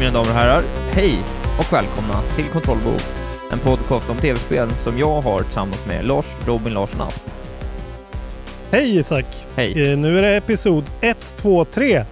[0.00, 0.62] Mina damer och herrar,
[0.92, 1.18] hej
[1.58, 2.90] och välkomna till Kontrollbo,
[3.52, 7.22] en podcast om tv-spel som jag har tillsammans med Lars Robin Larsson Asp.
[8.72, 9.26] Hej Isak!
[9.56, 9.92] Hej!
[9.92, 12.04] Eh, nu är det episod 1, 2, 3.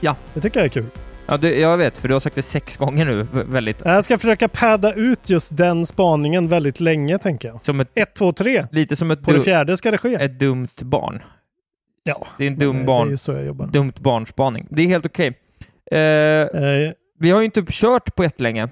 [0.00, 0.16] Ja.
[0.34, 0.86] Det tycker jag är kul.
[1.26, 3.82] Ja, du, jag vet, för du har sagt det sex gånger nu, v- väldigt...
[3.84, 7.64] Jag ska försöka padda ut just den spaningen väldigt länge, tänker jag.
[7.64, 8.66] Som ett, 1, 2, 3.
[8.72, 10.14] lite som ett, På det du, fjärde ska det ske.
[10.14, 11.22] ett dumt barn.
[12.02, 13.66] Ja, Det är en dum eh, barn, Det är ju så jag jobbar.
[13.66, 14.66] dumt barnspaning.
[14.70, 15.38] Det är helt okej.
[15.90, 18.68] Eh, Eh, vi har ju inte kört på jättelänge.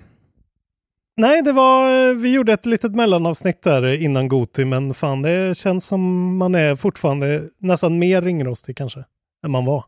[1.17, 2.09] nej, det var...
[2.09, 6.55] Eh, vi gjorde ett litet mellanavsnitt där innan Goti, men fan, det känns som man
[6.55, 9.05] är fortfarande nästan mer ringrostig kanske,
[9.45, 9.85] än man var.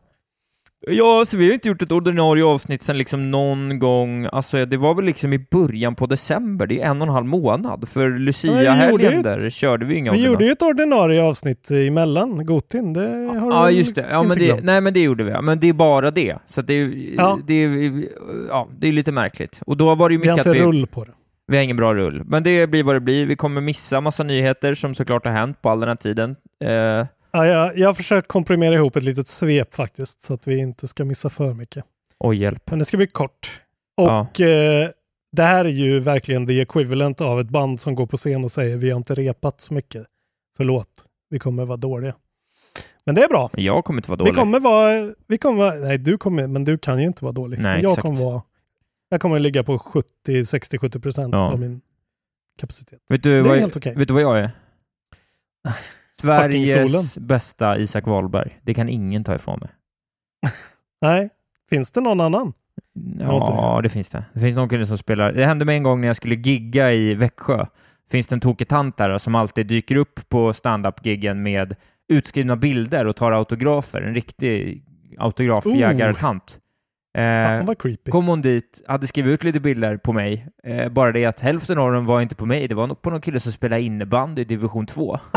[0.87, 4.77] Ja, så vi har inte gjort ett ordinarie avsnitt sedan liksom någon gång, alltså det
[4.77, 8.09] var väl liksom i början på december, det är en och en halv månad, för
[8.09, 12.93] Lucia-helgen där körde vi inga Vi ordinarie- gjorde ju ett ordinarie avsnitt emellan Gotin.
[12.93, 13.01] Det
[13.39, 14.05] har Ja, du just det.
[14.11, 15.41] Ja, men det, nej, men det gjorde vi.
[15.41, 16.35] Men det är bara det.
[16.45, 17.39] Så det, är, Ja.
[17.47, 17.61] det,
[18.49, 19.61] ja, det är lite märkligt.
[19.65, 21.11] Och då var det ju Vi har mycket inte vi, rull på det.
[21.47, 22.23] vi har ingen bra rull.
[22.25, 23.25] Men det blir vad det blir.
[23.25, 26.35] Vi kommer missa massa nyheter som såklart har hänt på all den här tiden.
[26.63, 27.05] Eh,
[27.37, 30.87] Ja, jag, jag har försökt komprimera ihop ett litet svep faktiskt, så att vi inte
[30.87, 31.85] ska missa för mycket.
[32.19, 32.69] oj, hjälp.
[32.69, 33.61] Men det ska bli kort.
[33.95, 34.19] Ja.
[34.21, 34.89] Och eh,
[35.31, 38.51] det här är ju verkligen the equivalent av ett band som går på scen och
[38.51, 40.05] säger vi har inte repat så mycket.
[40.57, 40.89] Förlåt,
[41.29, 42.15] vi kommer vara dåliga.
[43.05, 43.49] Men det är bra.
[43.53, 44.35] Jag kommer inte vara Vi dålig.
[44.35, 47.59] kommer vara, vi kommer vara, nej du kommer, men du kan ju inte vara dålig.
[47.59, 48.01] Nej, Men jag exakt.
[48.07, 48.41] kommer vara,
[49.09, 51.51] jag kommer ligga på 70, 60, 70 procent Ja.
[51.51, 51.81] av min
[52.59, 52.99] kapacitet.
[53.09, 53.95] Vet du, Det är vad, helt okej.
[53.95, 54.51] vet du vad jag är?
[56.21, 58.59] Sveriges bästa Isak Wahlberg.
[58.63, 59.69] Det kan ingen ta ifrån mig.
[61.01, 61.29] Nej,
[61.69, 62.53] finns det någon annan?
[63.19, 64.25] Ja, det finns det.
[64.33, 65.31] Det finns någon kille som spelar.
[65.31, 67.65] Det hände mig en gång när jag skulle gigga i Växjö.
[68.11, 71.75] Finns det en tokig tant där som alltid dyker upp på stand-up-giggen med
[72.07, 74.01] utskrivna bilder och tar autografer.
[74.01, 74.83] En riktig
[75.17, 76.59] autografjägartant.
[77.15, 77.65] Eh,
[78.09, 80.47] kom hon dit, hade skrivit ut lite bilder på mig.
[80.63, 82.67] Eh, bara det att hälften av dem var inte på mig.
[82.67, 85.19] Det var på någon kille som spelade innebandy i division 2.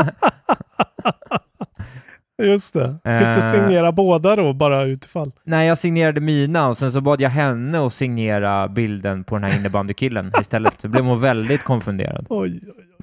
[2.42, 2.88] Just det.
[2.88, 3.50] Fick du Eh.
[3.52, 5.32] signera båda då, bara utifall?
[5.44, 9.44] Nej, jag signerade mina och sen så bad jag henne att signera bilden på den
[9.44, 10.80] här innebandykillen istället.
[10.80, 12.26] Så blev hon väldigt konfunderad.
[12.28, 12.60] Oj,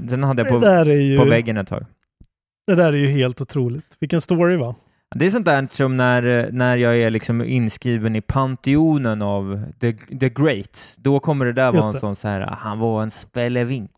[0.10, 1.18] Sen hade jag på, ju...
[1.18, 1.86] på väggen ett tag.
[2.68, 3.98] Det där är ju helt otroligt.
[4.00, 4.76] Vilken story va?
[5.16, 9.94] Det är sånt där som när, när jag är liksom inskriven i panteonen av the,
[9.94, 10.96] the Greats.
[10.96, 12.00] Då kommer det där Just vara en det.
[12.00, 13.92] sån så här, han var en spelevink.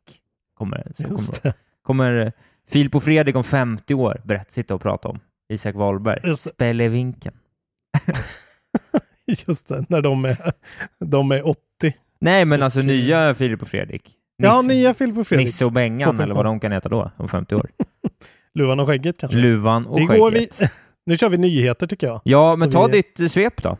[0.57, 1.53] Kommer, så kommer, det.
[1.83, 2.31] kommer
[2.69, 5.19] Filip och Fredrik om 50 år berätta, sitta och prata om.
[5.53, 6.33] Isak Wahlberg.
[6.35, 7.33] Spelevinken.
[9.47, 10.37] Just det, när de är,
[10.99, 11.59] de är 80.
[12.19, 14.13] Nej, men alltså Och, eh, nya Filip och Fredrik.
[14.37, 15.47] Ja, Nisse- nya Filip och Fredrik.
[15.47, 16.23] Nisse och Bengan, 2.0.
[16.23, 17.69] eller vad de kan heta då, om 50 år.
[18.53, 19.37] Luvan och skägget kanske.
[19.37, 20.61] Luvan och går skägget.
[20.61, 20.67] vi...
[21.07, 22.21] Nu kör vi nyheter tycker jag.
[22.23, 23.77] Ja, men Så ta vi- ditt eh, svep då.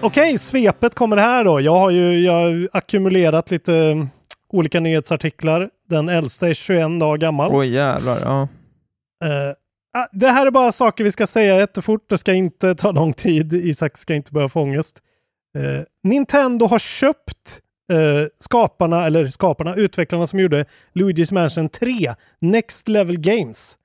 [0.00, 1.60] Okej, svepet kommer här då.
[1.60, 4.08] Jag har ju jag har ackumulerat lite mm,
[4.52, 5.70] olika nyhetsartiklar.
[5.88, 7.50] Den äldsta är 21 dagar gammal.
[7.54, 8.48] Oj jävlar, ja.
[9.98, 12.10] Ah, det här är bara saker vi ska säga jättefort.
[12.10, 13.52] Det ska inte ta lång tid.
[13.52, 14.96] Isak ska inte börja få ångest.
[15.58, 17.60] Eh, Nintendo har köpt
[17.92, 20.64] eh, skaparna, eller skaparna, utvecklarna som gjorde
[20.94, 23.76] Luigi's Mansion 3, Next Level Games.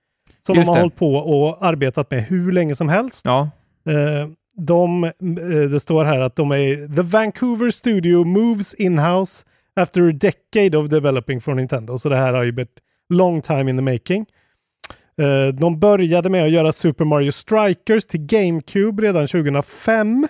[0.45, 0.81] Som Just de har det.
[0.81, 3.21] hållit på och arbetat med hur länge som helst.
[3.25, 3.49] Ja,
[3.85, 5.11] Eh, de, eh,
[5.71, 9.45] det står här att de är The Vancouver Studio moves in-house
[9.75, 11.97] after a decade of developing for Nintendo.
[11.97, 12.79] Så det här har ju varit-
[13.09, 14.25] long time in the making.
[15.21, 20.27] Eh, de började med att göra Super Mario Strikers till GameCube redan 2005.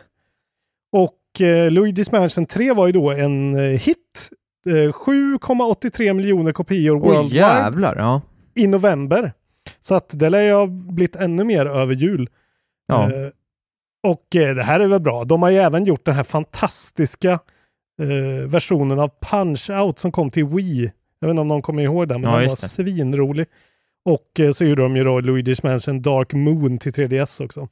[0.91, 4.29] Och eh, Luigi's Mansion 3 var ju då en hit.
[4.65, 8.21] Eh, 7,83 miljoner kopior Oj worldwide jävlar, ja.
[8.55, 9.33] i november.
[9.79, 12.29] Så att det lär ju ha blivit ännu mer över jul.
[12.87, 13.03] Ja.
[13.13, 13.29] Eh,
[14.03, 15.23] och eh, det här är väl bra.
[15.23, 17.31] De har ju även gjort den här fantastiska
[18.01, 20.91] eh, versionen av Punch-Out som kom till Wii.
[21.19, 22.67] Jag vet inte om någon kommer ihåg den, men Ja, den var det.
[22.69, 23.45] svinrolig.
[24.05, 27.67] Och eh, så gjorde de ju då Luigi's Mansion Dark Moon till 3DS också.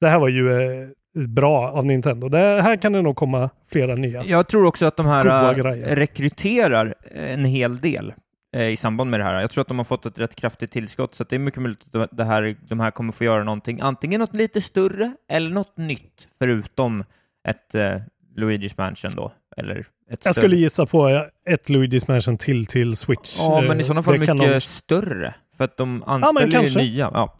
[0.00, 0.88] Det här var ju eh,
[1.28, 2.28] bra av Nintendo.
[2.28, 4.24] Det här kan det nog komma flera nya.
[4.24, 5.96] Jag tror också att de här grejer.
[5.96, 8.14] rekryterar en hel del eh,
[8.62, 9.40] i samband med det här.
[9.40, 11.62] Jag tror att de har fått ett rätt kraftigt tillskott, så att det är mycket
[11.62, 15.50] möjligt att det här, de här kommer få göra någonting, antingen något lite större eller
[15.50, 17.04] något nytt, förutom
[17.48, 17.96] ett eh,
[18.36, 20.32] Luigi's Mansion då, eller ett Jag större.
[20.34, 23.36] skulle gissa på eh, ett Luigi's Mansion till till Switch.
[23.38, 26.52] Ja, men i Eh, sådana fall det mycket de- större, för att de anställer ju
[26.52, 26.78] kanske.
[26.82, 27.10] nya.
[27.14, 27.36] Ja.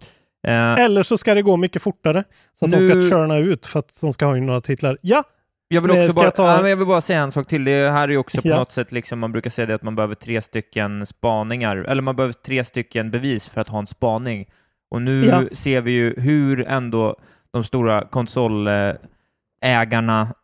[0.46, 2.24] Eh, Eller så ska det gå mycket fortare.
[2.54, 4.98] Så att de Nu- ska churna ut för att de ska ha in några titlar.
[5.00, 5.24] Ja,
[5.68, 7.64] Jag vill, också bara, jag ta- ja, jag vill bara säga en sak till.
[7.64, 8.56] Det här är ju också på Ja.
[8.56, 12.16] något sätt, liksom, man brukar säga det att man behöver tre stycken spaningar, eller man
[12.16, 14.46] behöver tre stycken bevis för att ha en spaning.
[14.90, 15.42] Och nu Ja.
[15.52, 17.16] ser vi ju hur ändå
[17.50, 20.34] de stora konsolägarna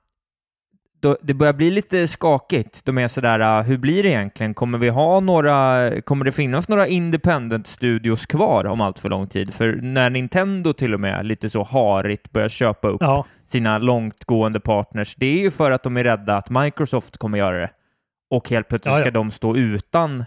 [1.00, 2.84] då, det börjar bli lite skakigt.
[2.84, 4.54] De är sådär, uh, hur blir det egentligen?
[4.54, 9.28] Kommer vi ha några, kommer det finnas några independent studios kvar om allt för lång
[9.28, 9.54] tid?
[9.54, 14.60] För när Nintendo till och med lite så harigt börjar köpa upp ja, sina långtgående
[14.60, 17.70] partners, det är ju för att de är rädda att Microsoft kommer göra det.
[18.30, 19.04] Och helt plötsligt Ja, ja.
[19.04, 20.24] ska de stå utan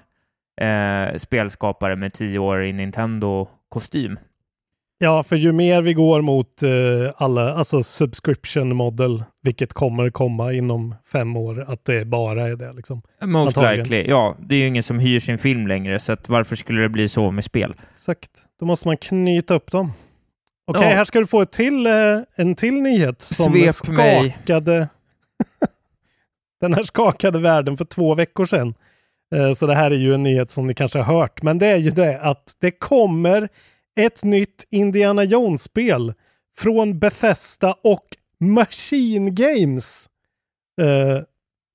[0.61, 4.17] eh, spelskapare med tio år i Nintendo-kostym.
[4.97, 6.69] Ja, för ju mer vi går mot eh,
[7.15, 12.73] alla, alltså subscription model, vilket kommer komma inom fem år, att det bara är det
[12.73, 13.01] liksom.
[13.21, 14.05] Most likely.
[14.07, 17.09] Ja, det är ju ingen som hyr sin film längre, så varför skulle det bli
[17.09, 17.75] så med spel?
[17.93, 18.29] Exakt.
[18.59, 19.91] Då måste man knyta upp dem.
[20.67, 20.95] Okej, Ja.
[20.95, 21.93] här ska du få till, eh,
[22.35, 24.87] en till nyhet som Svep skakade
[26.61, 28.73] Den här skakade världen för två veckor sedan.
[29.35, 31.41] Eh, Så det här är ju en nyhet som ni kanske har hört.
[31.41, 33.49] Men det är ju det att det kommer
[33.95, 36.13] ett nytt Indiana Jones-spel
[36.57, 38.05] från Bethesda och
[38.39, 40.09] Machine Games.
[40.81, 41.23] Eh,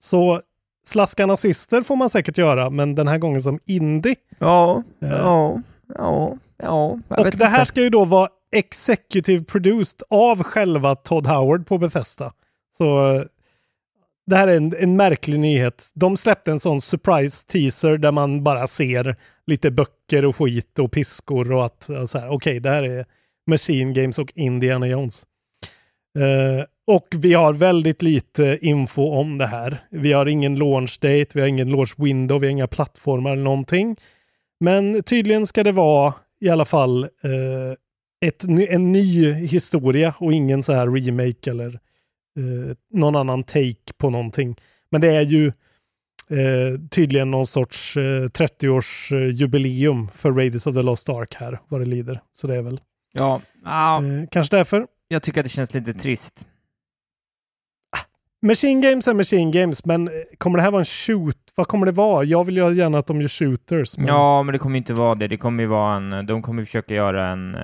[0.01, 0.41] Så
[0.87, 4.15] slaska nazister får man säkert göra, men den här gången som indie.
[4.39, 5.09] Ja, Eh.
[5.09, 5.63] ja,
[5.95, 6.99] ja, ja.
[7.09, 7.69] Jag Och det här inte.
[7.69, 12.33] ska ju då vara executive produced av själva Todd Howard på Bethesda.
[12.79, 13.23] Så eh,
[14.29, 15.91] det här är en, en märklig nyhet.
[15.95, 19.17] De släppte en sån surprise teaser där man bara ser
[19.47, 23.05] lite böcker och skit och piskor och att och så här, okej, det här är
[23.47, 25.27] Machine Games och Indiana Jones.
[26.19, 29.83] Uh, och vi har väldigt lite info om det här.
[29.91, 33.43] Vi har ingen launch date, vi har ingen launch window, vi har inga plattformar eller
[33.43, 33.97] någonting.
[34.61, 40.63] Men tydligen ska det vara i alla fall eh, ett, en ny historia och ingen
[40.63, 41.79] så här remake eller
[42.39, 44.57] eh, någon annan take på någonting.
[44.91, 45.47] Men det är ju
[46.31, 51.81] eh, tydligen någon sorts eh, 30-års eh, för Raiders of the Lost Ark här, vad
[51.81, 52.21] det lider.
[52.35, 52.81] Så det är väl
[53.13, 54.87] Ja, eh, kanske därför.
[55.09, 56.47] jag tycker att det känns lite trist.
[58.43, 61.37] Machine Games är Machine Games, men eh, kommer det här vara en shoot?
[61.55, 62.25] Vad kommer det vara?
[62.25, 63.99] Jag vill ju gärna att de gör shooters.
[63.99, 64.07] Men...
[64.07, 65.29] Ja, men det kommer inte vara det.
[65.29, 67.57] Det kommer ju vara en, de kommer försöka göra en,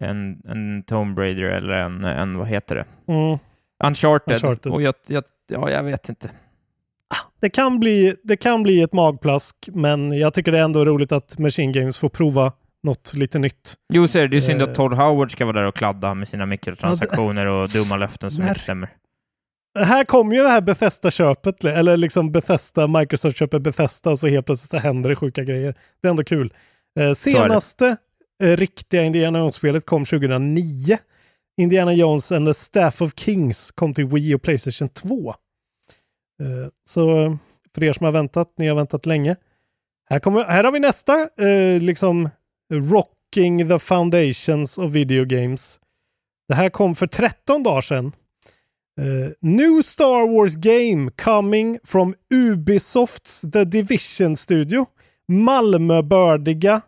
[0.00, 3.12] en, en Tomb Raider eller en, en, vad heter det?
[3.12, 3.38] Mm.
[3.84, 4.32] Uncharted.
[4.34, 4.72] Uncharted.
[4.72, 6.30] Och jag, jag, ja, jag vet inte.
[7.40, 11.12] Det kan, bli, det kan bli ett magplask, men jag tycker det är ändå roligt
[11.12, 12.52] att Machine Games får prova
[12.82, 13.74] något lite nytt.
[13.92, 14.68] Jo, så är det, det är synd Eh.
[14.68, 18.42] att Todd Howard ska vara där och kladda med sina mikrotransaktioner och dumma löften som
[18.42, 18.88] När- inte stämmer.
[19.78, 24.46] Här kommer ju det här Bethesda-köpet, eller liksom Bethesda, Microsoft köper Bethesda och så helt
[24.46, 25.74] plötsligt så händer det sjuka grejer.
[26.02, 26.52] Det är ändå kul.
[27.00, 27.96] Eh, senaste
[28.42, 30.98] eh, riktiga Indiana Jones-spelet kom 2009.
[31.56, 35.34] Indiana Jones and the Staff of Kings kom till Wii och Playstation 2.
[36.40, 37.38] Eh, så
[37.74, 39.36] för er som har väntat, ni har väntat länge.
[40.10, 42.28] Här, kommer, här har vi nästa, eh, liksom
[42.72, 45.80] Rocking the Foundations of Video Games.
[46.48, 48.12] Det här kom för 13 dagar sedan.
[49.00, 54.86] Eh, new Star Wars game coming from Ubisofts The Division Studio.
[55.28, 56.80] Malmöbördiga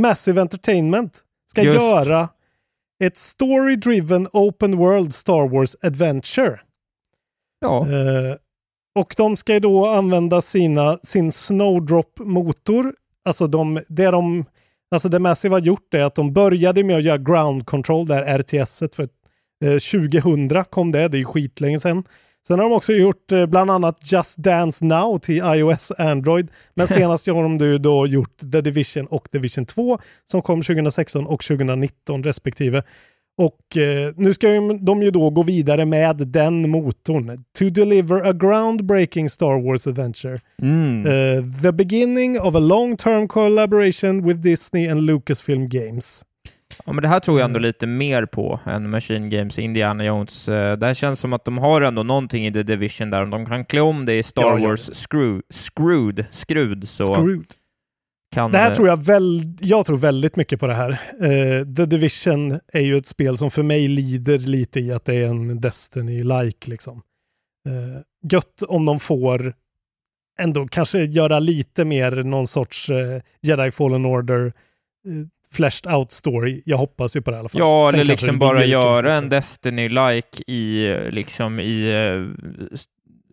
[0.00, 1.78] Massive Entertainment ska Just.
[1.78, 2.28] göra
[3.04, 6.60] ett story-driven open world Star Wars adventure.
[7.60, 8.36] Ja, Eh,
[8.94, 12.94] och de ska ju då använda sina, sin Snowdrop-motor.
[13.24, 14.44] Alltså de, det de,
[14.90, 18.38] alltså det Massive har gjort är att de började med att göra ground control, där
[18.38, 19.08] RTS-et för
[19.64, 22.04] eh, 2000 kom det, det är ju skitlänge sedan.
[22.48, 26.48] Sen har de också gjort eh, bland annat Just Dance Now till iOS och Android.
[26.74, 31.42] Men senast har de då gjort The Division och Division 2 som kom 2016 och
[31.42, 32.82] 2019 respektive.
[33.38, 34.48] Och eh, nu ska
[34.80, 37.44] de ju då gå vidare med den motorn.
[37.58, 40.40] To deliver a groundbreaking Star Wars adventure.
[40.62, 41.06] Mm.
[41.06, 46.24] Eh, the beginning of a long term collaboration with Disney and Lucasfilm Games.
[46.86, 47.56] Ja, men det här tror jag Mm.
[47.56, 50.48] ändå lite mer på än Machine Games, Indiana Jones.
[50.48, 53.22] Eh, Där känns som att de har ändå någonting i The Division där.
[53.22, 57.54] Om de kan klä om det i Star Ja, Wars Screw, Screwed, Skrud, så Screwed.
[58.34, 58.52] kan...
[58.52, 60.90] Det här tror jag väl, jag tror väldigt mycket på det här.
[61.20, 65.14] Eh, The Division är ju ett spel som för mig lider lite i att det
[65.14, 67.02] är en Destiny-like liksom.
[67.68, 68.00] Uh,
[68.32, 69.54] gött om de får
[70.40, 74.52] ändå kanske göra lite mer någon sorts eh, Jedi Fallen Order
[75.48, 76.62] uh, fleshed out story.
[76.64, 77.60] Jag hoppas ju på det i alla fall.
[77.60, 82.48] Ja, Sen eller liksom bara göra en Destiny-like i, liksom i eh,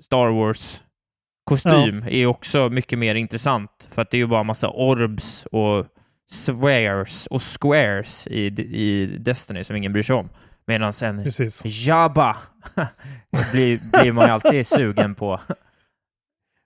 [0.04, 3.90] Star Wars-kostym är också mycket mer intressant.
[3.92, 5.86] För att det är ju bara massa orbs och
[6.30, 10.30] swears och squares i, i Destiny som ingen bryr sig om.
[10.68, 11.62] Medan en Precis.
[11.66, 12.38] Jabba
[13.52, 15.42] blir, blir man ju alltid sugen på.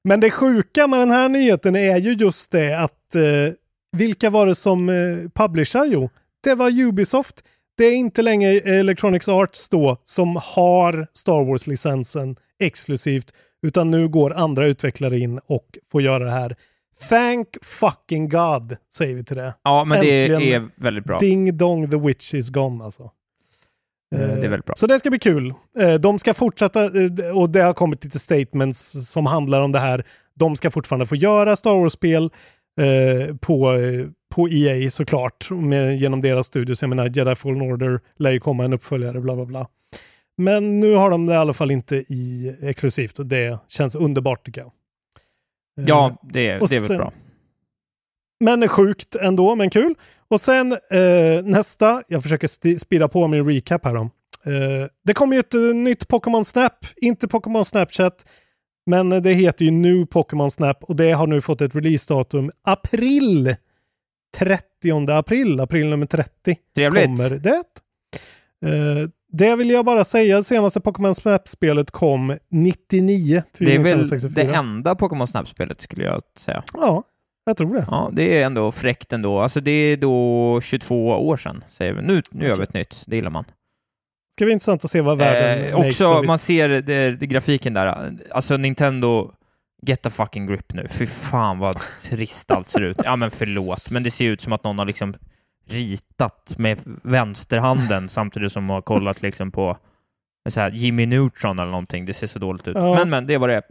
[0.03, 3.21] Men det sjuka med den här nyheten är ju just det att eh,
[3.91, 4.95] vilka var det som eh,
[5.35, 5.85] publicerar?
[5.85, 6.09] Jo,
[6.43, 7.43] det var Ubisoft.
[7.77, 14.33] Det är inte längre Electronics Arts då som har Star Wars-licensen exklusivt, utan nu går
[14.33, 16.55] andra utvecklare in och får göra det här.
[17.09, 19.53] Thank fucking God, säger vi till det.
[19.63, 20.63] Ja, men det Äntligen.
[20.63, 21.19] är väldigt bra.
[21.19, 23.03] Ding dong, the witch is gone alltså.
[24.15, 24.75] Eh, det är väldigt bra.
[24.75, 25.53] Så det ska bli kul.
[25.79, 29.79] Eh, De ska fortsätta, eh, och det har kommit lite statements som handlar om det
[29.79, 30.03] här.
[30.35, 32.29] De ska fortfarande få göra Star Wars-spel
[32.79, 36.81] eh, på, eh, på EA såklart, med, genom deras studios.
[36.81, 39.67] Jag menar, Jedi Fallen Order lär ju komma en uppföljare, bla bla bla.
[40.37, 44.45] Men nu har de det i alla fall inte i exklusivt och det känns underbart
[44.45, 44.71] tycker jag.
[45.79, 47.13] Eh, Ja, det, är- och det är väl sen- bra.
[48.39, 49.95] men sjukt ändå, men kul.
[50.27, 54.01] Och sen eh, nästa, jag försöker spida på min recap här då.
[54.51, 58.25] Eh, det kommer ju ett eh, nytt Pokémon Snap, inte Pokémon Snapchat,
[58.89, 63.55] men det heter ju nu Pokémon Snap och det har nu fått ett releasedatum april.
[64.37, 67.05] 30 april, april nummer 30 Trevligt.
[67.05, 67.63] kommer det.
[68.65, 73.99] Eh, det vill jag bara säga, senaste Pokémon Snap-spelet kom 99 till Det är väl
[73.99, 74.43] 1964.
[74.43, 76.63] det enda Pokémon Snap-spelet skulle jag säga.
[76.73, 77.03] Ja,
[77.45, 77.85] jag tror det.
[77.91, 79.39] Ja, det är ändå fräckt ändå.
[79.39, 82.01] Alltså det är då 22 år sedan, säger vi.
[82.01, 83.45] Nu, nu gör vi ett nytt, det gillar man.
[84.39, 88.13] Ska bli intressant att se vad världen Eh, också, man ser det, det, grafiken där.
[88.31, 89.31] Alltså Nintendo,
[89.81, 90.87] get a fucking grip nu.
[90.89, 93.01] Fy fan vad trist allt ser ut.
[93.03, 95.15] Ja men förlåt, men det ser ut som att någon har liksom
[95.67, 99.77] ritat med vänsterhanden samtidigt som man har kollat liksom på
[100.49, 102.05] så här Jimmy Neutron eller någonting.
[102.05, 102.75] Det ser så dåligt ut.
[102.75, 102.95] Ja.
[102.95, 103.61] Men men, det var det.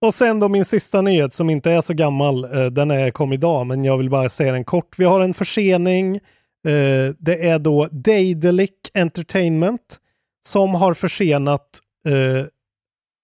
[0.00, 2.44] Och sen då min sista nyhet som inte är så gammal.
[2.44, 4.98] Eh, den är, kom idag, men jag vill bara säga den kort.
[4.98, 6.20] Vi har en försening.
[6.68, 10.00] Eh, det är då Daedalic Entertainment
[10.48, 12.46] som har försenat eh,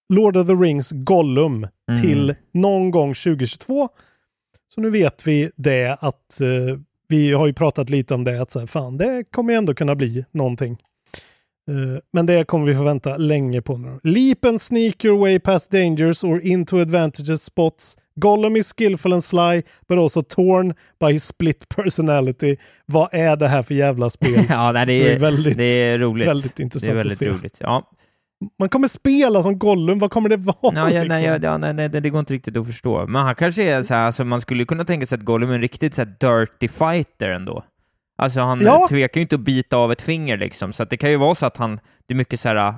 [0.09, 2.03] Lord of the Rings Gollum Mm.
[2.03, 3.89] till någon gång 2022.
[4.69, 6.79] Så nu vet vi det att eh,
[7.09, 9.75] vi har ju pratat lite om det att så här, fan, det kommer ju ändå
[9.75, 10.73] kunna bli någonting.
[11.71, 14.01] Eh, men det kommer vi få vänta länge på nu.
[14.03, 17.99] Leap and sneak your way past dangers or into advantages spots.
[18.21, 22.57] Gollum is skillful and sly, but also torn by his split personality.
[22.87, 24.45] Vad är det här för jävla spel?
[24.49, 26.29] Ja, nej, Det det, är är, väldigt- det är roligt.
[26.29, 27.29] väldigt det intressant är att väldigt se.
[27.29, 27.57] roligt.
[27.61, 27.91] Ja.
[28.61, 30.57] Man kommer spela som Gollum, vad kommer det vara?
[30.61, 31.09] Ja, ja, liksom?
[31.09, 33.07] nej, ja, ja, nej, nej, det det går inte riktigt att förstå.
[33.07, 35.55] Men han kanske är så här, alltså man skulle kunna tänka sig att Gollum är
[35.55, 37.65] en riktigt så här dirty fighter ändå.
[38.19, 38.87] Alltså han Ja.
[38.89, 41.35] tvekar ju inte att bita av ett finger liksom, så att det kan ju vara
[41.35, 42.75] så att han, det är mycket så här,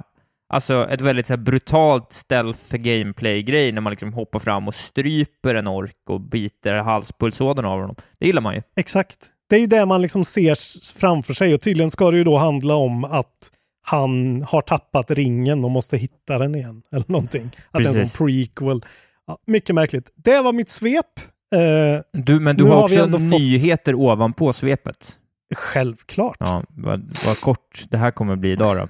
[0.48, 5.54] alltså ett väldigt så här brutalt stealth gameplay-grej när man liksom hoppar fram och stryper
[5.54, 7.96] en ork och biter halspulsådern av honom.
[8.20, 8.62] Det gillar man ju.
[8.76, 9.16] Exakt.
[9.48, 10.56] Det är ju det man liksom ser
[10.98, 13.50] framför sig och tydligen ska det ju då handla om att
[13.82, 16.82] han har tappat ringen och måste hitta den igen.
[16.92, 17.50] Eller någonting.
[17.70, 18.18] Att det är en Precis.
[18.18, 18.84] prequel.
[19.26, 20.10] Ja, mycket märkligt.
[20.14, 21.06] Det var mitt svep.
[21.54, 25.16] Eh, Du, men du har har också fått- nyheter ovanpå svepet.
[25.54, 26.36] självklart.
[26.40, 28.88] Ja, vad, vad kort det här kommer bli idag då.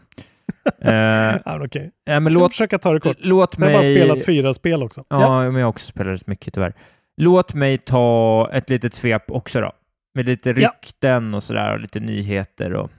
[0.81, 0.93] Eh,
[1.45, 1.91] Ja, okej.
[2.05, 3.17] ja, men Jag låt, försöka ta det kort.
[3.21, 3.97] låt Jag har bara mig...
[3.97, 5.05] spelat fyra spel också.
[5.09, 6.75] Ja, men jag har också spelat mycket tyvärr.
[7.17, 9.73] Låt mig ta ett litet svep också då.
[10.15, 10.55] Med lite Ja.
[10.57, 12.91] rykten och sådär och lite nyheter och,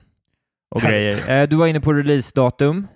[0.74, 1.26] och Härligt.
[1.26, 1.42] grejer.
[1.42, 2.86] Eh, Du var inne på releasedatum.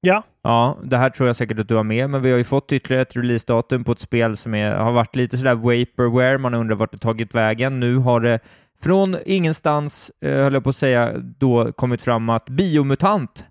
[0.00, 0.22] Ja.
[0.42, 2.72] Ja, det här tror jag säkert att du har med, men vi har ju fått
[2.72, 6.76] ytterligare ett releasedatum på ett spel som är, har varit lite sådär vaporware, man undrar
[6.76, 7.80] vart det tagit vägen.
[7.80, 8.38] Nu har det
[8.82, 13.46] från ingenstans, eh, höll jag på att säga, då kommit fram att Biomutant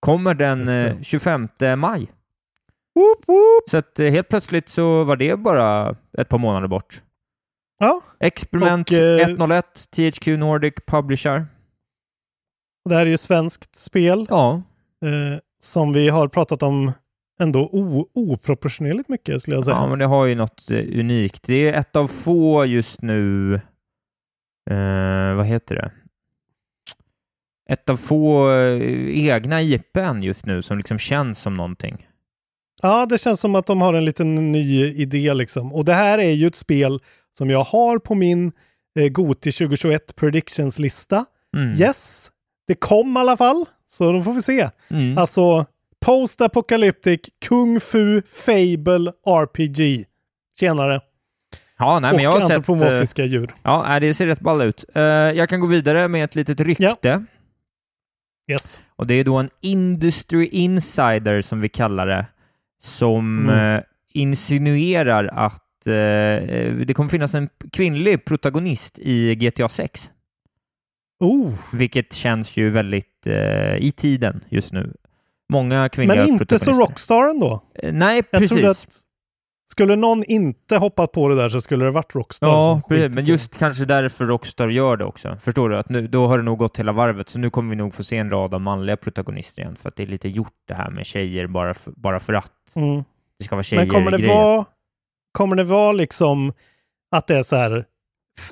[0.00, 0.88] Kommer den Just det.
[0.90, 2.10] eh, 25 maj.
[2.94, 3.70] Woop, woop.
[3.70, 7.02] Så att eh, helt plötsligt så var det bara ett par månader bort.
[7.78, 11.46] Ja, Experiment Och, eh, 101, THQ Nordic Publisher.
[12.88, 14.62] det här är ju svenskt spel Ja,
[15.04, 16.92] eh, som vi har pratat om
[17.40, 17.70] ändå
[18.14, 19.76] oproportionerligt mycket skulle jag säga.
[19.76, 21.42] ja, men det har ju något eh, unikt.
[21.46, 23.54] Det är ett av få just nu,
[24.70, 25.90] eh, vad heter det?
[27.70, 32.06] Ett av få eh, egna IPn just nu som liksom känns som någonting.
[32.82, 35.72] Ja, det känns som att de har en liten ny idé liksom.
[35.72, 37.00] Och det här är ju ett spel
[37.32, 38.52] som jag har på min
[38.98, 41.24] eh, Goti 2021 Predictions-lista.
[41.56, 41.80] Mm.
[41.80, 42.30] Yes,
[42.66, 44.70] det kom i alla fall, så då får vi se.
[44.88, 45.18] Mm.
[45.18, 45.66] Alltså,
[46.06, 50.04] Post-Apocalyptic Kung Fu Fable RPG.
[50.60, 51.00] Tjenare.
[51.78, 52.50] Ja, nej, men jag har sett...
[52.50, 53.54] eh, antropomorfiska djur.
[53.62, 54.84] Ja, det ser rätt ball ut.
[54.94, 57.24] Eh, jag kan gå vidare med ett litet rykte.
[58.50, 58.80] Yes.
[58.96, 62.26] Och det är då en Industry Insider som vi kallar det,
[62.82, 63.74] som Mm.
[63.76, 65.92] eh, insinuerar att eh,
[66.86, 70.10] det kommer finnas en kvinnlig protagonist i GTA 6,
[71.20, 74.92] Oh, vilket känns ju väldigt eh, i tiden just nu.
[75.48, 76.90] Många kvinnliga men inte så protagonister.
[76.90, 77.62] Rockstar ändå.
[77.74, 78.64] Eh, Nej, Jag precis.
[78.64, 78.86] att
[79.70, 82.48] skulle någon inte hoppat på det där så skulle det varit Rockstar.
[82.48, 83.14] Ja, precis.
[83.14, 85.36] men just kanske därför Rockstar gör det också.
[85.40, 85.76] Förstår du?
[85.78, 88.02] Att nu, då har det nog gått hela varvet, så nu kommer vi nog få
[88.02, 90.90] se en rad av manliga protagonister igen, för att det är lite gjort det här
[90.90, 93.04] med tjejer bara för, bara för att Mm.
[93.38, 94.64] det ska vara tjejer Men kommer det, vara,
[95.32, 96.52] kommer det vara liksom
[97.10, 97.84] att det är så här,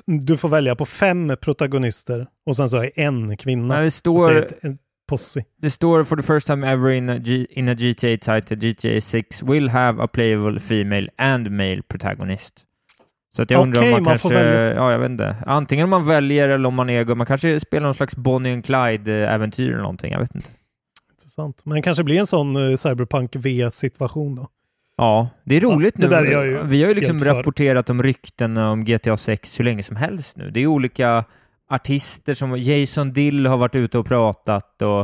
[0.05, 3.73] du får välja på fem protagonister och sen så är en kvinna.
[3.75, 4.77] Nej, det står, det
[5.09, 5.43] posse.
[5.61, 9.01] det står for the first time ever in a, G, in a GTA title, GTA
[9.01, 12.65] 6 will have a playable female and male protagonist.
[13.35, 16.05] Så att jag undrar om man, man kanske, ja jag vet inte, antingen om man
[16.05, 20.11] väljer eller om man är, man kanske spelar någon slags Bonnie and Clyde-äventyr eller någonting,
[20.11, 20.49] jag vet inte.
[21.11, 21.65] Intressant.
[21.65, 24.47] Men det kanske blir en sån uh, Cyberpunk V-situation då.
[24.97, 26.15] Ja, det är roligt det nu.
[26.15, 30.37] är Vi har ju liksom rapporterat om rykten om GTA 6 hur länge som helst
[30.37, 30.49] nu.
[30.49, 31.25] Det är olika
[31.69, 35.01] artister som Jason Dill har varit ute och pratat och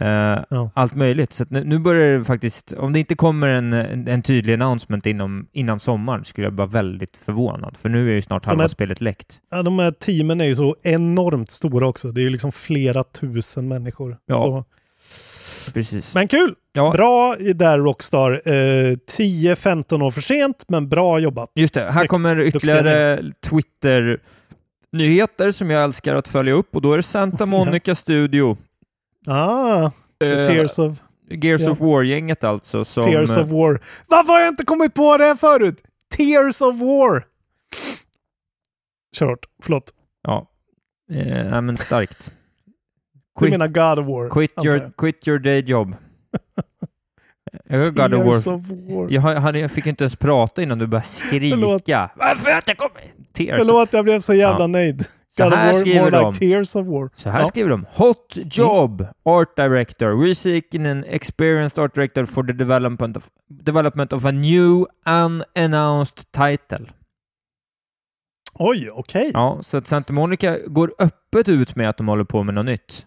[0.00, 0.70] eh, Ja.
[0.74, 1.32] allt möjligt.
[1.32, 5.06] Så nu, nu börjar det faktiskt, om det inte kommer en, en, en tydlig announcement
[5.06, 8.68] inom, innan sommaren skulle jag vara väldigt förvånad, för nu är ju snart halva är-
[8.68, 9.40] spelet läckt.
[9.50, 12.12] Ja, de här teamen är ju så enormt stora också.
[12.12, 14.16] Det är ju liksom flera tusen människor.
[14.26, 14.36] Ja.
[14.38, 14.64] Så.
[15.72, 16.14] Precis.
[16.14, 16.54] Men kul!
[16.72, 18.32] ja, Bra där Rockstar.
[18.44, 21.50] Eh, 10-15 år för sent, men bra jobbat.
[21.54, 21.80] just det.
[21.80, 22.10] Här Snyggt.
[22.10, 23.22] kommer ytterligare
[24.92, 28.56] Twitter-nyheter som jag älskar att följa upp och då är det Santa Monica Studio.
[29.26, 30.98] Ah, Eh, Tears of
[31.30, 31.70] Gears Ja.
[31.70, 32.84] of War-gänget alltså.
[32.84, 33.80] Som, Tears of War.
[34.06, 35.82] Varför har jag inte kommit på det här förut?
[36.16, 37.26] Tears of War!
[39.16, 39.92] Kört, förlåt.
[40.22, 40.46] Ja,
[41.10, 42.30] eh, nej, men starkt.
[42.64, 44.28] Du Quit, menar God of War.
[44.30, 45.94] quit, your, quit your day job.
[47.64, 47.94] jag.
[47.94, 48.54] God of War.
[48.54, 49.10] of War.
[49.10, 52.10] Jag, jag fick inte ens prata innan du började skrika.
[52.16, 53.25] Varför har jag inte kommit?
[53.36, 53.66] Tears.
[53.66, 54.66] Förlåt, jag blev så jävla Ja.
[54.66, 55.06] nöjd.
[55.36, 56.28] Så God här War, skriver de.
[56.28, 57.10] like Tears of War.
[57.16, 57.44] Så här Ja.
[57.46, 57.86] skriver de.
[57.94, 60.06] Hot job, art director.
[60.06, 66.32] We're seeking an experienced art director for the development of, development of a new unannounced
[66.32, 66.90] title.
[68.54, 69.30] Oj, okej.
[69.34, 72.66] Ja, så att Santa Monica går öppet ut med att de håller på med något
[72.66, 73.06] nytt.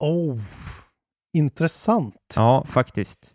[0.00, 0.38] Oh,
[1.36, 2.34] intressant.
[2.36, 3.34] Ja, faktiskt.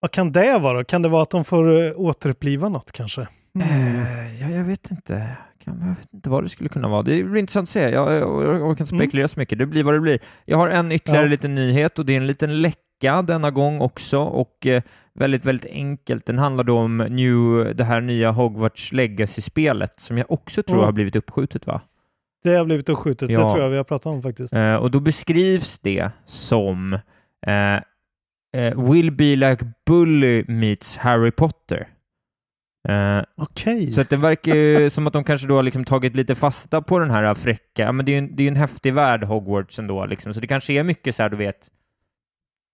[0.00, 0.84] Vad kan det vara?
[0.84, 3.28] Kan det vara att de får uh, återuppliva något kanske?
[3.60, 5.36] Eh, ja, jag vet inte.
[5.64, 7.02] Kan, jag vet inte vad det skulle kunna vara.
[7.02, 7.80] Det blir intressant att se.
[7.80, 9.58] Jag, jag, jag orkar inte spekulera så mycket.
[9.58, 10.18] Det blir vad det blir.
[10.44, 11.30] Jag har en ytterligare Ja.
[11.30, 14.82] liten nyhet och det är en liten läcka denna gång också och eh,
[15.14, 16.26] väldigt, väldigt enkelt.
[16.26, 20.84] Den handlar då om new, det här nya Hogwarts Legacy-spelet som jag också tror Mm.
[20.84, 21.80] har blivit uppskjutet, va?
[22.44, 23.30] Det har blivit uppskjutet.
[23.30, 23.38] Ja.
[23.44, 24.52] Det tror jag vi har pratat om faktiskt.
[24.54, 26.92] Eh, och då beskrivs det som
[27.46, 27.74] eh,
[28.62, 31.88] eh, Will be like Bully meets Harry Potter.
[32.88, 33.86] Eh, Okej.
[33.86, 36.98] Så det verkar ju som att de kanske då har liksom tagit lite fasta på
[36.98, 39.78] den här fräcka, ja, men det är ju en, det är en häftig värld Hogwarts
[39.78, 40.34] ändå, liksom.
[40.34, 41.70] så det kanske är mycket så här, du vet,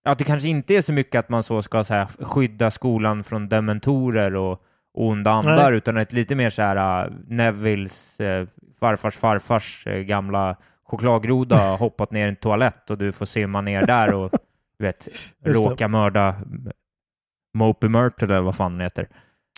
[0.05, 3.23] att det kanske inte är så mycket att man så ska så här, skydda skolan
[3.23, 5.77] från dementorer och, onda andar, Nej.
[5.77, 8.47] utan ett lite mer så här uh, Nevilles uh,
[8.79, 13.61] farfars farfars uh, gamla chokladgroda har hoppat ner i en toalett och du får simma
[13.61, 14.31] ner där och
[14.77, 15.07] du vet,
[15.43, 16.35] råka mörda
[17.53, 19.07] Mopey Myrtle eller vad fan den heter.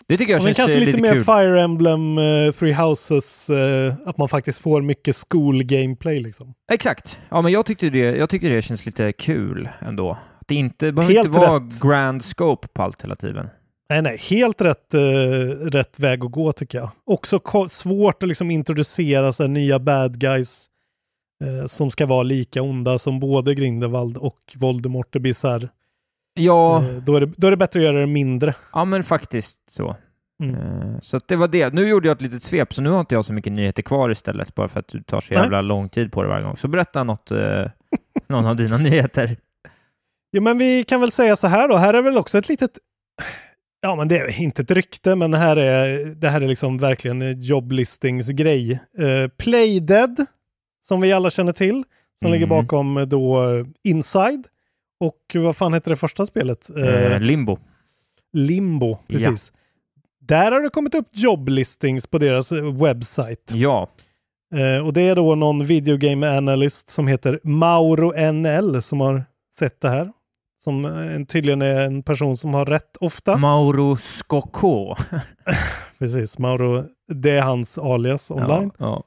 [0.08, 1.24] Det tycker jag Ja, men känns kanske eh, lite, lite mer kul.
[1.24, 6.54] Fire Emblem, eh, Three Houses, eh, att man faktiskt får mycket school-gameplay liksom.
[6.72, 7.20] Exakt.
[7.30, 10.12] Ja, men jag tyckte det, jag tyckte det känns lite kul ändå.
[10.12, 11.82] Att det inte behöver Helt inte vara rätt.
[11.82, 13.50] grand scope på allt hela tiden.
[13.90, 15.00] Nej, nej, helt rätt, eh,
[15.66, 16.90] rätt väg att gå tycker jag.
[17.06, 20.66] Också svårt att liksom introducera så här, nya bad guys
[21.68, 25.70] som ska vara lika onda som både Grindelwald och Voldemort de Bizarre.
[26.40, 28.56] Ja, Eh, då, är det, då är det bättre att göra det mindre.
[28.74, 29.96] ja men faktiskt så.
[30.44, 30.56] Mm.
[30.56, 31.74] Eh, Så det var det.
[31.74, 34.10] Nu gjorde jag ett litet svep, så nu har inte jag så mycket nyheter kvar
[34.10, 35.44] istället, bara för att du tar så Nej.
[35.44, 36.58] jävla lång tid på det varje gång.
[36.58, 37.66] Så berätta något, eh,
[38.28, 39.38] någon av dina nyheter.
[40.32, 41.76] Jo, men vi kan väl säga så här då.
[41.76, 42.72] Här är väl också ett litet,
[43.82, 46.78] ja men det är inte ett rykte, men det här är, det här är liksom
[46.78, 48.80] verkligen en joblistingsgrej.
[49.00, 50.26] Uh, Playdead,
[50.88, 51.84] som vi alla känner till,
[52.20, 52.34] som Mm.
[52.34, 53.44] ligger bakom då
[53.84, 54.48] Inside.
[55.00, 56.70] Och vad fan heter det första spelet?
[56.78, 57.58] Eh, Eh, Limbo.
[58.34, 59.52] Limbo, precis.
[60.20, 63.58] Där har det kommit upp joblistings på deras eh, webbsite.
[63.58, 63.88] Ja,
[64.56, 69.24] Eh, och det är då någon videogame analyst som heter Mauro NL som har
[69.60, 70.12] sett det här.
[70.64, 73.38] Som eh, tydligen är en person som har rätt ofta.
[73.38, 74.96] Mauro Scocco.
[76.00, 76.84] Precis, Mauro.
[77.08, 78.72] Det är hans alias online.
[78.78, 79.02] Ja, Eh,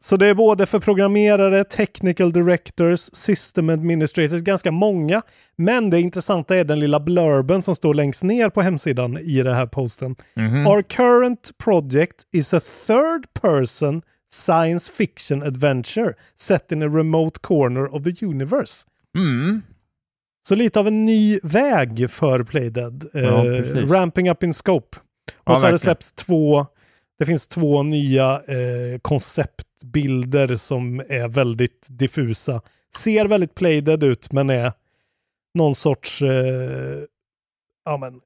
[0.00, 5.22] så det är både för programmerare, technical directors, system administrators, ganska många.
[5.56, 9.54] Men det intressanta är den lilla blurben som står längst ner på hemsidan i den
[9.54, 10.16] här posten.
[10.34, 10.42] ja.
[10.42, 10.66] Mhm.
[10.66, 17.94] Our current project is a third person science fiction adventure set in a remote corner
[17.94, 18.84] of the universe.
[19.18, 19.62] Mm.
[20.48, 23.08] Så lite av en ny väg för Playdead.
[23.12, 24.98] Ja, Eh, ramping up in scope.
[25.36, 26.66] Och Ja, så har det släppts två,
[27.18, 32.62] det finns två nya eh, konceptbilder som är väldigt diffusa.
[32.96, 34.72] Ser väldigt Playdead ut men är
[35.54, 37.04] någon sorts, eh,
[37.84, 38.20] ja men,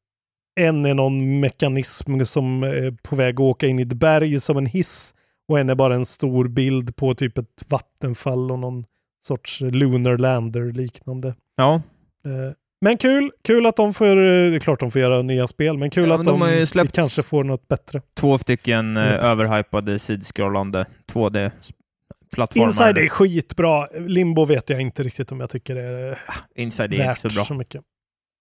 [0.61, 4.57] en är någon mekanism som är på väg att åka in i ett berg som
[4.57, 5.14] en hiss
[5.48, 8.85] och en är bara en stor bild på typ ett vattenfall och någon
[9.22, 11.35] sorts lunar lander liknande.
[11.57, 11.83] ja.
[12.24, 12.52] Eh,
[12.84, 14.14] Men kul, kul att de får, eh,
[14.50, 16.66] det är klart de får göra nya spel, men kul Ja, att men de, de
[16.66, 18.02] släppt- kanske får något bättre.
[18.14, 19.14] Två stycken eh, Mm.
[19.20, 22.66] överhypade sidskrollande 2D-plattformar.
[22.66, 26.18] Inside är skitbra, Limbo vet jag inte riktigt om jag tycker det är
[26.54, 27.44] Inside är inte värt så bra.
[27.44, 27.82] så mycket.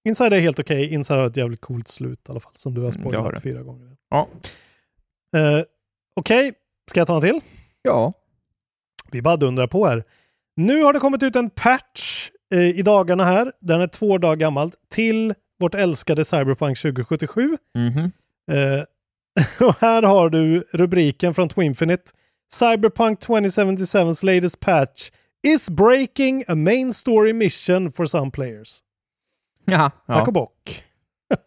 [0.10, 2.82] Inside är helt okej, Inside har ett jävligt coolt slut i alla fall, som du
[2.82, 3.42] har Mm, spoilat det.
[3.42, 3.96] fyra gånger.
[4.10, 4.28] Ja.
[5.38, 5.64] Eh,
[6.16, 6.54] okej,
[6.90, 7.42] ska jag ta en till?
[7.82, 8.14] Ja.
[9.12, 10.04] Vi bara dundrar på här.
[10.56, 14.36] Nu har det kommit ut en patch eh, i dagarna här, den är två dagar
[14.36, 17.58] gammal, till vårt älskade Cyberpunk 2077.
[17.76, 18.12] Mhm.
[18.52, 18.84] Eh,
[19.68, 22.12] och här har du rubriken från Twinfinite.
[22.54, 25.10] Cyberpunk 2077's latest patch
[25.44, 28.80] is breaking a main story mission for some players.
[29.66, 29.92] Jaha.
[30.08, 30.32] Tack och Ja.
[30.32, 30.84] bock.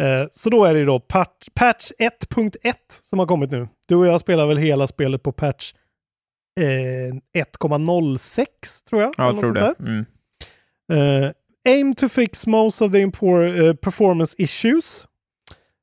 [0.00, 3.68] Eh, Så då är det då patch, patch 1.1 som har kommit nu.
[3.88, 5.72] Du och jag spelar väl hela spelet på patch
[6.60, 8.46] eh, 1.06
[8.88, 9.14] tror jag.
[9.18, 9.74] Ja, jag tror det.
[9.78, 10.04] Mm.
[10.90, 11.32] Uh,
[11.64, 15.06] aim to fix most of the impor- uh, performance issues.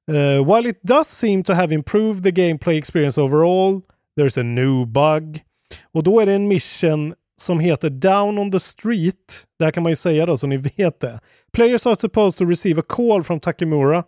[0.08, 3.82] Uh, while it does seem to have improved the gameplay experience overall,
[4.18, 5.44] there's a new bug.
[5.94, 9.48] Och då är det en mission som heter Down on the Street.
[9.60, 11.20] Det här kan man ju säga då så ni vet det.
[11.54, 14.04] Players are supposed to receive a call from Takemura.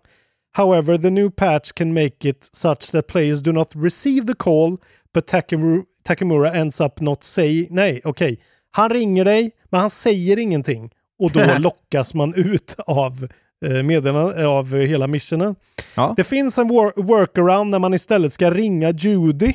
[0.51, 4.77] However, the new patch can make it such that players do not receive the call,
[5.13, 7.67] but Takemura, Takemura ends up not saying...
[7.69, 8.39] Nej, okej.
[8.71, 10.89] Han ringer dig, men han säger ingenting.
[11.19, 13.27] Och då lockas man ut av
[13.65, 15.55] eh, meddelandet, av hela missionen.
[15.95, 16.13] Ja.
[16.17, 19.53] Det finns en wor- workaround när man istället ska ringa Judy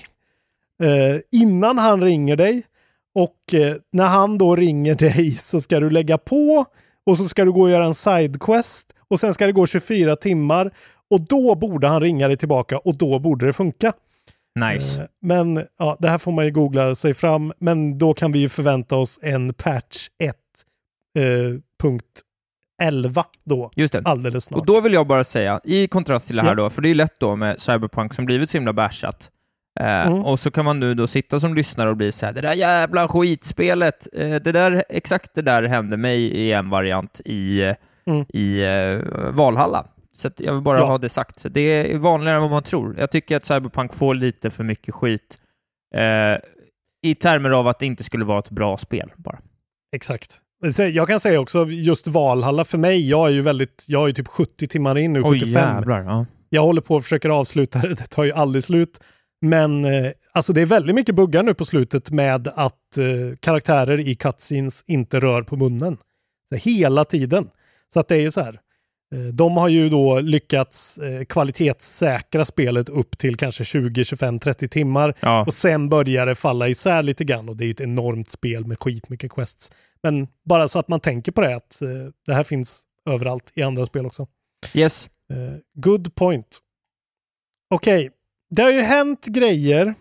[0.82, 2.62] eh, innan han ringer dig.
[3.14, 6.64] Och eh, när han då ringer dig så ska du lägga på
[7.06, 10.16] och så ska du gå och göra en sidequest och sen ska det gå 24
[10.16, 10.70] timmar
[11.10, 13.92] och då borde han ringa dig tillbaka och då borde det funka.
[14.60, 15.00] Nice.
[15.02, 17.52] Eh, Men ja, det här får man ju googla sig fram.
[17.58, 20.36] Men då kan vi ju förvänta oss en patch 1.
[21.18, 21.22] Eh,
[21.82, 22.20] punkt
[22.82, 23.70] 11 då.
[23.76, 24.02] Just det.
[24.04, 24.60] Alldeles snart.
[24.60, 26.54] Och då vill jag bara säga, i kontrast till det här Ja.
[26.54, 29.30] då, för det är lätt då med Cyberpunk som blivit så himla bashat.
[29.80, 30.24] Eh, Mm.
[30.24, 32.54] Och så kan man nu då sitta som lyssnare och bli så här, det där
[32.54, 37.74] jävla skitspelet, eh, det där, exakt det där hände mig i en variant i,
[38.06, 38.24] Mm.
[38.28, 39.86] i eh, Valhalla.
[40.16, 40.84] Så jag vill bara Ja.
[40.86, 41.40] ha det sagt.
[41.40, 41.60] Så det
[41.94, 42.94] är vanligare än vad man tror.
[42.98, 45.38] Jag tycker att Cyberpunk får lite för mycket skit
[45.94, 46.38] eh,
[47.02, 49.38] i termer av att det inte skulle vara ett bra spel bara.
[49.96, 50.40] Exakt.
[50.92, 54.28] Jag kan säga också just Valhalla för mig, jag är ju väldigt, jag är typ
[54.28, 55.52] 70 timmar in nu, Oj 75.
[55.76, 56.02] jävlar.
[56.02, 56.26] Ja.
[56.48, 59.00] Jag håller på och försöker avsluta det, det tar ju aldrig slut.
[59.40, 64.00] Men eh, alltså det är väldigt mycket buggar nu på slutet med att eh, karaktärer
[64.00, 65.96] i cutscenes inte rör på munnen.
[66.48, 67.50] Så hela tiden.
[67.94, 68.60] Så att det är ju så här.
[69.12, 74.68] Eh, de har ju då lyckats eh, kvalitetssäkra spelet upp till kanske 20, 25, 30
[74.68, 75.14] timmar.
[75.20, 75.44] Ja.
[75.46, 78.78] Och sen börjar det falla isär lite grann och det är ett enormt spel med
[78.78, 79.70] skitmycket quests.
[80.02, 81.88] Men bara så att man tänker på det att eh,
[82.26, 84.26] det här finns överallt i andra spel också.
[84.74, 85.08] Yes.
[85.74, 86.58] Good point.
[87.70, 88.10] Okej,
[88.50, 89.94] det har ju hänt grejer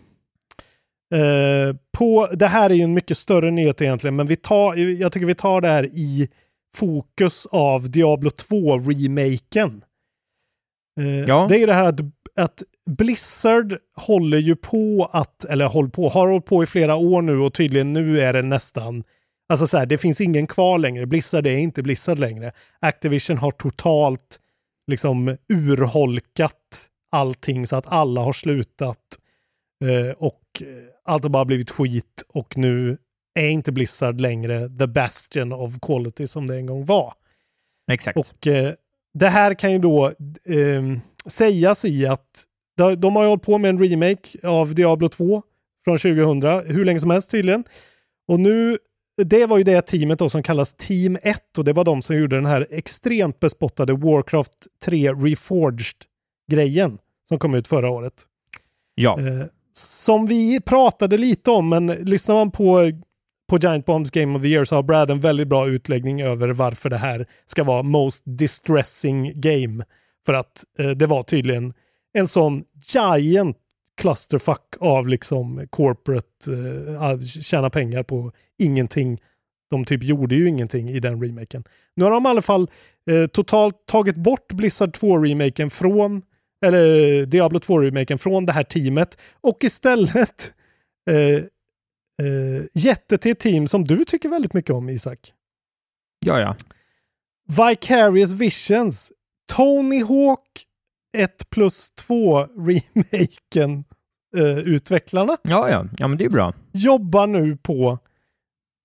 [1.92, 5.26] på, det här är ju en mycket större nyhet egentligen, men vi tar, jag tycker
[5.28, 6.30] vi tar det här i
[6.76, 9.82] fokus av Diablo 2-remaken.
[11.00, 11.48] Eh, Ja.
[11.50, 12.00] Det är det här att,
[12.36, 17.22] att Blizzard håller ju på att, eller håller på, har hållit på i flera år
[17.22, 19.04] nu och tydligen nu är det nästan,
[19.50, 21.06] alltså så här, det finns ingen kvar längre.
[21.06, 22.52] Blizzard är inte Blizzard längre.
[22.80, 24.40] Activision har totalt
[24.88, 29.20] liksom urholkat allting så att alla har slutat
[29.84, 30.42] eh, och
[31.04, 32.98] allt har bara blivit skit och nu
[33.34, 37.14] är inte Blizzard längre the bastion of quality som det en gång var.
[37.92, 38.18] Exakt.
[38.18, 38.74] Och eh,
[39.14, 40.08] det här kan ju då
[40.46, 42.46] eh, sägas i att
[42.98, 45.44] de, har ju hållit på med en remake av Diablo 2
[45.84, 47.64] från 2000, hur länge som helst tydligen.
[48.28, 48.78] Och nu,
[49.24, 52.16] det var ju det teamet då som kallas Team 1 och det var de som
[52.16, 58.14] gjorde den här extremt bespottade Warcraft 3 Reforged-grejen som kom ut förra året.
[58.96, 59.20] ja.
[59.20, 62.92] Eh, som vi pratade lite om, men lyssnar man på,
[63.52, 66.50] på Giant Bombs Game of the Year så har Brad en väldigt bra utläggning över
[66.50, 69.86] varför det här ska vara most distressing game.
[70.26, 71.74] För att eh, det var tydligen
[72.14, 73.58] en sån giant
[73.98, 79.22] clusterfuck av liksom corporate, eh, tjäna pengar på ingenting.
[79.70, 81.64] De typ gjorde ju ingenting i den remaken.
[81.96, 82.70] Nu har de i alla fall
[83.10, 86.22] eh, totalt tagit bort Blizzard 2-remaken från
[86.66, 90.54] eller eh, Diablo 2-remaken från det här teamet och istället
[91.10, 91.44] eh,
[92.74, 95.34] gett det till ett team som du tycker väldigt mycket om, Isak.
[96.26, 96.56] ja, ja.
[97.70, 99.12] Vicarious Visions.
[99.54, 100.66] Tony Hawk
[101.18, 103.84] 1 plus 2 remaken
[104.38, 105.86] eh, utvecklarna Ja, ja.
[105.98, 106.54] Ja, men det är bra.
[106.74, 108.00] jobbar nu på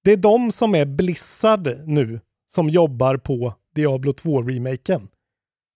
[0.05, 2.21] det är de som är Blizzard nu
[2.51, 5.09] som jobbar på Diablo 2-remaken.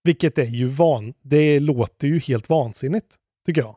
[0.03, 1.13] Vilket är ju van...
[1.21, 3.75] Det låter ju helt vansinnigt, tycker jag.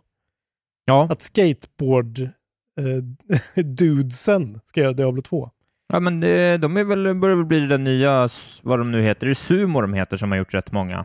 [0.85, 1.09] Ja.
[1.11, 2.29] Att skateboard
[2.79, 5.51] eh, dudesen ska göra Diablo 2.
[5.93, 8.29] Ja, men det, de är väl, börjar väl bli den nya,
[8.63, 11.05] vad de nu heter, det är Sumo de heter som har gjort rätt många.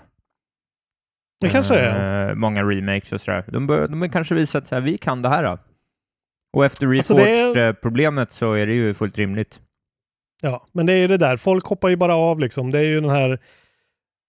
[1.39, 2.29] Det kanske det är.
[2.29, 3.45] Eh, många remakes och sådär.
[3.47, 5.57] De, bör, de har kanske visat att vi kan det här då.
[6.53, 9.61] Och efter Alltså, Reforged-problemet så är det ju fullt rimligt.
[10.41, 11.37] Ja, men det är det där.
[11.37, 12.71] Folk hoppar ju bara av liksom.
[12.71, 13.39] Det är ju den här...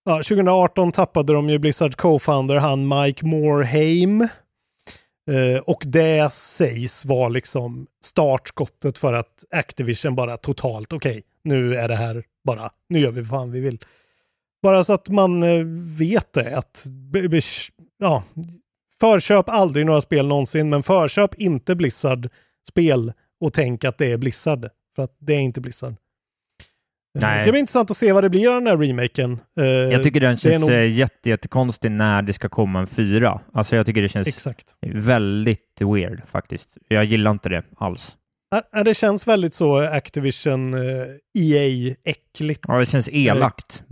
[0.05, 4.29] Ja, 2018 tappade de ju Blizzards co-founder, han Mike Morhaime.
[5.31, 11.89] Eh, och det sägs vara liksom startskottet för att Activision bara totalt, okej, nu är
[11.89, 13.85] det här bara, nu gör vi vad fan vi vill.
[14.63, 15.65] Bara så att man eh,
[15.99, 16.87] vet det, att
[17.99, 18.23] ja,
[19.01, 24.69] förköp aldrig några spel någonsin, men förköp inte Blizzard-spel och tänk att det är Blizzard,
[24.97, 25.95] för att det är inte Blizzard.
[27.17, 27.35] Eh, Nej.
[27.37, 29.41] Det ska bli intressant att se vad det blir av den här remaken.
[29.61, 30.87] Eh, Jag tycker den känns nog- nog...
[30.87, 33.41] jätte, jättekonstig när det ska komma en fyra.
[33.55, 34.75] Alltså jag tycker det känns Exakt.
[34.87, 36.77] väldigt weird faktiskt.
[36.89, 38.17] Jag gillar inte det alls.
[38.73, 41.07] Ja, Det känns väldigt så Activision eh,
[41.39, 42.65] EA-äckligt.
[42.69, 43.83] Ja, det känns elakt.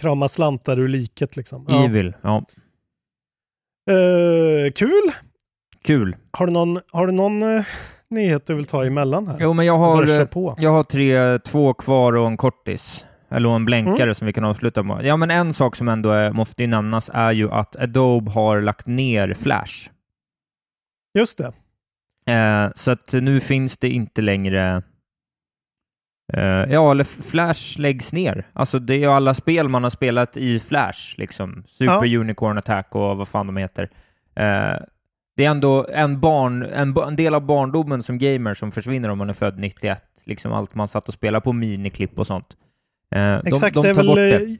[0.00, 1.66] Krama slantar ur liket liksom.
[1.68, 1.84] Ja.
[1.84, 2.14] Evil.
[2.22, 2.44] Ja,
[3.90, 5.12] Eh, kul!
[5.82, 6.16] kul.
[6.30, 7.64] Har du någon, har du någon eh,
[8.10, 9.36] nyhet du vill ta emellan här?
[9.40, 10.26] Jo, men jag har, eh,
[10.58, 13.04] jag har tre, två kvar och en kortis.
[13.32, 14.14] Eller en blänkare Mm.
[14.14, 15.04] som vi kan avsluta med.
[15.04, 18.86] Ja, men en sak som ändå är, måste nämnas är ju att Adobe har lagt
[18.86, 19.90] ner Flash.
[21.18, 21.52] Just det.
[22.32, 24.82] Eh, så att nu finns det inte längre
[26.32, 26.42] eh,
[26.72, 28.46] ja, eller Flash läggs ner.
[28.52, 31.64] Alltså det är ju alla spel man har spelat i Flash, liksom.
[31.66, 33.90] Super Unicorn Attack och vad fan de heter.
[34.34, 34.76] Eh,
[35.40, 39.18] det är ändå en, barn, en, en del av barndomen som gamer som försvinner om
[39.18, 40.04] man är född 91.
[40.24, 42.56] Liksom allt man satt och spelade på miniklipp och sånt.
[43.14, 44.06] Eh, Exakt, de, de tar väl...
[44.06, 44.58] bort eh, det.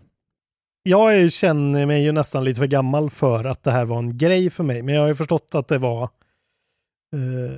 [0.83, 4.19] Jag är, känner mig ju nästan lite för gammal för att det här var en
[4.19, 6.03] grej för mig, men jag har ju förstått att det var...
[6.03, 7.57] Eh,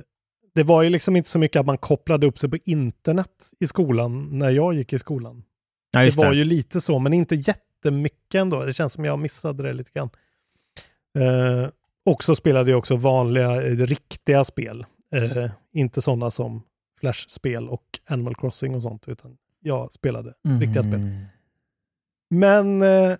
[0.55, 3.67] det var ju liksom inte så mycket att man kopplade upp sig på internet i
[3.67, 5.43] skolan när jag gick i skolan.
[5.91, 6.35] Ja, det var det.
[6.35, 8.63] ju lite så, men inte jättemycket ändå.
[8.63, 10.09] Det känns som jag missade det lite grann.
[11.19, 11.69] Eh,
[12.05, 14.85] och så spelade jag också vanliga, eh, riktiga spel.
[15.15, 16.63] Eh, inte sådana som
[16.99, 20.93] Flash-spel och Animal Crossing och sånt, utan jag spelade riktiga spel.
[20.95, 21.15] Mm.
[22.29, 23.17] Men eh,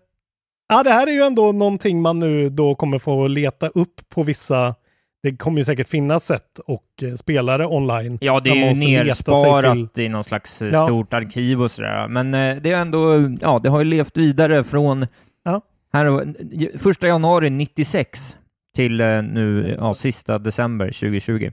[0.69, 4.23] ja, det här är ju ändå någonting man nu då kommer få leta upp på
[4.23, 4.75] vissa
[5.23, 8.17] det kommer ju säkert finnas sätt och eh, spela det online.
[8.21, 10.85] Ja, det är ju nersparat till- i någon slags eh, Ja.
[10.87, 12.07] stort arkiv och sådär.
[12.07, 15.07] Men det är ändå, ja, det har ju levt vidare från
[15.43, 15.61] Ja.
[15.93, 18.37] här, första januari 96
[18.75, 21.51] till eh, nu, ja, sista december 2020.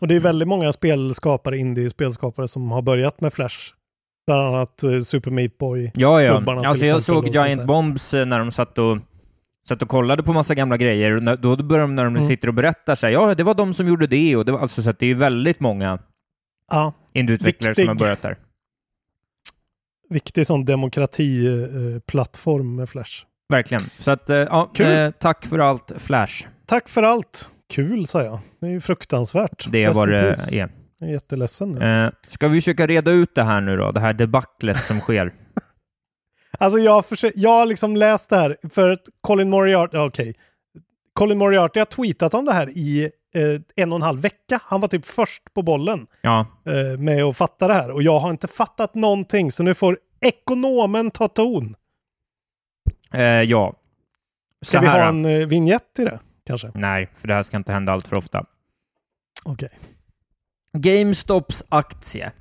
[0.00, 3.56] Och det är väldigt många spelskapare, indie-spelskapare som har börjat med Flash.
[4.26, 5.90] Bland annat eh, Super Meat Boy.
[5.94, 6.42] Ja, ja.
[6.66, 7.64] Alltså jag såg Giant.
[7.64, 8.98] Bombs eh, när de satt och
[9.68, 12.28] Satt och kollade på massa gamla grejer och då börjar de, när de Mm.
[12.28, 14.82] sitter och berättar sig, ja, det var de som gjorde det och det var alltså
[14.82, 15.98] så att det är väldigt många
[16.70, 18.36] Ja, indieutvecklare som har börjat där.
[20.08, 23.24] viktig sån demokratiplattform med Flash.
[23.48, 23.82] Verkligen.
[23.98, 26.46] Så att, eh, ja, eh, tack för allt, Flash.
[26.66, 27.50] Tack för allt.
[27.74, 28.38] Kul, sa jag.
[28.60, 29.66] Det är ju fruktansvärt.
[29.72, 30.68] Det in det är.
[31.00, 32.04] Jag är jätteledsen nu.
[32.04, 35.32] Eh, ska vi försöka reda ut det här nu då, det här debaclet som sker?
[36.58, 40.34] Alltså jag, har försökt, jag har liksom läst det här för att Colin Moriarty, okej.
[41.12, 44.60] Colin Moriarty har tweetat om det här i eh, en och en halv vecka.
[44.64, 48.18] Han var typ först på bollen Ja, eh, med att fatta det här och jag
[48.18, 51.76] har inte fattat någonting så nu får ekonomen ta ton.
[53.12, 53.76] Eh, ja.
[54.62, 56.70] Ska vi ha en eh, vignett i det kanske?
[56.74, 58.44] Nej, för det här ska inte hända allt för ofta.
[59.44, 59.70] Okej.
[60.78, 62.32] GameStops aktie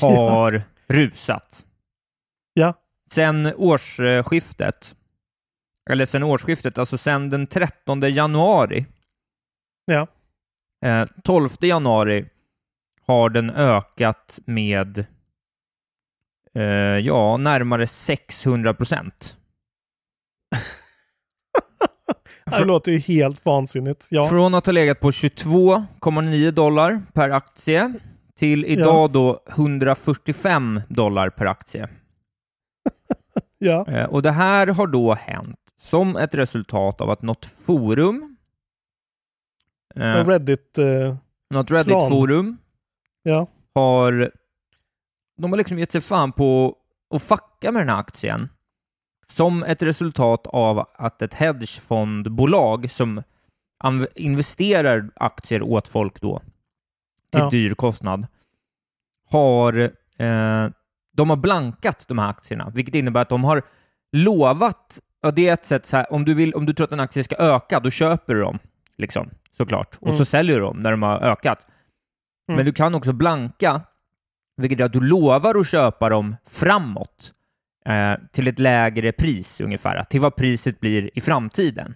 [0.00, 1.64] har rusat.
[2.54, 2.74] Ja.
[3.10, 4.96] Sen årsskiftet,
[5.90, 8.86] eller sen årsskiftet, alltså sen den 13 januari,
[9.84, 10.06] Ja.
[10.84, 12.28] eh, 12 januari
[13.06, 15.04] har den ökat med
[16.54, 16.62] eh,
[16.98, 19.36] ja, närmare 600 procent.
[22.44, 24.06] Det låter ju helt vansinnigt.
[24.10, 24.28] Ja.
[24.28, 27.94] Från att ha legat på 22,9 dollar per aktie
[28.36, 31.88] till idag då 145 dollar per aktie.
[33.58, 33.86] ja.
[33.88, 38.36] Eh, Och det här har då hänt som ett resultat av att något forum,
[39.94, 40.78] eh, Reddit.
[40.78, 41.16] Eh,
[41.50, 42.56] något Reddit-forum
[43.22, 43.46] ja.
[43.74, 44.32] har,
[45.36, 46.76] de har liksom gett sig fan på
[47.14, 48.48] att fucka med den här aktien
[49.32, 53.22] som ett resultat av att ett hedgefondbolag som
[54.14, 56.38] investerar aktier åt folk då
[57.30, 57.50] till Ja.
[57.50, 58.26] dyr kostnad
[59.30, 59.78] har
[60.18, 60.68] eh,
[61.12, 63.62] de har blankat de här aktierna, vilket innebär att de har
[64.12, 66.92] lovat, ja det är ett sätt så här, om du, vill, om du tror att
[66.92, 68.58] en aktie ska öka, då köper du dem,
[68.96, 70.18] liksom, såklart, och Mm.
[70.18, 71.66] så säljer du dem när de har ökat.
[72.48, 72.56] Mm.
[72.56, 73.80] Men du kan också blanka,
[74.56, 77.32] vilket är att du lovar att köpa dem framåt
[78.32, 81.94] till ett lägre pris ungefär, till vad priset blir i framtiden.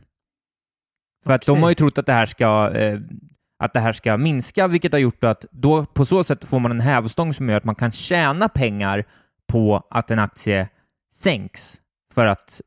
[1.26, 3.00] För att de har ju trott att det här ska eh,
[3.58, 6.70] att det här ska minska, vilket har gjort att då på så sätt får man
[6.70, 9.04] en hävstång som gör att man kan tjäna pengar
[9.46, 10.68] på att en aktie
[11.14, 11.80] sänks
[12.14, 12.60] för att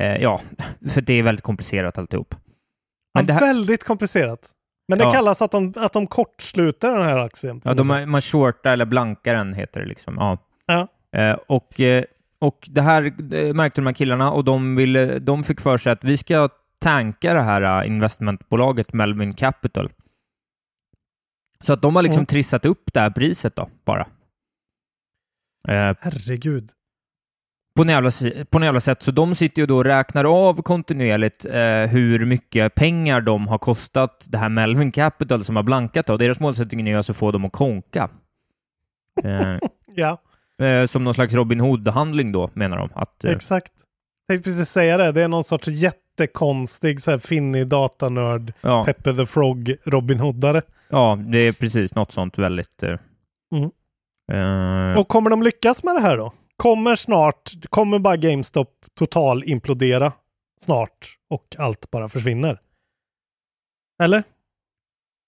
[0.00, 0.40] eh, ja,
[0.90, 2.34] för det är väldigt komplicerat alltihop.
[3.14, 4.50] Men ja, det här, Väldigt komplicerat.
[4.88, 5.10] Men det Ja.
[5.10, 7.60] kallas att de, att de kortsluter den här aktien.
[7.64, 10.14] Ja, de man shortar eller blankar den heter det liksom.
[10.18, 10.38] Ja.
[10.66, 10.88] Ja.
[11.20, 12.04] Eh, och, eh,
[12.38, 13.02] och det här
[13.34, 16.48] eh, märkte de här killarna och de, ville, de fick för sig att vi ska
[16.78, 19.90] tanka det här eh, investmentbolaget Melvin Capital.
[21.60, 22.26] Så att de har liksom Mm.
[22.26, 24.06] trissat upp det här priset då, bara.
[25.68, 26.70] Eh, Herregud.
[27.76, 28.10] på en, jävla,
[28.50, 29.02] på jävla sätt.
[29.02, 33.58] Så de sitter ju då och räknar av kontinuerligt eh, hur mycket pengar de har
[33.58, 36.06] kostat det här Melvin Capital som har blankat.
[36.06, 36.16] Då.
[36.16, 38.08] Deras målsättning är alltså att få dem att konka.
[39.24, 39.56] Eh,
[39.98, 40.18] Ja,
[40.62, 42.88] eh, som någon slags Robin Hood-handling då, menar de.
[42.94, 43.72] Att, eh, exakt.
[44.26, 45.12] Jag tänkte precis säga det.
[45.12, 50.62] Det är någon sorts jättekonstig så här finnig datanörd, ja, Peppe the Frog, Robin Hoodare.
[50.88, 52.82] ja, det är precis något sånt väldigt...
[52.82, 52.98] Eh,
[53.52, 53.70] Mm.
[54.92, 56.32] eh, Och kommer de lyckas med det här då?
[56.56, 60.12] Kommer snart, kommer bara GameStop total implodera
[60.60, 62.60] snart och allt bara försvinner?
[64.02, 64.22] Eller?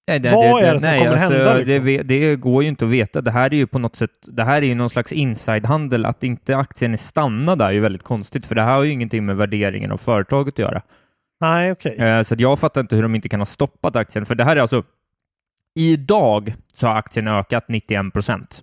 [0.08, 1.84] Nej, vad är det som kommer hända, Det, liksom?
[1.84, 3.20] ve- det går ju inte att veta.
[3.20, 6.06] Det här är ju på något sätt, det här är ju någon slags insidehandel.
[6.06, 9.26] Att inte aktien är stannad är ju väldigt konstigt, för det här har ju ingenting
[9.26, 10.82] med värderingen av företaget att göra.
[11.40, 11.96] Nej, okej.
[11.96, 14.56] Eh, Så jag fattar inte hur de inte kan ha stoppat aktien, för det här
[14.56, 14.82] är alltså
[15.74, 18.62] Idag så har aktien ökat 91 procent.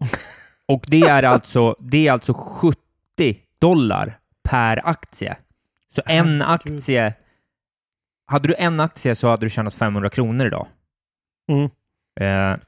[0.66, 2.76] Och det är alltså, det är alltså 70
[3.58, 5.36] dollar per aktie.
[5.94, 7.14] Så en aktie,
[8.26, 10.66] hade du en aktie så hade du tjänat 500 kronor idag.
[11.52, 11.70] Mm.
[12.20, 12.58] Eh,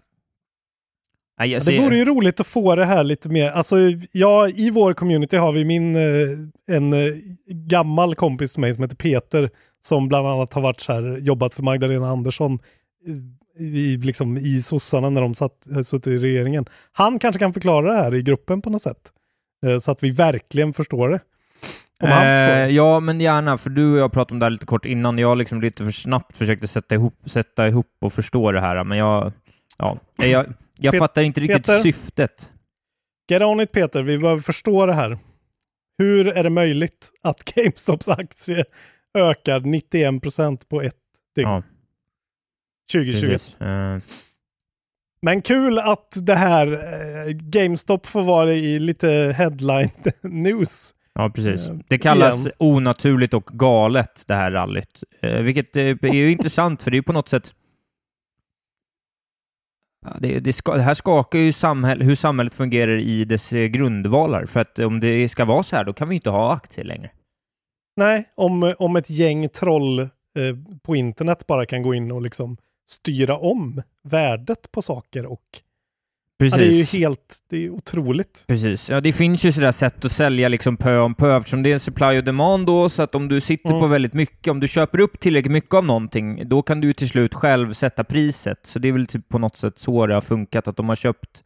[1.40, 3.51] Ja, det vore ju roligt att få det här lite mer.
[3.51, 3.77] Alltså,
[4.12, 6.29] ja, i vår community har vi min, eh,
[6.66, 7.14] en eh,
[7.47, 9.51] gammal kompis till mig som heter Peter,
[9.87, 12.59] som bland annat har varit så här, jobbat för Magdalena Andersson
[13.07, 16.66] eh, i, liksom, i sossarna när de satt, suttit i regeringen.
[16.92, 19.12] Han kanske kan förklara det här i gruppen på något sätt.
[19.81, 21.21] Så att vi verkligen förstår det.
[22.02, 24.85] Om Eh, ja, men gärna, för du och jag pratade om det här lite kort
[24.85, 25.18] innan.
[25.18, 28.98] Jag liksom lite för snabbt försökte sätta ihop, sätta ihop och förstå det här, men
[28.98, 29.33] jag,
[29.79, 30.46] ja, jag,
[30.79, 31.81] jag Pet- fattar inte riktigt Peter?
[31.83, 32.52] syftet.
[33.31, 35.18] Get on it Peter, vi behöver förstå det här.
[35.98, 38.64] Hur är det möjligt att GameStops aktie
[39.18, 40.94] ökar 91% på ett
[41.37, 41.48] dygn?
[41.48, 41.62] Ja,
[42.92, 43.27] 2020.
[43.29, 43.60] precis.
[43.60, 43.98] Eh,
[45.23, 49.90] Men kul att det här eh, GameStop får vara i lite headline
[50.23, 51.71] news Ja, precis.
[51.71, 52.52] Eh, Det kallas igen.
[52.58, 55.04] onaturligt och galet, det här rallyt.
[55.21, 57.54] Eh, vilket eh, är ju intressant, för det är ju på något sätt...
[60.21, 64.46] Det, det, ska, det här skakar ju samhäll, hur samhället fungerar i dess grundvalar.
[64.46, 67.10] För att om det ska vara så här, då kan vi inte ha aktier längre.
[67.96, 70.08] Nej, om, om ett gäng troll eh,
[70.83, 72.56] på internet bara kan gå in och liksom
[72.90, 75.62] styra om värdet på saker och
[76.38, 76.58] Precis.
[76.58, 78.44] ja, det är ju helt, det är otroligt.
[78.48, 78.90] Precis.
[78.90, 81.74] Ja, det finns ju sådär sätt att sälja liksom pö om pö eftersom det är
[81.74, 83.80] en supply och demand då, så att om du sitter Mm.
[83.80, 87.08] på väldigt mycket, om du köper upp tillräckligt mycket av någonting, då kan du till
[87.08, 88.58] slut själv sätta priset.
[88.62, 90.96] Så det är väl typ på något sätt så det har funkat, att de har
[90.96, 91.42] köpt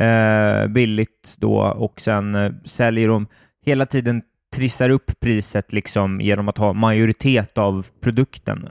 [0.00, 3.26] eh, billigt då och sen eh, säljer de
[3.66, 4.22] hela tiden
[4.56, 8.68] trissar upp priset liksom genom att ha majoritet av produkten.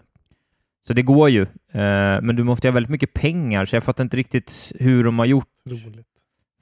[0.88, 4.04] Så det går ju, eh, men du måste ha väldigt mycket pengar, så jag fattar
[4.04, 5.50] inte riktigt hur de har gjort.
[5.66, 6.08] Otroligt.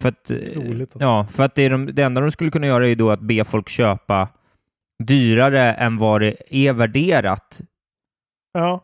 [0.01, 0.99] För att, eh, alltså.
[0.99, 3.19] Ja, för att det, de, det enda de skulle kunna göra är ju då att
[3.21, 4.27] be folk köpa
[5.03, 7.61] dyrare än vad det är värderat
[8.53, 8.83] Ja,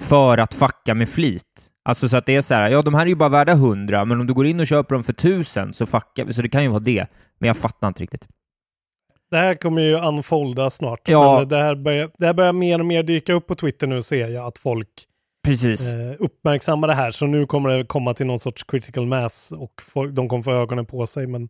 [0.00, 1.70] för att fucka med flit.
[1.82, 4.04] Alltså så att det är så här, ja de här är ju bara värda 100,
[4.04, 6.32] men om du går in och köper dem för 1000 så fuckar vi.
[6.32, 7.06] Så det kan ju vara det.
[7.38, 8.28] Men jag fattar inte riktigt.
[9.30, 11.08] Det här kommer ju unfolda snart.
[11.08, 11.38] Ja.
[11.38, 14.02] Men det här, börjar, det här börjar mer och mer dyka upp på Twitter nu
[14.02, 14.88] ser jag att folk
[15.44, 15.92] Precis.
[15.92, 17.10] eh, uppmärksammar det här.
[17.10, 20.52] Så nu kommer det komma till någon sorts critical mass och folk, de kommer få
[20.52, 21.26] ögonen på sig.
[21.26, 21.48] Men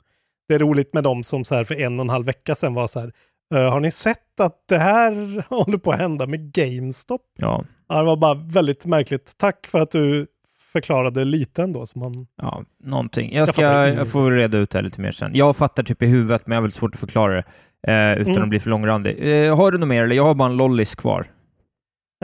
[0.49, 2.74] det är roligt med dem som så här för en och en halv vecka sedan
[2.74, 3.12] var så här.
[3.55, 7.22] "Eh, har ni sett att det här håller på att hända med GameStop?
[7.39, 9.35] Ja, Ja, det var bara väldigt märkligt.
[9.39, 10.26] Tack för att du
[10.72, 11.87] förklarade lite ändå.
[11.87, 12.26] Som man...
[12.37, 13.33] ja, någonting.
[13.35, 14.11] Jag, Jag ska, jag, ingenting.
[14.12, 15.31] får reda ut det här lite mer sen.
[15.35, 17.45] Jag fattar typ i huvudet, men jag har väldigt svårt att förklara det
[17.87, 18.43] eh, utan Mm.
[18.43, 19.16] att bli för långrandig.
[19.47, 20.16] Eh, har du något mer, eller?
[20.16, 21.26] Jag har bara en lollis kvar.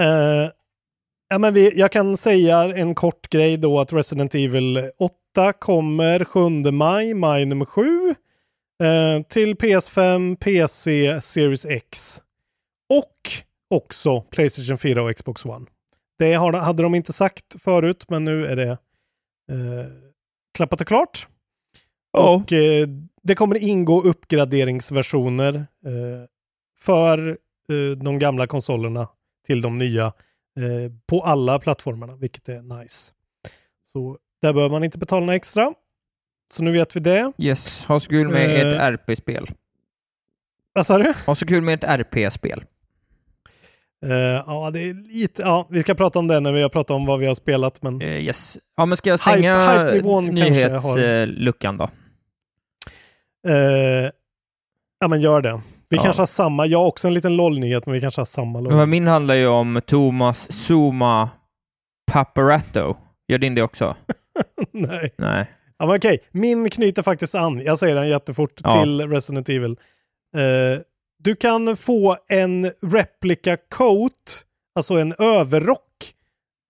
[0.00, 0.50] Eh,
[1.28, 6.24] ja, men vi, jag kan säga en kort grej då att Resident Evil 8 kommer
[6.24, 8.14] 7 maj, maj nummer 7.
[8.82, 12.20] Eh, till PS5, PC, Series X.
[12.94, 13.30] Och
[13.70, 15.66] också Playstation 4 och Xbox One.
[16.18, 18.68] Det har, hade de inte sagt förut, men nu är det
[19.50, 19.86] eh,
[20.56, 21.28] klappat och klart.
[22.12, 22.34] Ja.
[22.34, 22.88] Och eh,
[23.24, 26.26] det kommer ingå uppgraderingsversioner eh,
[26.80, 29.08] för eh, de gamla konsolerna
[29.46, 33.12] till de nya eh, på alla plattformarna, vilket är nice.
[33.82, 35.74] Så där behöver man inte betala några extra.
[36.54, 37.32] Så nu vet vi det.
[37.38, 38.68] Yes, ha så kul med Eh.
[38.68, 39.48] ett RP-spel.
[40.72, 41.14] Vad sa du?
[41.26, 42.64] Ha så kul med ett RP-spel.
[44.06, 44.12] Eh,
[44.46, 47.06] ja, det är lite, ja, vi ska prata om det när vi har pratat om
[47.06, 48.58] vad vi har spelat, men Eh, yes.
[48.76, 49.84] Ja, men ska jag stänga
[50.20, 51.88] nyhetsluckan då?
[53.46, 54.10] Eh,
[55.00, 55.60] ja, men gör det.
[55.88, 56.02] Vi Ja.
[56.02, 58.74] kanske har samma, jag har också en liten LOL-nyhet, men vi kanske har samma LOL.
[58.76, 61.30] Men min handlar ju om Thomas Zuma
[62.12, 62.96] Paparatto.
[63.28, 63.96] Gör din det också?
[64.72, 65.14] Nej.
[65.18, 65.46] Nej.
[65.78, 68.82] Ja, men okej, min knyter faktiskt an, jag säger den jättefort, Ja.
[68.82, 69.76] till Resident Evil.
[70.36, 70.80] Eh,
[71.18, 75.80] du kan få en replica coat, alltså en överrock.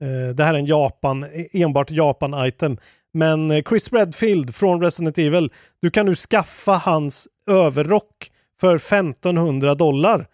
[0.02, 2.78] Eh, det här är en Japan, enbart Japan-item.
[3.14, 9.74] Men eh, Chris Redfield från Resident Evil, du kan nu skaffa hans överrock för 1500
[9.74, 10.26] dollar.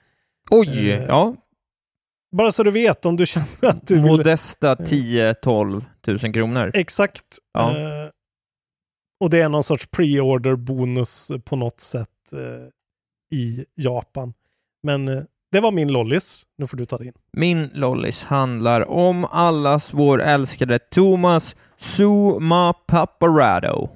[0.50, 1.36] Oj, Eh, ja.
[2.36, 4.06] Bara så du vet om du känner att du vill...
[4.06, 6.70] Modesta 10-12 tusen kronor.
[6.74, 7.24] Exakt.
[7.52, 7.78] Ja.
[7.78, 8.10] Eh,
[9.20, 14.32] och det är någon sorts pre-order bonus på något sätt eh, i Japan.
[14.82, 15.22] Men eh,
[15.52, 16.42] det var min lollis.
[16.58, 17.12] Nu får du ta din.
[17.32, 23.88] Min lollis handlar om allas vår älskade Thomas Zuma Paparatto.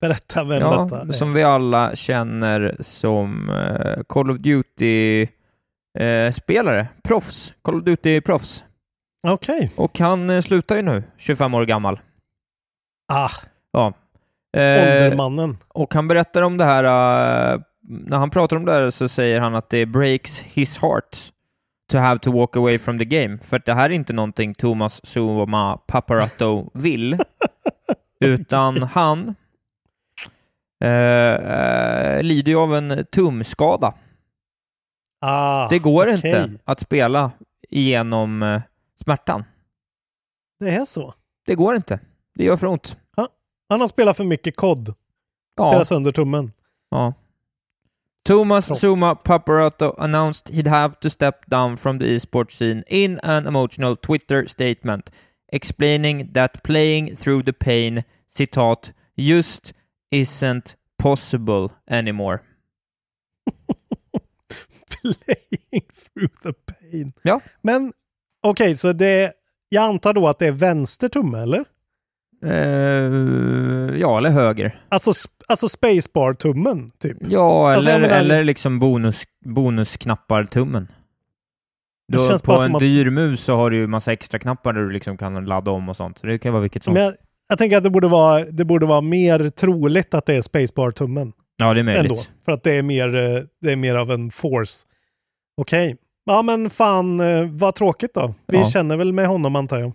[0.00, 1.12] Berätta vem Ja, detta är.
[1.12, 6.86] som vi alla känner som eh, Call of Duty-spelare.
[7.04, 7.52] proffs.
[7.62, 8.64] Call of Duty-proffs.
[9.28, 9.72] Okej.
[9.76, 12.00] Och han eh, slutar ju nu, 25 år gammal.
[13.12, 13.30] Ah,
[13.72, 13.92] Ja.
[14.56, 15.58] Eh, åldermannen.
[15.68, 16.84] och han berättar om det här,
[17.54, 21.32] eh, när han pratar om det här så säger han att det breaks his heart
[21.90, 23.38] to have to walk away from the game.
[23.38, 27.18] För att det här är inte någonting Thomas Zuma Paparatto vill,
[28.20, 29.34] utan han
[30.84, 33.94] eh, eh, lider ju av en tumskada.
[35.20, 36.14] Ah, Det går okej.
[36.14, 37.30] inte att spela
[37.68, 38.62] igenom eh,
[39.04, 39.44] smärtan.
[40.60, 41.14] Det är så.
[41.46, 42.00] Det går inte.
[42.34, 42.96] Det gör för ont.
[43.68, 44.94] Han har spelat för mycket kod.
[45.56, 45.70] Ja.
[45.72, 46.52] Spelat sönder tummen.
[46.90, 47.14] Ja.
[48.26, 48.66] Thomas.
[48.66, 53.96] Zuma Paparatto announced he'd have to step down from the esports scene in an emotional
[53.96, 55.10] Twitter statement,
[55.48, 59.72] explaining that playing through the pain, citat, just
[60.10, 62.42] isn't possible anymore.
[64.90, 67.12] Playing through the pain.
[67.22, 67.40] Ja.
[67.62, 67.92] Men
[68.42, 69.32] okej, så det...
[69.68, 71.64] Jag antar då att det är vänster tumme, eller?
[72.44, 74.80] Eh, ja, eller höger.
[74.88, 75.12] Alltså,
[75.48, 77.16] alltså spacebar-tummen, typ.
[77.28, 80.86] Ja, Alltså, eller, jag menar- eller liksom bonus, bonusknappar-tummen.
[82.28, 84.80] Känns på bara en att- dyr mus så har du ju massa extra knappar där
[84.80, 86.18] du liksom kan ladda om och sånt.
[86.18, 86.94] Så det kan vara vilket som.
[86.94, 87.14] Men jag,
[87.48, 91.32] jag tänker att det borde, vara, det borde vara mer troligt att det är spacebar-tummen.
[91.56, 92.10] ja, det är möjligt.
[92.12, 92.22] Ändå.
[92.44, 94.86] För att det är mer, eh, det är mer av en force.
[95.56, 95.96] Okej.
[96.24, 98.34] Ja men fan, eh, vad tråkigt då.
[98.46, 98.64] Vi Ja.
[98.64, 99.92] känner väl med honom antar jag.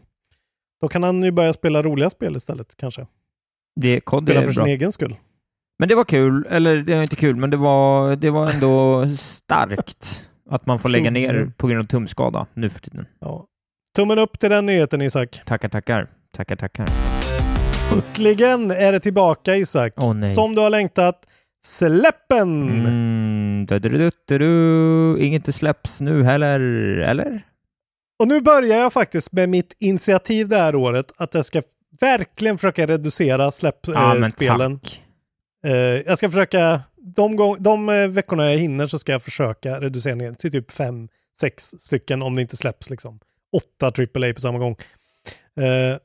[0.81, 3.07] Då kan han ju börja spela roliga spel istället kanske.
[3.75, 4.65] Det, kod Spela är för bra.
[4.65, 5.15] sin egen skull.
[5.79, 9.05] Men det var kul, eller det var inte kul, men det var, det var ändå
[9.17, 13.05] starkt att man får lägga ner på grund av tumskada nu för tiden.
[13.19, 13.45] Ja.
[13.95, 15.41] Tummen upp till den nyheten Isak.
[15.45, 16.07] Tackar, tackar.
[16.31, 16.87] Tackar, tackar.
[17.93, 19.93] Äntligen är det tillbaka Isak.
[20.15, 20.27] Nej.
[20.27, 21.25] Som du har längtat.
[21.65, 22.69] Släppen!
[22.69, 25.19] Mm, du, du, du.
[25.19, 26.59] Inget det släpps nu heller,
[26.97, 27.45] eller?
[28.21, 31.61] Och nu börjar jag faktiskt med mitt initiativ det här året att jag ska
[31.99, 34.79] verkligen försöka reducera släppspelen.
[35.61, 35.71] Ja, eh.
[35.71, 39.79] Eh, jag ska försöka, de, gång, de eh, veckorna jag hinner så ska jag försöka
[39.79, 41.09] reducera ner till typ fem,
[41.39, 43.19] sex stycken om det inte släpps liksom.
[43.51, 44.75] Åtta AAA på samma gång.
[45.59, 45.97] Eh,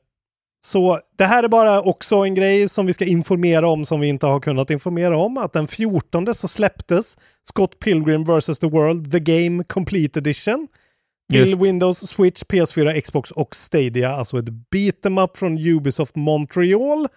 [0.61, 4.07] så det här är bara också en grej som vi ska informera om som vi
[4.07, 5.37] inte har kunnat informera om.
[5.37, 8.59] Att den 14 så släpptes Scott Pilgrim vs.
[8.59, 10.67] The World, The Game Complete Edition.
[11.31, 11.61] Till Just.
[11.61, 14.11] Windows, Switch, PS4, Xbox och Stadia.
[14.11, 17.07] Alltså ett beat em up från Ubisoft Montreal.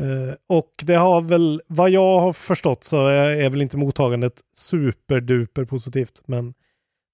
[0.00, 4.40] Eh, och det har väl, vad jag har förstått så är, är väl inte mottagandet
[4.54, 6.22] superduper positivt.
[6.26, 6.54] Men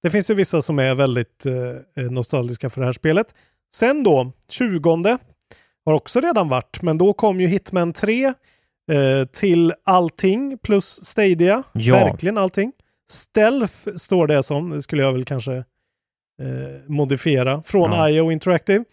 [0.03, 3.35] det finns ju vissa som är väldigt eh, nostalgiska för det här spelet.
[3.75, 5.19] Sen då, 20
[5.85, 8.35] har också redan varit, men då kom ju Hitman 3 eh,
[9.33, 11.63] till allting plus Stadia.
[11.73, 11.95] Ja.
[11.95, 12.73] Verkligen allting.
[13.11, 15.65] Stealth står det som, det skulle jag väl kanske
[16.43, 18.09] eh, modifiera från Ja.
[18.09, 18.85] IO Interactive.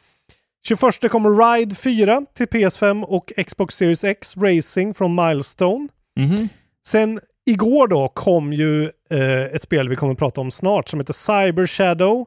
[0.68, 5.88] 21 kommer Ride 4 till PS5 och Xbox Series X Racing från Milestone.
[6.20, 6.50] Mhm.
[6.88, 11.00] Sen igår då kom ju eh, ett spel vi kommer att prata om snart som
[11.00, 12.26] heter Cyber Shadow.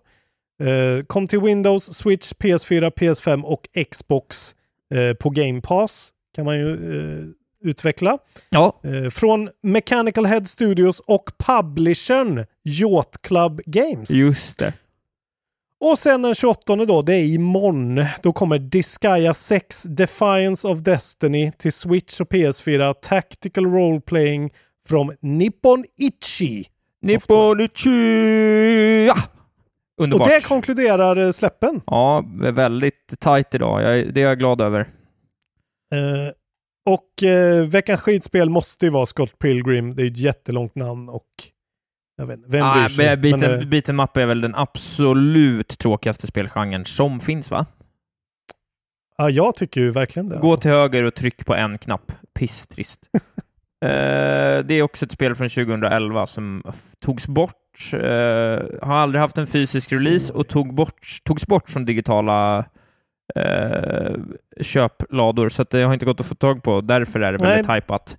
[0.63, 4.55] Eh, kom till Windows, Switch, PS4, PS5 och Xbox
[4.95, 6.11] eh, på Game Pass.
[6.35, 7.25] Kan man ju eh,
[7.65, 8.19] utveckla.
[8.51, 14.11] Ja, Eh, från Mechanical Head Studios och publishern Yacht Club Games.
[14.11, 14.73] just det.
[15.85, 18.05] Och sen den 28 då, det är imorgon.
[18.23, 24.51] Då kommer Disgaea 6 Defiance of Destiny till Switch och PS4 Tactical Role Playing
[24.89, 26.67] från Nippon Ichi.
[27.01, 29.07] Nipponichi!
[29.07, 29.15] Ja!
[29.99, 30.29] Och Underbart.
[30.29, 31.81] det konkluderar eh, släppen.
[31.87, 33.83] Ja, väldigt tajt idag.
[33.83, 34.81] Jag, det är jag glad över.
[34.81, 36.33] Eh,
[36.87, 39.97] och eh, veckans skitspel måste ju vara Scott Pilgrim.
[39.97, 41.29] Det är ett jättelångt namn och
[42.17, 43.07] jag vet inte, vem bryr Ah, sig?
[43.07, 47.67] Men, beaten, eh, beaten up är väl den absolut tråkigaste spelgenren som finns, va?
[49.17, 50.37] ja, jag tycker ju verkligen det.
[50.37, 50.57] Gå alltså.
[50.63, 52.13] till höger och tryck på en knapp.
[52.35, 53.01] Pisstrist.
[53.85, 56.63] Eh, det är också ett spel från 2011 som
[57.01, 57.91] togs bort.
[57.93, 57.99] eh,
[58.83, 62.65] har aldrig haft en fysisk Så- release och tog bort, togs bort från digitala
[63.35, 64.15] eh,
[64.61, 66.81] köplador, så det har inte gått att få tag på.
[66.81, 68.17] Därför är det väldigt hypat.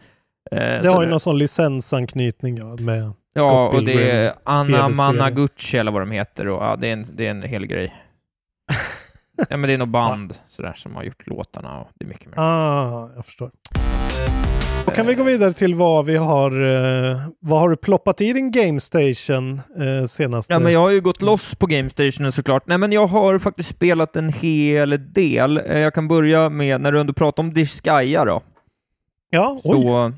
[0.52, 4.90] Eh, Det har ju någon sån licensanknytning ja, med Ja, Scott och det är Anna.
[4.90, 7.94] Managuchi eller vad de heter och ja, det är en, det är en hel grej.
[9.50, 12.28] ja, men det är nog band sådär som har gjort låtarna och det är mycket
[12.28, 12.40] mer.
[12.40, 13.52] Ah, jag förstår.
[14.86, 16.52] Då kan vi gå vidare till vad vi har,
[17.12, 20.54] eh, vad har du ploppat i din Game Station eh, senaste?
[20.54, 22.64] Ja, men jag har ju gått loss på Gamestation såklart.
[22.68, 25.58] Nej, men jag har faktiskt spelat en hel del.
[25.58, 28.42] Eh, Jag kan börja med, när du ändå pratar om Disgaea då.
[29.30, 29.82] ja, oj.
[29.82, 30.12] Så,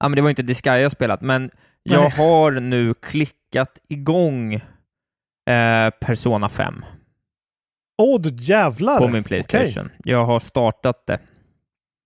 [0.00, 1.50] ja, men det var inte Disgaea jag spelat, men
[1.82, 6.84] jag har nu klickat igång eh, Persona 5
[8.02, 8.98] Åh, du jävlar!
[8.98, 9.90] på min Playstation.
[10.04, 11.18] Jag har startat det.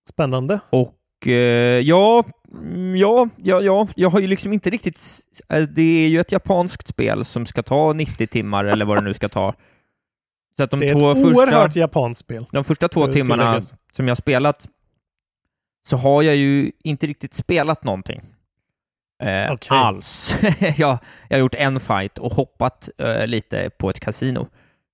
[0.09, 0.59] Spännande.
[0.69, 1.33] Och eh,
[1.81, 2.23] ja,
[2.53, 5.19] mm, ja, ja, ja, jag har ju liksom inte riktigt...
[5.49, 9.01] eh, Det är ju ett japanskt spel som ska ta 90 timmar eller vad det
[9.01, 9.53] nu ska ta.
[10.57, 12.45] Så att de det är två ett första, oerhört japanskt spel.
[12.51, 13.61] de första två timmarna
[13.93, 14.67] som jag spelat
[15.87, 18.21] så har jag ju inte riktigt spelat någonting.
[19.23, 19.77] Eh, Okej.
[19.77, 20.35] Alls.
[20.59, 20.97] jag,
[21.29, 24.47] jag har gjort en fight och hoppat eh, lite på ett kasino.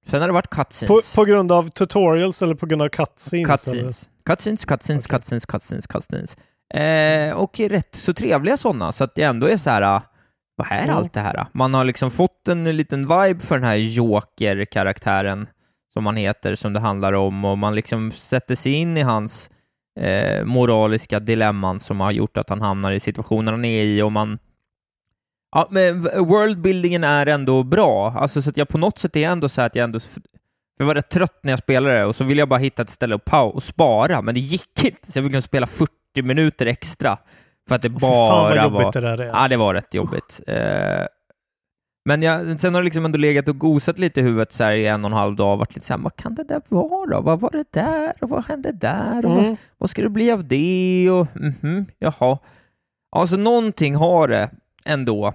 [0.06, 1.14] Sen har det varit cutscenes.
[1.14, 3.48] På, på grund av tutorials eller på grund av cutscenes?
[3.48, 4.10] Cutscenes.
[4.26, 5.18] Cutscenes, cutscenes, Okej.
[5.20, 6.38] cutscenes, cutscenes, cutscenes.
[6.74, 10.02] Eh, och rätt så trevliga sådana, så att det ändå är så här, ah,
[10.56, 10.94] vad är Ja.
[10.94, 11.46] allt det här?
[11.52, 15.48] Man har liksom fått en liten vibe för den här Joker-karaktären
[15.94, 19.50] som han heter, som det handlar om, och man liksom sätter sig in i hans
[20.00, 24.12] eh, moraliska dilemman som har gjort att han hamnar i situationen han är i, och
[24.12, 24.40] man
[25.56, 29.50] Ja, men worldbuildingen är ändå bra, alltså så att jag på något sätt är ändå
[29.50, 30.00] så att jag ändå
[30.78, 33.16] jag var rätt trött när jag spelade och så ville jag bara hitta ett ställe
[33.16, 35.12] och, pau och spara, men det gick inte.
[35.12, 37.18] Så jag fick spela 40 minuter extra
[37.68, 38.92] för att det bara fan vad jobbigt var...
[38.92, 39.26] det där är.
[39.26, 40.42] Ja, det var rätt jobbigt.
[40.48, 41.06] Eh,
[42.06, 44.72] men jag, sen har det liksom ändå legat och gosat lite i huvudet så här
[44.72, 46.62] i en och en halv dag och varit lite så här, vad kan det där
[46.70, 47.22] vara?
[47.22, 49.44] Vad var det där och vad hände där och Mm.
[49.44, 52.38] vad, vad ska det bli av det och mhm, jaha.
[53.12, 54.50] Alltså någonting har det
[54.86, 55.34] ändå.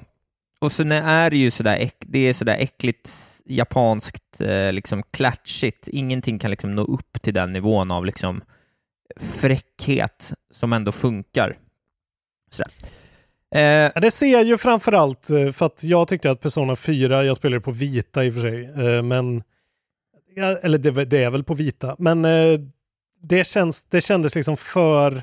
[0.60, 3.10] Och sen är det ju sådär, det är sådär äckligt
[3.44, 5.88] japanskt, eh, liksom klatschigt.
[5.88, 8.42] Ingenting kan liksom nå upp till den nivån av liksom
[9.16, 11.58] fräckhet som ändå funkar.
[12.50, 12.72] Sådär.
[13.54, 13.60] Eh,
[13.94, 17.36] Ja, det ser jag ju framförallt eh, för att jag tyckte att Persona 4, jag
[17.36, 19.42] spelade på vita i och för sig, eh, men
[20.62, 22.60] eller det, det är väl på vita, men eh,
[23.22, 25.22] det, känns, det kändes liksom för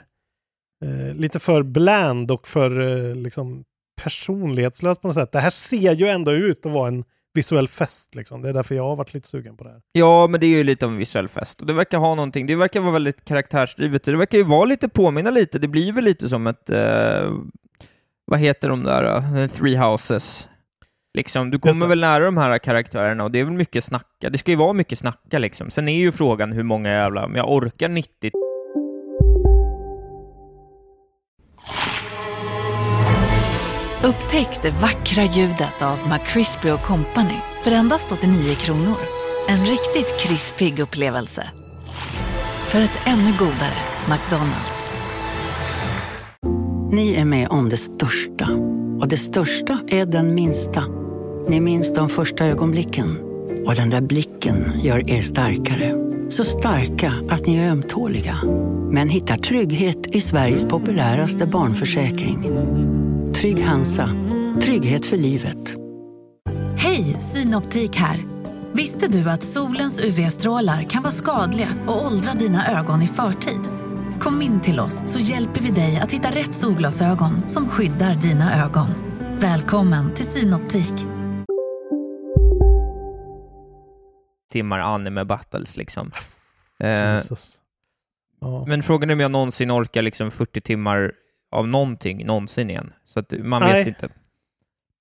[0.86, 3.64] eh, lite för bland och för eh, liksom
[4.02, 5.32] personlighetslöst på något sätt.
[5.32, 7.04] Det här ser ju ändå ut att vara en
[7.34, 8.42] visuell fest liksom.
[8.42, 9.82] Det är därför jag har varit lite sugen på det här.
[9.92, 12.46] Ja, men det är ju lite av en visuell fest och det verkar ha någonting.
[12.48, 14.04] Det verkar vara väldigt karaktärsdrivet.
[14.04, 15.60] Det verkar ju vara lite påminna lite.
[15.60, 17.32] Det blir väl lite som ett, eh,
[18.26, 20.50] vad heter de där, uh, Three Houses.
[21.14, 24.30] Liksom, du kommer väl nära de här karaktärerna och det är väl mycket snacka.
[24.30, 25.72] Det ska ju vara mycket snacka liksom.
[25.72, 28.32] Sen är ju frågan hur många jävla, om jag orkar 90
[34.04, 38.98] Upptäck det vackra ljudet av McCrispy Company för endast 89 kronor.
[39.48, 41.50] En riktigt krispig upplevelse.
[42.68, 43.78] För ett ännu godare
[44.10, 44.85] McDonalds.
[46.92, 48.50] Ni är med om det största.
[49.00, 50.84] Och det största är den minsta.
[51.48, 53.18] Ni minns de första ögonblicken.
[53.66, 55.96] Och den där blicken gör er starkare.
[56.30, 58.38] Så starka att ni är ömtåliga.
[58.92, 62.44] Men hittar trygghet i Sveriges populäraste barnförsäkring.
[63.34, 64.10] Trygg Hansa.
[64.62, 65.76] Trygghet för livet.
[66.78, 68.20] Hej, Synoptik här.
[68.74, 73.62] Visste du att solens UV-strålar kan vara skadliga och åldra dina ögon i förtid?
[74.26, 78.66] Kom in till oss så hjälper vi dig att hitta rätt solglasögon som skyddar dina
[78.66, 78.88] ögon.
[79.40, 80.94] Välkommen till Synoptik.
[84.52, 86.12] timmar anime battles liksom.
[86.80, 87.58] Eh, Jesus.
[88.42, 88.66] Ja.
[88.68, 91.12] men frågan är om jag någonsin orkar liksom 40 timmar
[91.52, 92.94] av någonting någonsin igen.
[93.04, 93.74] Så att man Nej.
[93.74, 94.10] vet inte.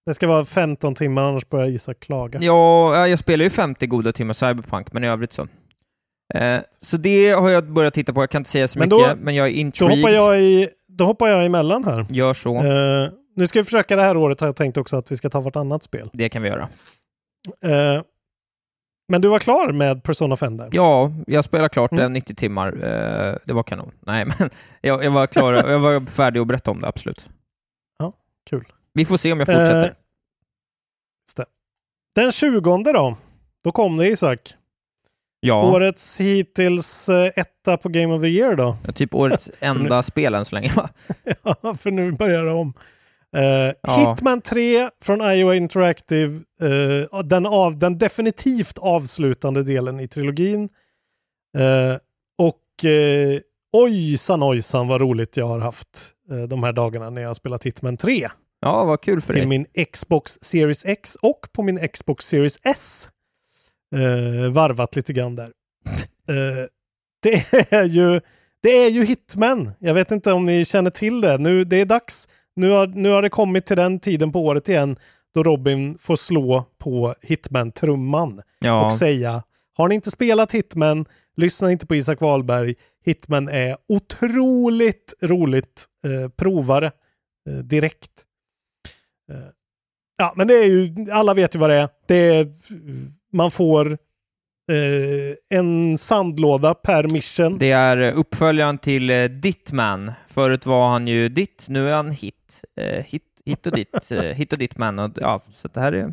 [0.06, 2.38] Det ska vara 15 timmar annars börjar Isak klaga.
[2.42, 5.48] Ja, ja, jag spelar ju 50 goda timmar Cyberpunk, men i övrigt så.
[6.34, 8.22] Eh, så det har jag börjat titta på.
[8.22, 9.98] Jag kan inte säga så Men mycket, då- men jag är Då intrigued.
[9.98, 12.06] hoppar jag, i, då hoppar jag emellan här.
[12.10, 12.56] Gör så.
[12.56, 15.30] Eh, nu ska vi försöka det här året har jag tänkt också att vi ska
[15.30, 16.10] ta vartannat spel.
[16.12, 16.68] Det kan vi göra.
[17.64, 18.02] Eh,
[19.08, 20.68] men du var klar med Persona 5 där?
[20.72, 22.02] Ja, jag spelar klart Mm.
[22.02, 22.68] det 90 timmar.
[22.68, 23.90] Eh, det var kanon.
[24.00, 24.50] Nej, men
[24.80, 25.52] jag, jag var klar.
[25.52, 27.28] jag var färdig att berätta om det, absolut.
[28.50, 28.64] Kul.
[28.92, 29.84] Vi får se om jag fortsätter.
[29.84, 29.90] Eh.
[32.14, 32.60] Den 20
[32.92, 33.16] då?
[33.64, 34.54] Då kom det Isak.
[35.46, 38.76] Ja, Årets hittills eh, etta på Game of the Year då?
[38.94, 40.88] typ årets enda spel än så länge, va?
[41.62, 42.72] Ja, för nu börjar det om.
[43.36, 44.10] Eh, Ja.
[44.16, 46.40] Hitman 3 från Iowa Interactive.
[47.12, 50.68] eh, den, av, den definitivt avslutande delen i trilogin.
[51.58, 51.96] Eh,
[52.38, 53.40] och eh,
[53.72, 56.10] ojsan ojsan vad roligt jag har haft
[56.48, 58.28] de här dagarna när jag har spelat Hitman 3.
[58.60, 59.48] Ja, vad kul för till dig.
[59.48, 63.08] min Xbox Series X och på min Xbox Series S.
[63.94, 65.50] Eh, varvat lite grann där.
[66.28, 66.66] Eh,
[67.22, 68.20] det är ju
[68.62, 69.70] det är ju Hitman.
[69.78, 71.38] Jag vet inte om ni känner till det.
[71.38, 72.28] Nu, det är dags.
[72.56, 74.96] Nu har, nu har det kommit till den tiden på året igen
[75.34, 79.42] då Robin får slå på Hitman-trumman Ja, och säga
[79.76, 82.74] har ni inte spelat Hitman, lyssna inte på Isak Wahlberg.
[83.04, 85.84] Hitman är otroligt roligt.
[86.04, 86.92] Eh, prova det
[87.50, 88.10] eh, direkt.
[89.30, 89.48] Eh,
[90.18, 91.88] ja, men det är ju, alla vet ju vad det är.
[92.06, 92.52] Det är
[93.34, 93.92] man får
[94.72, 97.58] eh, en sandlåda per mission.
[97.58, 100.12] det är uppföljaren till eh, Dittman.
[100.28, 102.64] Förut var han ju Ditt, nu är han Hit.
[102.80, 104.98] Eh, hit, hit och Ditt, eh, Hit och Dittman.
[104.98, 106.12] Och, ja, så det här är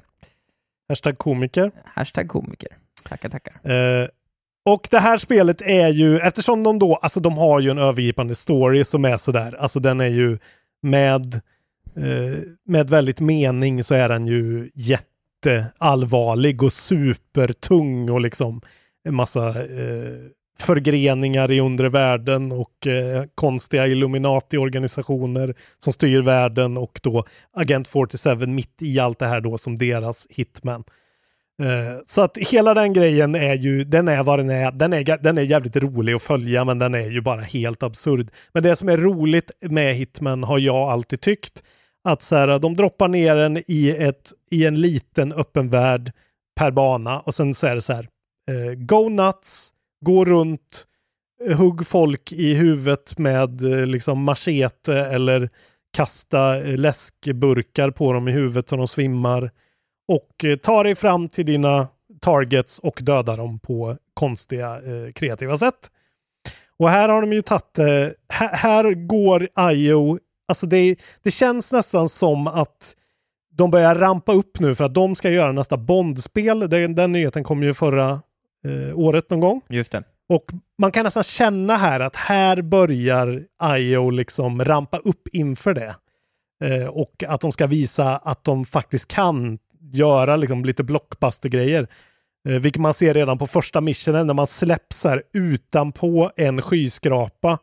[0.89, 1.71] Hashtag komiker.
[1.85, 2.69] hashtag komiker.
[3.03, 3.71] Tackar, tackar.
[3.71, 4.07] Eh,
[4.65, 8.35] och det här spelet är ju, eftersom de då, alltså de har ju en övergripande
[8.35, 10.37] story som är sådär, alltså den är ju
[10.81, 11.33] med,
[11.95, 14.69] eh, med väldigt mening så är den ju
[15.45, 18.61] jätteallvarlig och supertung och liksom
[19.03, 20.17] en massa eh,
[20.59, 28.35] förgreningar i undre världen och eh, konstiga Illuminati-organisationer som styr världen och då Agent 47
[28.35, 30.83] mitt i allt det här då som deras hitman.
[31.61, 34.71] Eh, Så att hela den grejen är ju, den är vad den är.
[34.71, 38.31] Den är, den är jävligt rolig att följa, men den är ju bara helt absurd.
[38.53, 41.63] Men det som är roligt med Hitman har jag alltid tyckt,
[42.03, 46.11] att så här, de droppar ner en i, ett, i en liten öppen värld
[46.55, 48.07] per bana och sen så är det så här,
[48.51, 49.73] Eh, go nuts,
[50.05, 50.87] gå runt,
[51.47, 55.49] eh, hugg folk i huvudet med eh, liksom machete eller
[55.93, 59.51] kasta eh, läskburkar på dem i huvudet så de svimmar.
[60.07, 61.87] Och eh, ta dig fram till dina
[62.21, 65.91] targets och döda dem på konstiga eh, kreativa sätt.
[66.77, 70.19] Och här har de ju tagit, eh, här, här går IO,
[70.51, 72.95] alltså det, det känns nästan som att
[73.53, 76.69] de börjar rampa upp nu för att de ska göra nästa Bond-spel.
[76.69, 78.21] Den, den nyheten kom ju förra
[78.65, 79.61] eh, året någon gång.
[79.69, 80.03] Just det.
[80.29, 80.45] Och
[80.77, 83.43] man kan nästan känna här att här börjar
[83.77, 85.95] IO liksom rampa upp inför det.
[86.63, 89.59] Eh, och att de ska visa att de faktiskt kan
[89.93, 91.87] göra liksom lite blockbuster-grejer.
[92.49, 97.59] Eh, vilket man ser redan på första missionen när man släpps här utanpå en skyskrapa.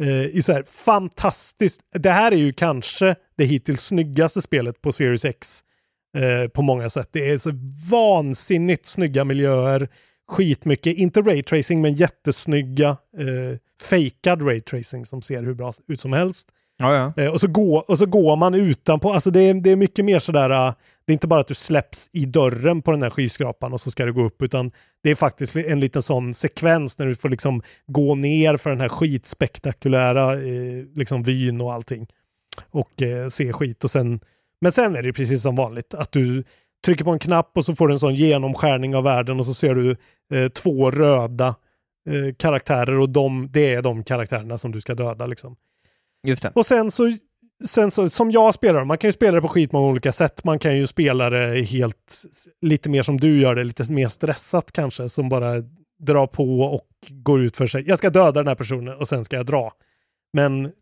[0.00, 1.80] Eh, i så här fantastiskt.
[1.92, 5.64] Det här är ju kanske det hittills snyggaste spelet på Series X.
[6.16, 7.08] Eh, på många sätt.
[7.12, 7.50] Det är så
[7.90, 9.88] vansinnigt snygga miljöer.
[10.28, 12.88] Skitmycket, inte raytracing men jättesnygga
[13.18, 16.48] eh, fejkad raytracing som ser hur bra ut som helst.
[16.78, 17.22] Ja, ja.
[17.22, 20.04] Eh, och, så går, och så går man utanpå, alltså det är, det är mycket
[20.04, 20.74] mer sådär, uh,
[21.04, 23.90] det är inte bara att du släpps i dörren på den här skyskrapan och så
[23.90, 24.72] ska du gå upp, utan
[25.02, 28.80] det är faktiskt en liten sån sekvens när du får liksom gå ner för den
[28.80, 32.06] här skitspektakulära eh, liksom vyn och allting.
[32.70, 34.20] Och eh, se skit och sen,
[34.60, 36.44] men sen är det precis som vanligt att du
[36.84, 39.54] trycker på en knapp och så får du en sån genomskärning av världen och så
[39.54, 39.96] ser du
[40.34, 41.54] eh, två röda
[42.10, 45.56] eh, karaktärer och de, det är de karaktärerna som du ska döda liksom.
[46.54, 47.16] Och sen så,
[47.64, 50.44] sen så, som jag spelar, man kan ju spela det på skitmånga olika sätt.
[50.44, 52.22] Man kan ju spela det helt,
[52.60, 55.54] lite mer som du gör det, lite mer stressat kanske, som bara
[55.98, 57.84] drar på och går ut för sig.
[57.86, 59.72] Jag ska döda den här personen och sen ska jag dra.
[60.32, 60.72] Men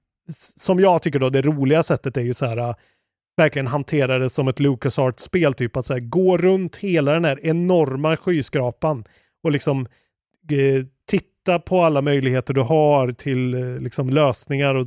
[0.57, 2.75] som jag tycker då, det roliga sättet är ju så här, äh,
[3.37, 7.47] verkligen hantera det som ett LucasArts-spel, typ att så här, gå runt hela den här
[7.47, 9.05] enorma skyskrapan
[9.43, 9.87] och liksom
[10.51, 14.87] eh, titta på alla möjligheter du har till eh, liksom lösningar och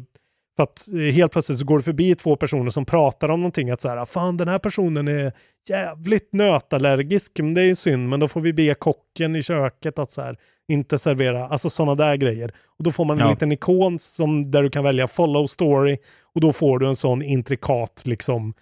[0.56, 3.70] för att eh, helt plötsligt så går du förbi två personer som pratar om någonting.
[3.70, 5.32] Att så här, fan den här personen är
[5.70, 7.32] jävligt nötallergisk.
[7.39, 10.22] Men det är ju synd, men då får vi be kocken i köket att så
[10.22, 10.38] här,
[10.68, 12.54] inte servera, alltså sådana där grejer.
[12.78, 13.30] Och då får man en Ja.
[13.32, 15.97] liten ikon som, där du kan välja follow story.
[16.36, 18.54] Och då får du en sån intrikat, liksom,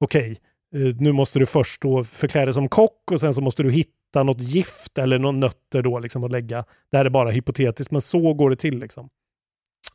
[0.00, 0.38] okej,
[0.74, 3.70] eh, nu måste du först då förklä dig som kock och sen så måste du
[3.72, 6.64] hitta något gift eller några nötter då liksom att lägga.
[6.90, 9.08] Det här är bara hypotetiskt, men så går det till liksom.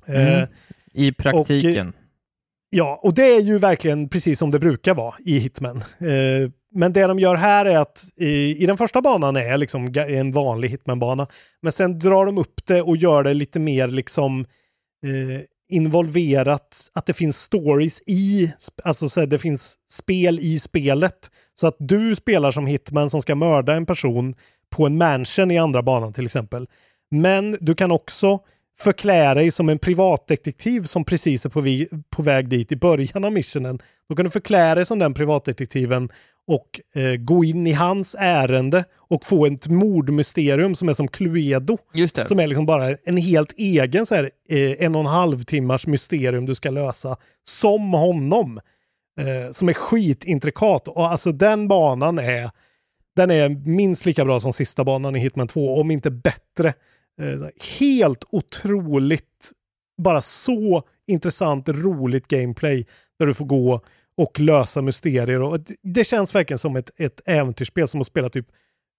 [0.05, 0.27] Mm.
[0.27, 0.47] Eh,
[0.93, 1.93] I praktiken.
[2.69, 5.77] Ja, och det är ju verkligen precis som det brukar vara i Hitman.
[5.77, 9.93] Eh, men det de gör här är att i, i den första banan är liksom
[9.95, 11.27] en vanlig Hitman-bana.
[11.61, 14.39] Men sen drar de upp det och gör det lite mer liksom
[15.03, 21.31] eh, involverat, att det finns stories i, alltså så här, det finns spel i spelet.
[21.55, 24.35] Så att du spelar som Hitman som ska mörda en person
[24.69, 26.67] på en mansion i andra banan till exempel.
[27.11, 28.39] Men du kan också
[28.79, 33.23] förklä dig som en privatdetektiv som precis är på, vi, på väg dit i början
[33.23, 33.79] av missionen.
[34.09, 36.09] Då kan du förklä dig som den privatdetektiven
[36.47, 41.77] och eh, gå in i hans ärende och få ett mordmysterium som är som Cluedo.
[42.27, 45.87] Som är liksom bara en helt egen så här, eh, en och en halv timmars
[45.87, 48.59] mysterium du ska lösa som honom.
[49.19, 50.87] Eh, som är skitintrikat.
[50.87, 52.49] Och alltså den banan är
[53.15, 56.73] den är minst lika bra som sista banan i Hitman 2, om inte bättre.
[57.21, 57.47] Eh,
[57.79, 59.51] helt otroligt,
[60.01, 62.85] bara så intressant, roligt gameplay
[63.19, 63.81] där du får gå
[64.17, 65.41] och lösa mysterier.
[65.41, 68.47] Och det- känns verkligen som ett, ett äventyrsspel som att spela typ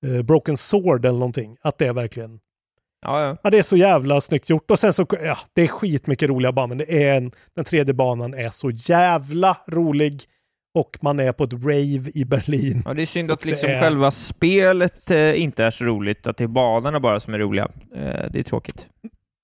[0.06, 1.56] eh, Broken Sword eller någonting.
[1.62, 2.40] Att det är verkligen
[3.06, 3.36] Ja, ja.
[3.42, 4.70] Ja, det är så jävla snyggt gjort.
[4.70, 6.74] Och sen så, ja, det är skitmycket roliga banor.
[6.74, 10.22] Det är en, den tredje banan är så jävla rolig.
[10.74, 12.82] Och man är på ett rave i Berlin.
[12.86, 16.36] ja, det är synd att liksom är- själva spelet eh, inte är så roligt, att
[16.36, 17.68] det är banorna bara som är roliga.
[17.94, 18.86] Eh, det är tråkigt.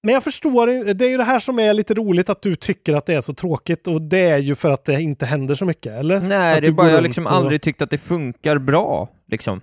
[0.02, 2.94] Men jag förstår, det är ju det här som är lite roligt att du tycker
[2.94, 3.86] att det är så tråkigt.
[3.88, 6.20] Och det är ju för att det inte händer så mycket, eller?
[6.20, 9.08] Nej, Att det är bara jag har liksom och- aldrig tyckt att det funkar bra,
[9.28, 9.60] liksom.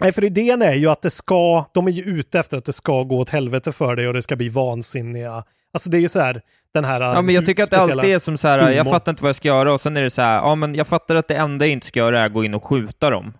[0.00, 2.72] Nej, för idén är ju att det ska, de är ju ute efter att det
[2.72, 5.44] ska gå åt helvete för dig och det ska bli vansinniga.
[5.74, 6.40] Alltså det är ju så här,
[6.74, 9.12] den här Ja, men jag tycker att det alltid är som så här, jag fattar
[9.12, 11.14] inte vad jag ska göra och sen är det så här, ja men jag fattar
[11.14, 13.32] att det enda jag inte ska göra är att gå in och skjuta dem.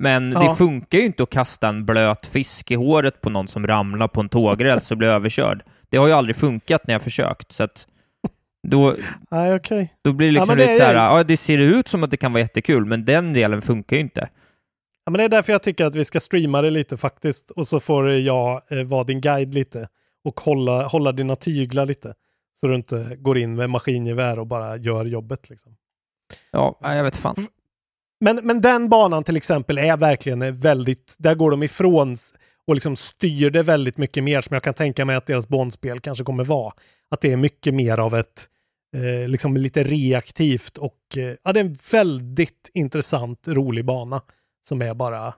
[0.00, 0.40] Men Ja.
[0.40, 4.08] det funkar ju inte att kasta en blöt fisk i håret på någon som ramlar
[4.08, 5.62] på en tågräls och blir överkörd.
[5.90, 7.86] Det har ju aldrig funkat när jag försökt, så att
[8.68, 8.96] då,
[9.30, 9.94] Nej, okej.
[10.04, 12.02] då blir det Ja, liksom men det lite så här, ja det ser ut som
[12.04, 14.28] att det kan vara jättekul, men den delen funkar ju inte.
[15.04, 17.50] Ja, men det är därför jag tycker att vi ska streama det lite faktiskt.
[17.50, 19.88] Och så får jag eh, vara din guide lite.
[20.24, 22.14] Och hålla, hålla dina tyglar lite.
[22.60, 25.50] Så du inte går in med maskingevär och bara gör jobbet.
[25.50, 25.76] Liksom.
[26.50, 27.46] Ja, jag vet fan.
[28.20, 32.16] Men, men den banan till exempel är verkligen väldigt, där går de ifrån
[32.66, 36.00] och liksom styr det väldigt mycket mer som jag kan tänka mig att deras Bondspel
[36.00, 36.72] kanske kommer vara.
[37.10, 38.48] Att det är mycket mer av ett,
[38.96, 44.22] eh, liksom lite reaktivt och eh, ja, det är en väldigt intressant, rolig bana
[44.64, 45.34] som är bara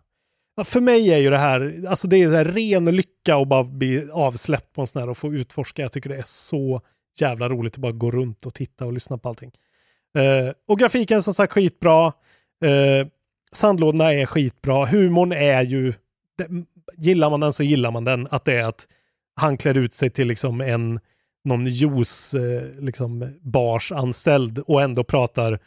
[0.62, 4.10] för mig är ju det här, alltså det är här ren lycka att bara bli
[4.12, 5.82] avsläppt på en sån här och få utforska.
[5.82, 6.80] Jag tycker det är så
[7.20, 9.52] jävla roligt att bara gå runt och titta och lyssna på allting.
[10.18, 12.06] Uh, och grafiken som sagt skitbra.
[12.64, 13.06] Uh,
[13.52, 14.86] sandlådorna är skitbra.
[14.86, 15.94] Humorn är ju,
[16.38, 16.48] det,
[16.96, 18.28] gillar man den så gillar man den.
[18.30, 18.88] Att det är att
[19.36, 21.00] han klär ut sig till liksom en
[21.44, 25.58] någon juice, uh, liksom bars anställd och ändå pratar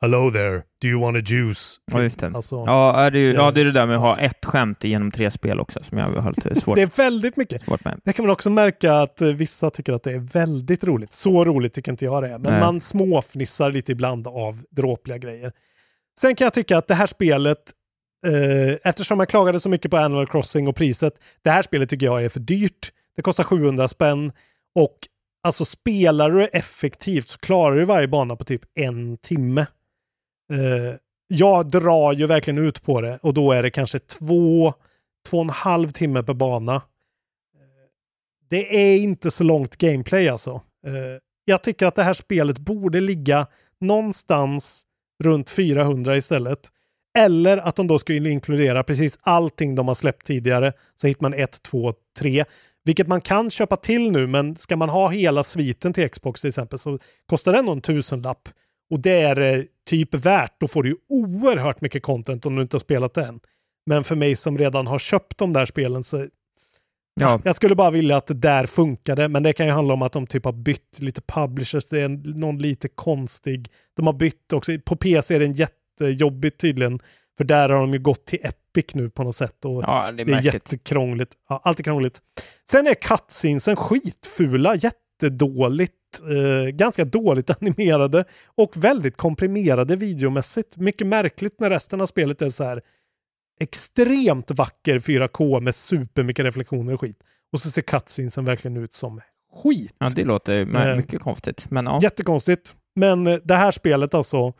[0.00, 1.80] Hello there, do you want a juice?
[1.92, 2.26] Ja, just det.
[2.34, 4.84] Alltså, ja, är det, ju, ja, det är det där med att ha ett skämt
[4.84, 7.62] genom tre spel också som jag har lite svårt Det är väldigt mycket.
[7.64, 8.00] Svårt med.
[8.04, 11.12] Det kan man också märka att eh, vissa tycker att det är väldigt roligt.
[11.12, 12.60] Så roligt tycker inte jag det är, men Nej.
[12.60, 15.52] man småfnissar lite ibland av dråpliga grejer.
[16.20, 17.72] Sen kan jag tycka att det här spelet,
[18.26, 22.06] eh, eftersom jag klagade så mycket på Animal Crossing och priset, det här spelet tycker
[22.06, 22.92] jag är för dyrt.
[23.16, 24.32] Det kostar 700 spänn
[24.74, 24.98] och
[25.46, 29.66] alltså spelar du effektivt så klarar du varje bana på typ en timme.
[30.52, 30.94] Eh,
[31.28, 34.74] jag drar ju verkligen ut på det och då är det kanske två,
[35.28, 36.74] två och en halv timme per bana.
[36.74, 36.80] Eh,
[38.50, 40.50] det är inte så långt gameplay alltså.
[40.86, 40.92] Eh,
[41.44, 43.46] jag tycker att det här spelet borde ligga
[43.80, 44.86] någonstans
[45.24, 46.70] runt 400 istället.
[47.18, 50.72] Eller att de då skulle inkludera precis allting de har släppt tidigare.
[50.94, 52.44] Så hittar man 1, 2, 3.
[52.84, 56.48] Vilket man kan köpa till nu, men ska man ha hela sviten till Xbox till
[56.48, 58.48] exempel så kostar den någon tusenlapp.
[58.90, 60.60] Och det är eh, typ värt.
[60.60, 63.40] Då får du ju oerhört mycket content om du inte har spelat det än.
[63.86, 66.26] Men för mig som redan har köpt de där spelen så
[67.20, 67.40] Ja.
[67.44, 70.12] jag skulle bara vilja att det där funkade, men det kan ju handla om att
[70.12, 71.86] de typ har bytt lite publishers.
[71.86, 73.70] Det är en, någon lite konstig.
[73.96, 74.72] De har bytt också.
[74.84, 77.00] På PC är det en jättejobbigt tydligen,
[77.36, 79.64] för där har de ju gått till Epic nu på något sätt.
[79.64, 81.32] Och Ja, det är det är jättekrångligt.
[81.48, 82.20] Ja, allt är krångligt.
[82.70, 84.76] Sen är cutscenesen skitfula,
[85.22, 90.76] jättedåligt, eh, ganska dåligt animerade och väldigt komprimerade videomässigt.
[90.76, 92.82] Mycket märkligt när resten av spelet är så här
[93.60, 97.18] extremt vacker 4K med supermycket reflektioner och skit.
[97.52, 99.20] Och så ser cutscenesen verkligen ut som
[99.62, 99.94] skit.
[99.98, 101.70] Ja, det låter Eh, mycket konstigt.
[101.70, 101.98] Men ja.
[102.02, 102.74] Jättekonstigt.
[102.94, 104.52] Men eh, det här spelet alltså.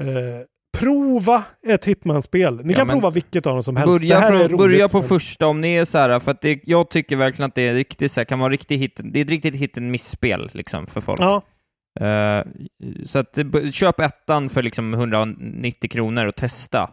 [0.00, 0.40] Eh,
[0.78, 2.60] prova ett Hitman-spel.
[2.64, 4.00] Ni Ja, kan prova vilket av dem som helst.
[4.00, 7.16] Börja, från, börja på första om ni är så här, för att det, jag tycker
[7.16, 9.54] verkligen att det är riktigt så här, kan vara riktigt hit, det är ett riktigt
[9.54, 11.20] hit and miss-spel liksom för folk.
[11.20, 11.42] Ja,
[12.00, 12.44] Eh,
[13.06, 13.38] så att
[13.72, 16.90] köp ettan för liksom 190 kronor och testa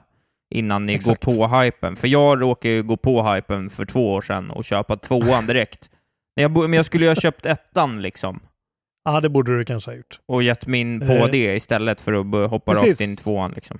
[0.56, 1.26] innan ni Exakt.
[1.26, 1.96] går på hypen.
[1.96, 5.90] För jag råkade ju gå på hypen för två år sedan och köpa tvåan direkt.
[6.36, 8.40] men, jag, men jag skulle ju ha köpt ettan liksom
[9.14, 10.20] ja, det borde du kanske ha gjort.
[10.26, 12.90] och gett min på Eh, det istället för att hoppa precis.
[12.90, 13.78] rakt in i tvåan liksom.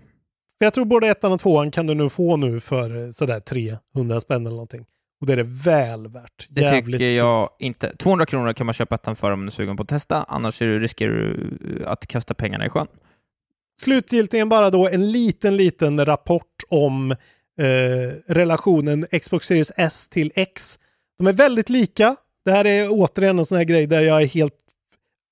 [0.58, 3.40] För jag tror både ettan och tvåan kan du nu få nu för eh, sådär
[3.40, 4.86] 300 spänn eller någonting.
[5.22, 6.48] Och det är det väl värt.
[6.50, 7.84] Det Jävligt tycker jag fint.
[7.84, 7.96] inte.
[7.98, 10.62] 200 kronor kan man köpa ettan för om du är sugen på att testa, annars
[10.62, 12.88] riskerar du att kasta pengarna i sjön.
[13.82, 17.18] Slutgiltigen bara då en liten, liten rapport om eh,
[18.28, 20.80] relationen Xbox Series S till X.
[21.18, 22.16] De är väldigt lika.
[22.46, 24.54] Det här är återigen en sån här grej där jag är helt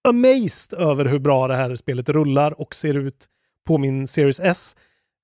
[0.05, 3.25] amazed över hur bra det här spelet rullar och ser ut
[3.67, 4.75] på min Series S.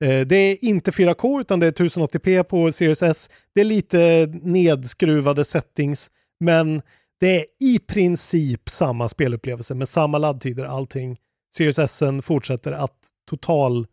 [0.04, 3.30] Eh, det är inte 4K utan det är 1080p på Series S.
[3.56, 6.10] Det är lite nedskruvade settings,
[6.40, 6.82] men
[7.20, 11.18] det är i princip samma spelupplevelse med samma laddtider, allting.
[11.56, 12.98] Series S fortsätter att
[13.30, 13.88] total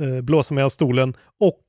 [0.00, 1.62] eh, blåsa mig av stolen och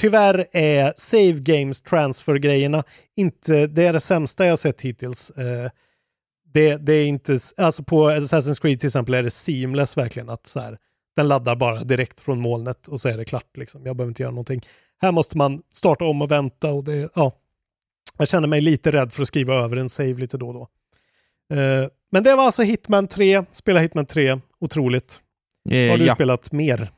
[0.00, 2.84] tyvärr är save games transfer-grejerna
[3.16, 5.30] inte, det är det sämsta jag sett hittills.
[5.30, 5.70] Eh,
[6.54, 10.46] det, det är inte, alltså på Assassin's Creed till exempel är det seamless verkligen att
[10.46, 10.78] så här,
[11.16, 13.86] den laddar bara direkt från molnet och så är det klart liksom.
[13.86, 14.66] Jag behöver inte göra någonting.
[15.02, 17.32] Här måste man starta om och vänta och det, ja.
[18.18, 20.68] Jag känner mig lite rädd för att skriva över en save lite då och då.
[21.56, 25.20] Eh, men det var alltså Hitman 3, spela Hitman 3, otroligt.
[25.70, 26.14] Eh, Har du ja.
[26.14, 26.88] spelat mer?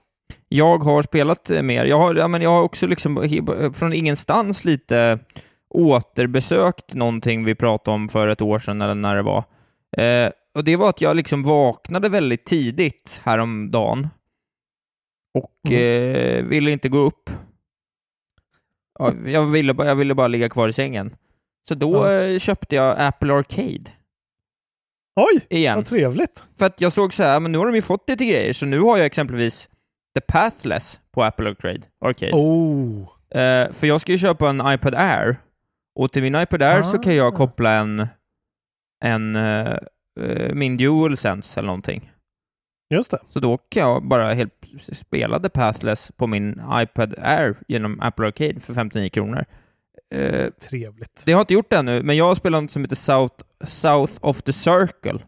[0.49, 1.85] Jag har spelat eh, mer.
[1.85, 5.19] Jag har, ja, men jag har också liksom he- från ingenstans lite
[5.77, 9.45] återbesökt någonting vi pratade om för ett år sedan eller när det var.
[9.97, 14.09] Eh, och det var att jag liksom vaknade väldigt tidigt häromdagen
[15.39, 15.75] och Mhm.
[15.75, 17.31] eh, ville inte gå upp.
[18.99, 21.17] Ja, Jag ville, bara, jag ville bara ligga kvar i sängen.
[21.69, 22.13] Så då Ja.
[22.13, 23.91] eh, köpte jag Apple Arcade
[25.21, 25.77] Oj, igen.
[25.77, 26.45] vad trevligt.
[26.59, 28.67] För att jag såg så här, men nu har de ju fått lite grejer, så
[28.67, 29.69] nu har jag exempelvis
[30.15, 31.81] The Pathless på Apple Arcade.
[32.05, 32.33] Arcade.
[32.35, 33.01] Oh.
[33.41, 35.37] Eh, för jag ska ju köpa en iPad Air,
[35.97, 37.37] och till min iPad Air så kan jag Ah.
[37.37, 38.07] koppla en,
[39.05, 39.77] en eh,
[40.55, 42.13] min DualSense eller någonting.
[42.95, 43.19] Just det.
[43.29, 44.53] Så då kan jag bara helt
[44.93, 49.45] spelade Pathless på min iPad Air genom Apple Arcade för 59 kronor.
[50.15, 51.23] Eh, Trevligt.
[51.27, 53.35] det har jag inte gjort ännu, men jag har spelat något som heter South,
[53.67, 55.19] South of the Circle.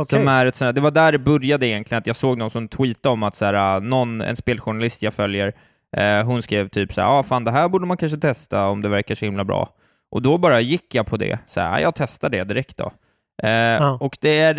[0.00, 0.18] Okej.
[0.18, 2.68] Som är ett sånt det var där det började egentligen, att jag såg någon som
[2.68, 5.52] tweetade om att så här, någon, en speljournalist jag följer,
[5.96, 8.66] eh, hon skrev typ så här, ja ah, fan det här borde man kanske testa
[8.66, 9.74] om det verkar så himla bra.
[10.10, 12.92] Och då bara gick jag på det, så här, "Ja, jag testar det direkt då.
[13.48, 14.58] Eh, Och det är,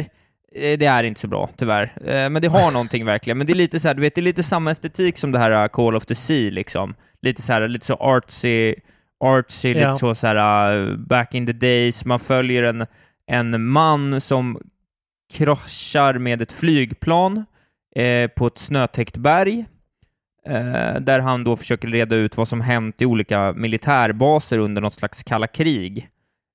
[0.56, 1.92] eh, det är inte så bra, tyvärr.
[2.06, 3.38] Eh, men det har någonting verkligen.
[3.38, 5.40] Men det är lite så här, du vet, det är lite samma estetik som det
[5.40, 6.96] här uh, Call of the Sea, liksom.
[7.22, 8.76] Lite så här, lite så artsy,
[9.20, 9.88] artsy, Ja.
[9.88, 12.06] lite så, så här, uh, back in the days.
[12.06, 12.86] Man följer en,
[13.28, 14.60] en man som
[15.34, 17.46] kraschar med ett flygplan
[17.96, 19.66] eh, på ett snötäckt berg, eh,
[21.00, 25.24] där han då försöker reda ut vad som hänt i olika militärbaser under något slags
[25.24, 26.10] kalla krig.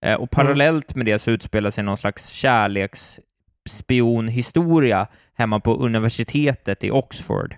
[0.05, 6.91] Eh, och parallellt med det så utspelar sig någon slags kärleksspionhistoria hemma på universitetet i
[6.91, 7.57] Oxford.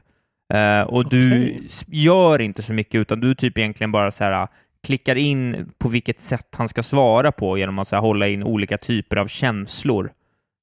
[0.55, 1.55] Eh, och du
[1.87, 4.49] gör inte så mycket, utan du typ egentligen bara så här
[4.83, 8.43] klickar in på vilket sätt han ska svara på genom att så här, hålla in
[8.43, 10.13] olika typer av känslor.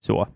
[0.05, 0.27] Så.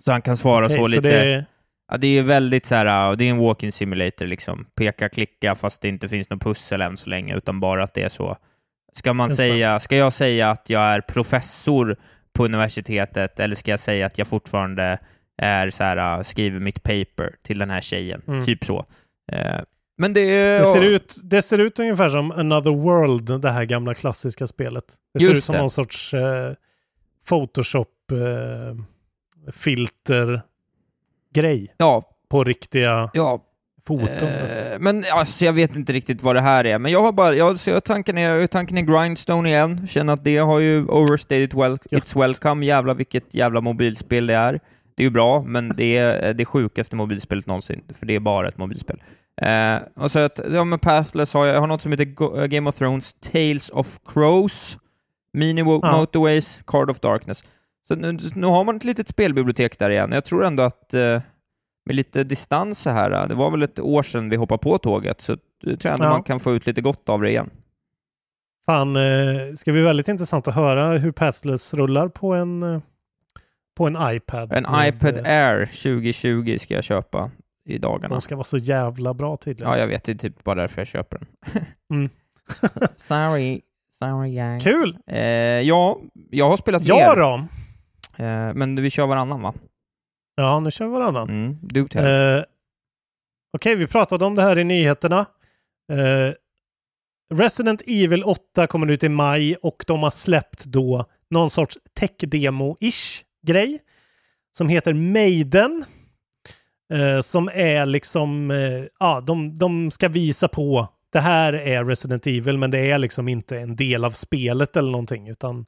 [0.00, 1.08] Så han kan svara Okej, så så lite...
[1.08, 1.44] det
[1.88, 4.66] Ja, det är väldigt så här, det är en walk-in simulator liksom.
[4.74, 8.02] Peka, klicka, fast det inte finns något pussel än så länge, utan bara att det
[8.02, 8.36] är så.
[8.92, 9.48] Ska man Just det.
[9.48, 11.96] säga, ska jag säga att jag är professor
[12.32, 14.98] på universitetet, eller ska jag säga att jag fortfarande
[15.36, 18.22] är så här, skriver mitt paper till den här tjejen?
[18.26, 18.46] Mm.
[18.46, 18.86] Typ så.
[19.32, 19.60] Eh,
[19.98, 20.58] men det...
[20.58, 24.84] Det ser, ut, det ser ut ungefär som Another World, det här gamla klassiska spelet.
[25.14, 25.60] Det ser Just ut som det.
[25.60, 26.52] någon sorts eh,
[31.34, 31.74] Photoshop-filter-grej.
[31.76, 32.02] Ja.
[32.28, 33.44] På riktiga ja.
[33.86, 34.28] foton.
[34.28, 37.34] Eh, men alltså, jag vet inte riktigt vad det här är, men jag har bara,
[37.34, 41.54] jag, så jag, tanken, är, tanken är Grindstone igen, känner att det har ju overstated
[41.54, 44.60] well, it's welcome, jävla vilket jävla mobilspel det är.
[44.96, 48.48] Det är ju bra, men det är det sjukaste mobilspelet någonsin, för det är bara
[48.48, 49.02] ett mobilspel.
[49.42, 52.40] Eh, och så att, ja men Pathless har jag, jag har något som heter Go-
[52.40, 54.78] eh, Game of Thrones Tales of Crows,
[55.32, 55.96] Mini Ja.
[55.96, 57.44] Motorways, Card of Darkness.
[57.88, 60.12] Så nu, nu har man ett litet spelbibliotek där igen.
[60.12, 61.20] Jag tror ändå att eh,
[61.86, 64.78] med lite distans så här, eh, det var väl ett år sedan vi hoppade på
[64.78, 66.10] tåget, så jag tror ändå Ja.
[66.10, 67.50] man kan få ut lite gott av det igen.
[68.66, 69.02] Fan, eh,
[69.56, 72.80] ska bli väldigt intressant att höra hur Pathless rullar på en, eh,
[73.76, 74.52] på en iPad.
[74.52, 77.30] En med, iPad eh, Air 2020 ska jag köpa
[77.68, 78.14] i dagarna.
[78.14, 79.72] De ska vara så jävla bra tydligen.
[79.72, 80.04] Ja, jag vet.
[80.04, 81.26] Det är typ bara därför jag köper den.
[81.90, 82.10] Mm.
[82.96, 83.60] Sorry.
[83.98, 84.60] Sorry, gang.
[84.60, 84.96] Kul!
[85.06, 85.18] Eh,
[85.60, 85.98] ja,
[86.30, 87.16] jag har spelat Ja mer.
[87.22, 87.44] då!
[88.16, 89.54] Eh, men vi kör varannan, va?
[90.36, 91.28] Ja, nu kör vi varannan.
[91.28, 91.80] Mm, du.
[91.80, 92.44] Eh,
[93.52, 95.26] Okej, vi pratade om det här i nyheterna.
[95.92, 96.34] Eh,
[97.34, 103.22] Resident Evil 8 kommer ut i maj och de har släppt då någon sorts tech-demo-ish
[103.46, 103.78] grej
[104.52, 105.84] som heter Maiden.
[106.92, 112.26] Eh, som är liksom, eh, ja, de, de ska visa på det här är Resident
[112.26, 115.66] Evil, men det är liksom inte en del av spelet eller någonting, utan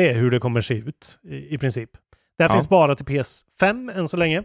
[0.00, 1.90] det är hur det kommer se ut i, i princip.
[2.36, 2.54] Det här Ja.
[2.54, 4.42] finns bara till PS5 än så länge.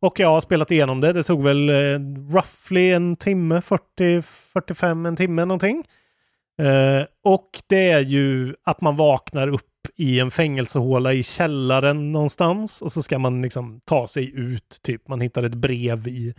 [0.00, 1.12] Och jag har spelat igenom det.
[1.12, 1.98] Det tog väl eh,
[2.32, 5.84] roughly en timme, 40-45 en timme någonting.
[6.62, 9.64] Eh, och det är ju att man vaknar upp
[9.96, 14.78] i en fängelsehåla i källaren någonstans och så ska man liksom ta sig ut.
[14.82, 16.34] Typ man hittar ett brev i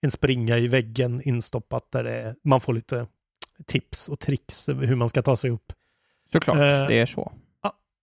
[0.00, 3.06] en springa i väggen instoppat där är, man får lite
[3.66, 5.72] tips och tricks hur man ska ta sig upp.
[6.32, 7.32] Såklart, Eh, det är så.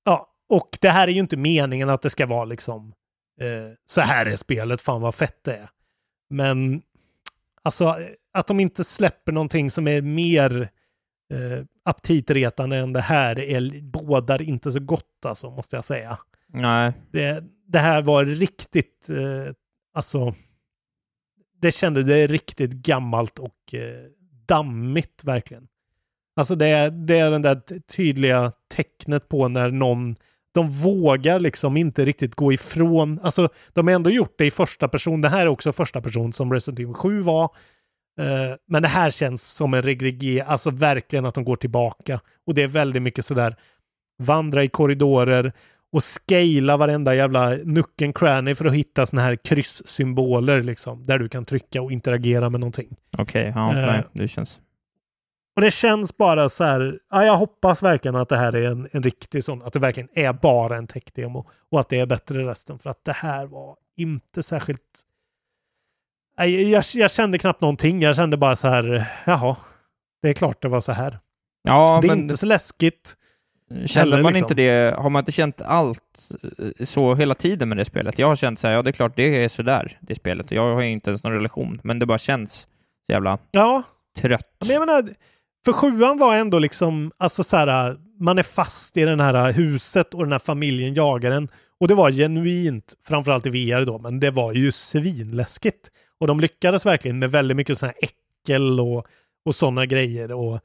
[0.04, 2.94] Ja, och det här är ju inte meningen att det ska vara liksom
[3.42, 5.70] eh, så här är spelet, fan vad fett det är.
[6.30, 6.82] Men
[7.64, 7.96] alltså
[8.34, 10.70] att de inte släpper någonting som är mer
[11.32, 16.20] eh, aptitretande än det här är, bådar inte så gott alltså, måste jag säga.
[16.48, 16.94] Nej.
[17.12, 19.54] Det, det här var riktigt, eh,
[19.94, 20.34] alltså,
[21.62, 24.06] det kände det riktigt gammalt och eh,
[24.48, 25.68] dammigt verkligen.
[26.36, 27.62] Alltså det är, det är den där
[27.96, 30.16] tydliga tecknet på när någon,
[30.54, 34.88] de vågar liksom inte riktigt gå ifrån, alltså de har ändå gjort det i första
[34.88, 37.44] person, det här är också första person som Resident Evil 7 var.
[38.20, 42.20] Eh, men det här känns som en regreger, alltså verkligen att de går tillbaka.
[42.48, 43.56] Och det är väldigt mycket sådär,
[44.24, 45.54] vandra i korridorer
[45.94, 51.30] och scala varenda jävla nucken cranny för att hitta såna här kryssymboler liksom, där du
[51.30, 52.96] kan trycka och interagera med någonting.
[53.18, 54.60] Okej, ja, Eh, nej, det känns...
[55.56, 58.90] Och det känns bara så här, ja, jag hoppas verkligen att det här är en,
[58.92, 62.48] en riktig sån, att det verkligen är bara en tech-demo och att det är bättre
[62.50, 65.02] resten, för att det här var inte särskilt...
[66.38, 69.58] Nej, jag, jag kände knappt någonting, jag kände bara så här, jaha,
[70.22, 71.20] det är klart det var så här.
[71.64, 73.18] Ja, det är men- inte så läskigt.
[73.86, 76.30] Kände man liksom- inte det, har man inte känt allt
[76.80, 78.20] eh, så hela tiden med det spelet?
[78.20, 80.52] Jag har känt så här, ja det är klart det är sådär, det spelet.
[80.52, 82.54] Jag har inte ens någon relation, men det bara känns
[83.06, 83.84] så jävla Ja,
[84.18, 84.56] trött.
[84.60, 85.10] men jag menar,
[85.66, 90.14] för sjuan var ändå liksom, alltså så här, man är fast i den här huset
[90.14, 91.50] och den här familjen jagar en.
[91.80, 95.92] Och det var genuint, framförallt i VR då, men det var ju svinläskigt.
[96.20, 99.06] Och de lyckades verkligen med väldigt mycket sådana här äckel och,
[99.46, 100.32] och sådana grejer.
[100.32, 100.60] Och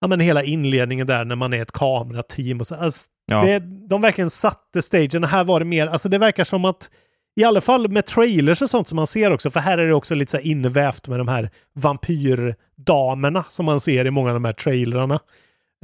[0.00, 2.74] ja, men hela inledningen där när man är ett kamerateam och så.
[2.74, 3.40] Alltså, Ja.
[3.44, 3.58] det,
[3.88, 5.24] de verkligen satte stagen.
[5.24, 6.90] Här var det mer, alltså det verkar som att
[7.38, 9.94] i alla fall med trailers och sånt som man ser också, för här är det
[9.94, 14.44] också lite så invävt med de här vampyrdamerna som man ser i många av de
[14.44, 15.20] här trailerarna.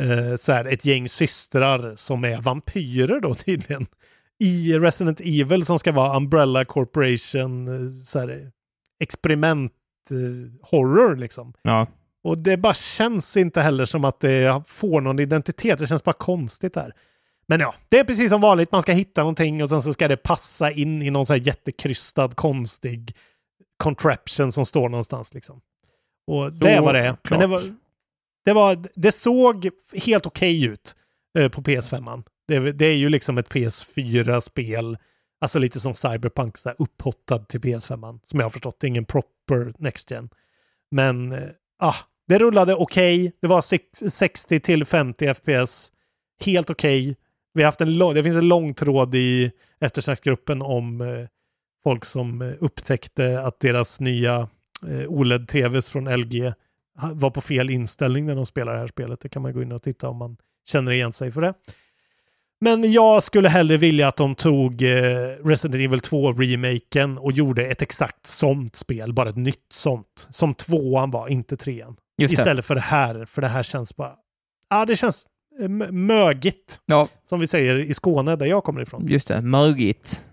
[0.00, 3.86] Eh, så här, ett gäng systrar som är vampyrer då tydligen.
[4.38, 8.50] I Resident Evil som ska vara Umbrella Corporation, eh, så här,
[9.00, 9.72] experiment
[10.10, 11.54] eh, horror liksom.
[11.62, 11.86] Ja.
[12.24, 15.78] Och det bara känns inte heller som att det får någon identitet.
[15.78, 16.92] Det känns bara konstigt här.
[17.46, 18.72] Men ja, det är precis som vanligt.
[18.72, 21.40] Man ska hitta någonting och sen så ska det passa in i någon så här
[21.40, 23.16] jättekrystad, konstig
[23.76, 25.60] contraption som står någonstans liksom.
[26.26, 27.16] Och det vad det.
[27.30, 27.62] Men det, var,
[28.44, 29.70] det, var, det såg
[30.06, 30.96] helt okej ut
[31.38, 32.22] eh, på PS5.
[32.48, 34.98] Det, det är ju liksom ett PS4-spel.
[35.40, 38.20] Alltså lite som Cyberpunk, så här upphottad till PS5.
[38.22, 40.28] Som jag har förstått, det är ingen proper Next Gen.
[40.90, 41.96] Men eh, ah,
[42.28, 43.32] det rullade okej.
[43.40, 45.92] Det var sex- 60 till 50 FPS.
[46.44, 47.16] Helt okej.
[47.54, 51.26] Vi har haft en lång, det finns en lång tråd i eftersnacksgruppen om eh,
[51.84, 54.48] folk som eh, upptäckte att deras nya
[54.82, 56.52] eh, OLED-TVs från LG
[57.12, 59.20] var på fel inställning när de spelar det här spelet.
[59.20, 60.36] Det kan man gå in och titta om man
[60.66, 61.54] känner igen sig för det.
[62.60, 64.88] Men jag skulle hellre vilja att de tog eh,
[65.44, 70.28] Resident Evil 2-remaken och gjorde ett exakt sånt spel, bara ett nytt sånt.
[70.30, 71.96] Som tvåan var, inte trean.
[72.18, 72.40] Just det.
[72.40, 74.12] Istället för det här, för det här känns bara...
[74.70, 75.26] Ja, det känns
[75.90, 79.06] mögigt, Ja, som vi säger i Skåne, där jag kommer ifrån.
[79.06, 79.40] just det.
[79.40, 80.24] Mögigt.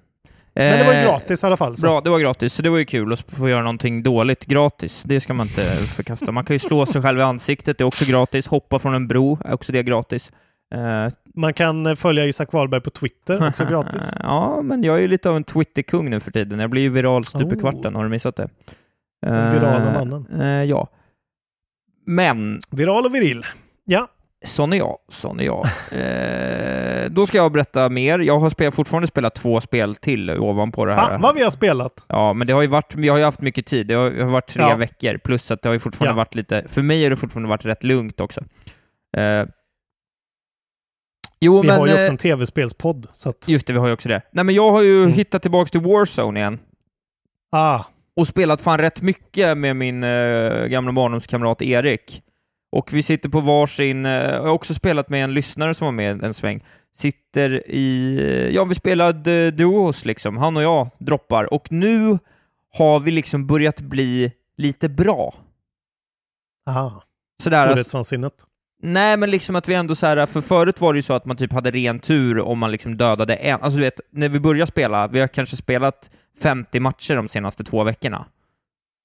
[0.54, 1.78] Men det var ju Eh, gratis i alla fall.
[1.78, 1.88] Så.
[1.88, 5.04] Bra, det var gratis, så det var ju kul att få göra någonting dåligt gratis.
[5.06, 5.62] Det ska man inte
[5.96, 6.32] förkasta.
[6.32, 8.48] Man kan ju slå sig själv i ansiktet, det är också gratis.
[8.48, 10.32] Hoppa från en bro, är också det gratis.
[10.76, 14.12] Eh, Man kan eh, följa Isak Wahlberg på Twitter, också gratis.
[14.20, 16.60] ja, men jag är ju lite av en Twitterkung nu för tiden.
[16.60, 17.60] Jag blir ju viral stup i Oh.
[17.60, 18.50] kvarten, har du missat det?
[19.22, 20.26] Den virala mannen.
[20.68, 20.88] ja.
[22.06, 23.46] Men, Viral och viril.
[23.86, 24.08] Ja,
[24.46, 25.66] sån är jag, sån är jag.
[25.92, 28.20] eh, då ska jag berätta mer.
[28.20, 31.08] Jag har spel, fortfarande spelat två spel till ovanpå det här.
[31.08, 32.04] fan vad vi har spelat.
[32.08, 33.88] Ja, men det har ju varit, vi har ju haft mycket tid.
[33.88, 34.76] Det har, det har varit tre Ja.
[34.76, 36.16] veckor, plus att det har ju fortfarande Ja.
[36.26, 38.42] varit lite, för mig har det fortfarande varit rätt lugnt också.
[39.18, 39.46] Eh,
[41.40, 41.80] jo, Vi men...
[41.80, 43.08] har ju också eh, en tv-spelspodd.
[43.14, 44.22] Så att, Just det, vi har ju också det.
[44.32, 45.14] Nej, men jag har ju Mm.
[45.14, 46.60] hittat tillbaka till Warzone igen
[47.52, 47.84] ah,
[48.16, 52.22] och spelat fan rätt mycket med min eh, gamla barndomskamrat Erik.
[52.72, 55.92] Och vi sitter på varsin, eh, jag har också spelat med en lyssnare som var
[55.92, 56.64] med en sväng.
[56.94, 61.54] Sitter i, eh, ja vi spelade duos liksom, han och jag droppar.
[61.54, 62.20] Och nu
[62.74, 65.34] har vi liksom börjat bli lite bra.
[66.70, 67.04] aha.
[67.44, 67.84] Sådär, alltså.
[68.84, 71.26] Nej, men liksom att vi ändå så här, för förut var det ju så att
[71.26, 74.40] man typ hade ren tur om man liksom dödade en, alltså du vet, när vi
[74.40, 76.10] började spela, vi har kanske spelat
[76.42, 78.26] 50 matcher de senaste två veckorna.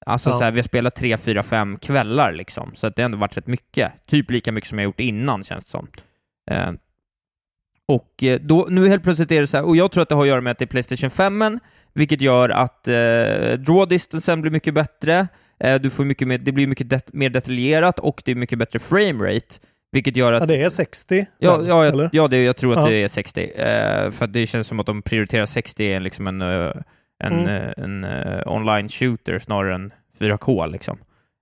[0.07, 0.37] Alltså Ja.
[0.37, 3.17] så här, vi har spelat tre, fyra, fem kvällar liksom, så att det har ändå
[3.17, 3.91] varit rätt mycket.
[4.07, 5.87] Typ lika mycket som jag gjort innan, känns det som.
[6.51, 6.71] Eh,
[7.85, 10.15] och eh, då, nu helt plötsligt är det så här, och jag tror att det
[10.15, 11.59] har att göra med att det är Playstation 5,
[11.93, 12.93] vilket gör att eh,
[13.59, 15.27] draw distancen blir mycket bättre,
[15.59, 18.59] eh, du får mycket mer, det blir mycket det, mer detaljerat och det är mycket
[18.59, 19.55] bättre framerate,
[19.91, 21.25] vilket gör att Ja, det är 60.
[21.39, 22.03] Ja, ja, eller?
[22.03, 22.89] jag, ja det, jag tror att Ja.
[22.89, 23.41] det är 60.
[23.55, 26.71] Eh, för att det känns som att de prioriterar 60 liksom en, eh,
[27.23, 27.47] en, Mm.
[27.47, 30.67] eh, en eh, online shooter snarare än 4K.
[30.67, 30.97] Liksom.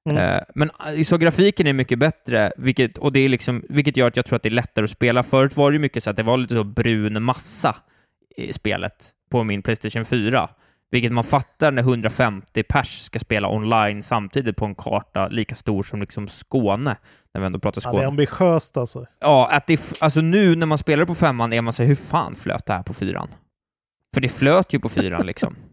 [0.09, 0.17] Mm.
[0.36, 0.69] Eh, men
[1.05, 4.36] så grafiken är mycket bättre, vilket, och det är liksom, vilket gör att jag tror
[4.36, 5.23] att det är lättare att spela.
[5.23, 7.76] Förut var det ju mycket så att det var lite så brun massa
[8.38, 10.49] i spelet på min Playstation 4.
[10.91, 15.84] Vilket man fattar när 150 pers ska spela online samtidigt på en karta lika stor
[15.84, 16.95] som liksom Skåne,
[17.34, 17.97] när vi ändå pratar Ja, Skåne.
[17.99, 19.06] det är ambitiöst alltså.
[19.19, 21.95] Ja, att det, alltså nu när man spelar på femman är man så här, hur
[21.95, 23.27] fan flöt det här på fyran?
[24.14, 25.56] För det flöt ju på fyran liksom.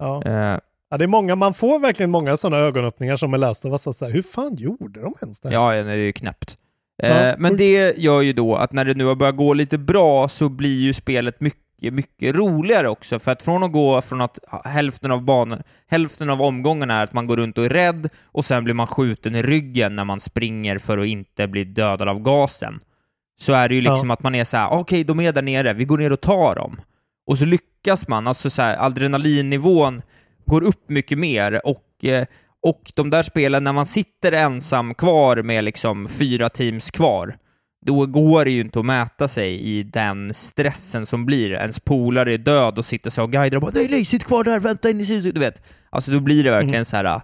[0.00, 0.22] Ja.
[0.24, 0.58] Eh,
[0.92, 4.02] Ja, det är många, man får verkligen många sådana ögonöppningar som är lästa av oss.
[4.02, 5.54] Hur fan gjorde de ens det här?
[5.54, 6.58] ja, det är ju knäppt.
[7.02, 9.78] Eh, Ja, men det gör ju då att när det nu har börjat gå lite
[9.78, 13.18] bra så blir ju spelet mycket, mycket roligare också.
[13.18, 17.12] För att från att gå från att hälften av banan, hälften av omgången är att
[17.12, 20.20] man går runt och är rädd och sen blir man skjuten i ryggen när man
[20.20, 22.80] springer för att inte bli dödad av gasen.
[23.40, 25.72] Så är det ju liksom att man är så här, okej, de är där nere,
[25.72, 26.80] vi går ner och tar dem.
[27.30, 30.02] Och så lyckas man, alltså så här, adrenalinnivån
[30.46, 32.26] går upp mycket mer och, eh,
[32.62, 37.38] och de där spelen när man sitter ensam kvar med liksom fyra teams kvar,
[37.86, 41.50] då går det ju inte att mäta sig i den stressen som blir.
[41.50, 44.44] Ens polare är död och sitter så och guidar och bara ”Nej, nej, sitt kvar
[44.44, 45.62] där, vänta in i du vet.
[45.90, 46.84] Alltså då blir det verkligen Mm.
[46.84, 47.22] så här äh,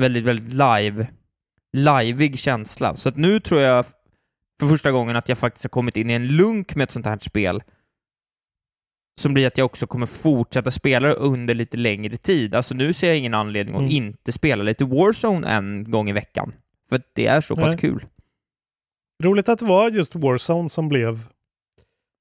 [0.00, 1.06] väldigt, väldigt live,
[1.72, 2.96] liveig känsla.
[2.96, 3.84] Så att nu tror jag
[4.60, 7.06] för första gången att jag faktiskt har kommit in i en lunk med ett sånt
[7.06, 7.62] här spel
[9.18, 12.54] som blir att jag också kommer fortsätta spela under lite längre tid.
[12.54, 13.92] Alltså nu ser jag ingen anledning att Mm.
[13.92, 16.52] inte spela lite Warzone en gång i veckan.
[16.90, 17.78] För det är så pass Nej.
[17.78, 18.06] kul.
[19.24, 21.18] Roligt att det var just Warzone som blev...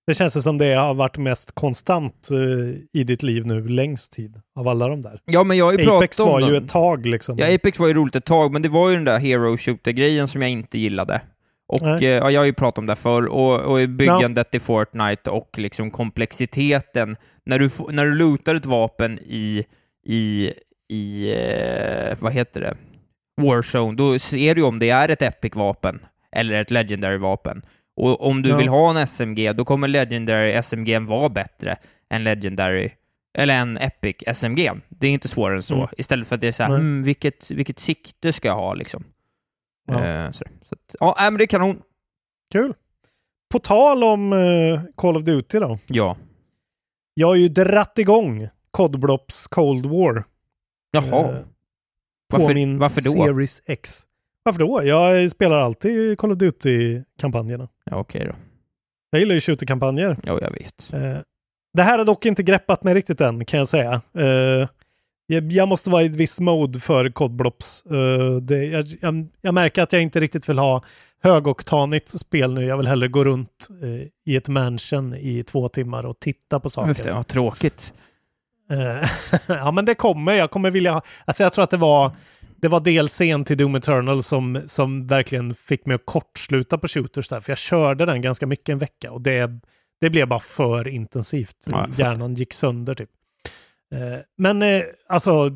[0.07, 4.41] Det känns som det har varit mest konstant eh, i ditt liv nu längst tid
[4.55, 5.21] av alla de där.
[5.25, 6.63] Ja, men jag har ju Apex om var ju dem.
[6.63, 7.37] ett tag liksom.
[7.37, 10.27] Ja, Apex var ju roligt ett tag, men det var ju den där hero shooter-grejen
[10.27, 11.21] som jag inte gillade.
[11.68, 15.30] Och eh, ja, jag har ju pratat om det förr, och, och byggandet i Fortnite
[15.30, 17.18] och liksom komplexiteten.
[17.45, 19.65] När du, när du lootar ett vapen i,
[20.07, 20.52] i,
[20.89, 22.76] i eh, vad heter det,
[23.41, 25.99] Warzone, då ser du om det är ett Epic-vapen
[26.31, 27.61] eller ett Legendary-vapen.
[27.95, 28.57] Och om du Ja.
[28.57, 31.77] vill ha en SMG, då kommer Legendary SMG vara bättre
[32.10, 32.89] än Legendary
[33.38, 34.72] eller en Epic SMG.
[34.89, 35.76] Det är inte svårare än så.
[35.76, 35.88] Mm.
[35.98, 39.03] Istället för att det är så här, hmm, vilket, vilket sikte ska jag ha liksom?
[39.88, 40.05] Ja.
[40.05, 41.81] Eh, så så att, ja, men det är kanon.
[42.51, 42.73] Kul.
[43.51, 45.80] På tal om eh, Call of Duty då.
[45.88, 46.18] Ja.
[47.14, 50.23] Jag har ju dratt igång Codblops Cold War.
[50.91, 51.03] Jaha.
[51.03, 51.41] Eh,
[52.30, 53.11] på varför, min varför då?
[53.11, 54.01] Series X.
[54.43, 54.84] Varför då?
[54.84, 57.68] Jag spelar alltid Call of Duty-kampanjerna.
[57.84, 58.35] Ja, okej då.
[59.09, 60.18] Jag gillar ju shooter-kampanjer.
[60.23, 60.93] Ja, jag vet.
[60.93, 61.18] Eh,
[61.73, 64.01] det här har dock inte greppat mig riktigt än, kan jag säga.
[64.14, 64.68] Eh,
[65.27, 67.85] jag, jag måste vara i ett visst mode för Codblops.
[67.85, 70.83] Eh, det, jag, jag, jag märker att jag inte riktigt vill ha
[71.23, 72.65] högoktanigt spel nu.
[72.65, 76.69] Jag vill hellre gå runt eh, i ett mansion i två timmar och titta på
[76.69, 76.87] saker.
[76.87, 77.93] Just det, ja, tråkigt.
[78.71, 79.09] Eh,
[79.47, 80.33] ja, men det kommer.
[80.33, 81.01] Jag kommer vilja ha...
[81.25, 82.11] Alltså jag tror att det var,
[82.55, 87.29] det var DLCn till Doom Eternal som, som verkligen fick mig att kortsluta på shooters
[87.29, 87.39] där.
[87.39, 89.51] För jag körde den ganska mycket en vecka och det,
[90.01, 91.65] det blev bara för intensivt.
[91.65, 91.87] Ja.
[91.97, 93.09] Hjärnan gick sönder typ.
[93.95, 95.49] Eh, men eh, alltså,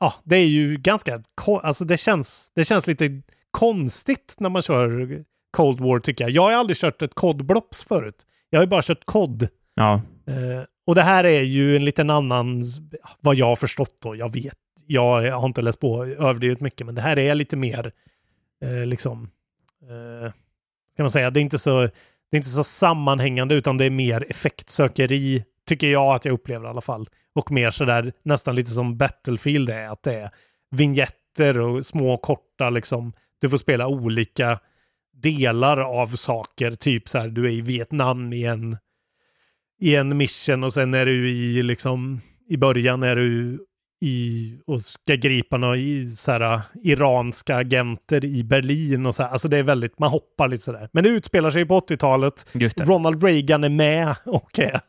[0.00, 1.22] ja, det är ju ganska...
[1.46, 6.30] Alltså det känns, det känns lite konstigt när man kör Cold War tycker jag.
[6.30, 8.26] Jag har aldrig kört ett COD-blops förut.
[8.50, 9.48] Jag har ju bara kört COD.
[9.74, 9.94] Ja.
[10.26, 12.62] Eh, och det här är ju en liten annan,
[13.20, 16.94] vad jag har förstått då, jag vet, jag har inte läst på överdrivet mycket, men
[16.94, 17.92] det här är lite mer,
[18.86, 19.30] liksom,
[20.92, 21.90] ska man säga, det är inte så, det
[22.32, 26.68] är inte så sammanhängande, utan det är mer effektsökeri, tycker jag att jag upplever i
[26.68, 27.08] alla fall.
[27.34, 30.30] Och mer sådär, nästan lite som Battlefield är, att det är
[30.70, 34.60] vignetter och små korta, liksom, du får spela olika
[35.22, 38.76] delar av saker, typ så här, du är i Vietnam i en
[39.80, 43.58] i en mission och sen är du i liksom i början är du
[44.00, 49.30] i och ska gripa några i, så här, iranska agenter i Berlin och så här.
[49.30, 50.88] Alltså det är väldigt, man hoppar lite sådär.
[50.92, 52.46] Men det utspelar sig på 80-talet.
[52.52, 52.84] Just det.
[52.84, 54.80] Ronald Reagan är med och är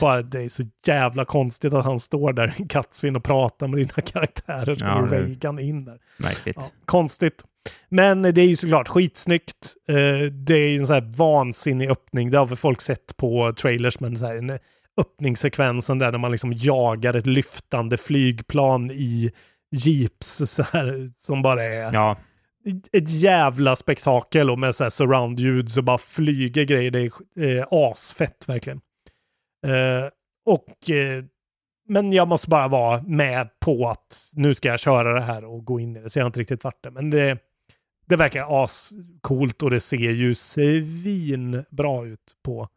[0.00, 3.78] bara, det är så jävla konstigt att han står där i cutscene och pratar med
[3.78, 4.76] dina karaktärer.
[4.80, 5.98] Ja, är- Reagan in där.
[6.18, 6.56] Märkligt.
[6.60, 7.44] Ja, konstigt.
[7.88, 9.74] Men det är ju såklart skitsnyggt.
[9.88, 9.94] Eh,
[10.32, 12.30] det är ju en sån här vansinnig öppning.
[12.30, 14.58] Det har väl folk sett på trailers, men så här, en
[14.96, 19.30] öppningssekvensen där när man liksom jagar ett lyftande flygplan i
[19.70, 22.16] jeeps så här, som bara är Ja.
[22.92, 26.90] ett jävla spektakel och med så här surround-ljud så bara flyger grejer.
[26.90, 28.80] Det är eh, asfett verkligen.
[29.66, 30.10] Eh,
[30.44, 31.24] och eh,
[31.88, 35.64] men jag måste bara vara med på att nu ska jag köra det här och
[35.64, 36.10] gå in i det.
[36.10, 36.90] Så jag har inte riktigt varit det.
[36.90, 37.38] Men det,
[38.06, 42.68] det verkar ascoolt och det ser ju svinbra ut på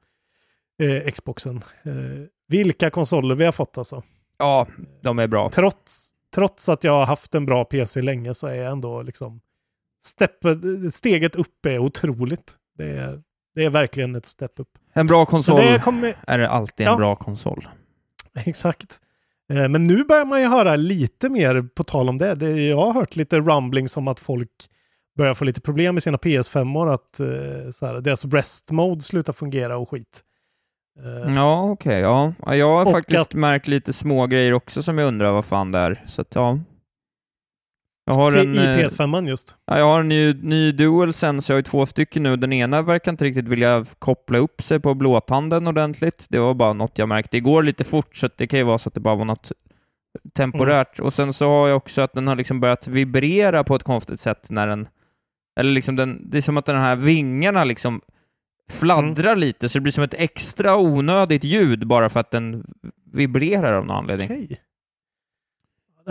[0.83, 1.63] eh, Xboxen.
[1.83, 4.03] Eh, vilka konsoler vi har fått alltså.
[4.37, 4.67] ja,
[5.01, 5.49] de är bra.
[5.49, 9.41] Trots, trots att jag har haft en bra PC länge så är jag ändå liksom
[10.03, 10.37] step,
[10.93, 12.57] steget upp är otroligt.
[12.77, 13.21] Det är,
[13.55, 14.67] det är verkligen ett step upp.
[14.93, 16.97] En bra konsol det kommer, är det alltid en Ja.
[16.97, 17.67] bra konsol.
[18.45, 18.99] Exakt.
[19.53, 22.35] Eh, Men nu börjar man ju höra lite mer på tal om det.
[22.35, 24.49] det jag har hört lite rumblings om att folk
[25.17, 26.93] börjar få lite problem med sina PS5-or.
[26.93, 30.21] Att eh, så här, deras rest mode slutar fungera och skit.
[30.99, 31.99] Eh, Ja, okej.
[31.99, 32.33] ja.
[32.45, 32.55] ja.
[32.55, 35.71] Jag har Och faktiskt att- märkt lite små grejer också som jag undrar vad fan
[35.71, 36.03] det är.
[36.05, 36.59] Så att, ja.
[38.11, 39.55] Jag har till, en, I eh, PS5 just.
[39.65, 42.35] ja, jag har en ny, ny DualSense, jag har ju två stycken nu.
[42.35, 46.25] Den ena verkar inte riktigt vilja koppla upp sig på blåtanden ordentligt.
[46.29, 48.89] Det var bara något jag märkte igår lite fort, så det kan ju vara så
[48.89, 49.51] att det bara var något
[50.33, 50.99] temporärt.
[50.99, 54.19] Och sen så har jag också att den har liksom börjat vibrera på ett konstigt
[54.19, 54.87] sätt när den,
[55.59, 58.01] eller liksom den, det är som att den här vingarna liksom
[58.71, 62.65] fladdrar lite, så det blir som ett extra onödigt ljud bara för att den
[63.13, 64.27] vibrerar av någon anledning.
[64.31, 64.61] Okej.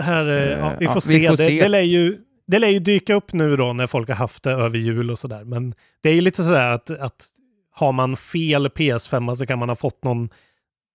[0.01, 1.27] Här, eh, ja, vi Ja, får vi se.
[1.27, 1.59] får det, se.
[1.61, 2.17] det lär ju
[2.47, 5.19] det lär ju dyka upp nu då när folk har haft det över jul och
[5.19, 5.43] sådär.
[5.43, 7.27] Men det är ju lite sådär att, att
[7.71, 10.29] har man fel PS5 så kan man ha fått någon,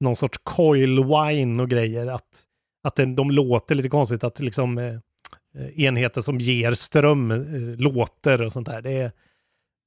[0.00, 2.06] någon sorts coil wine och grejer.
[2.06, 2.24] Att,
[2.84, 4.96] att det, de låter lite konstigt, att liksom eh,
[5.76, 8.82] enheter som ger ström eh, låter och sånt där.
[8.82, 9.04] Det är,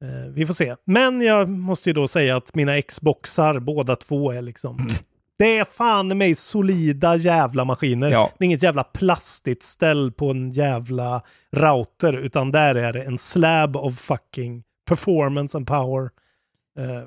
[0.04, 0.76] eh, vi får se.
[0.86, 4.90] Men jag måste ju då säga att mina Xboxar, båda två, är liksom
[5.40, 8.12] Det är fan mig solida jävla maskiner.
[8.12, 8.32] Ja.
[8.38, 13.18] Det är inget jävla plastigt ställ på en jävla router, utan där är det en
[13.18, 16.10] slab of fucking performance and power.
[16.80, 17.04] Eh,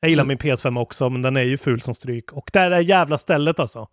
[0.00, 2.32] jag gillar min PS5 också, men den är ju ful som stryk.
[2.32, 3.88] Och där är jävla stället alltså.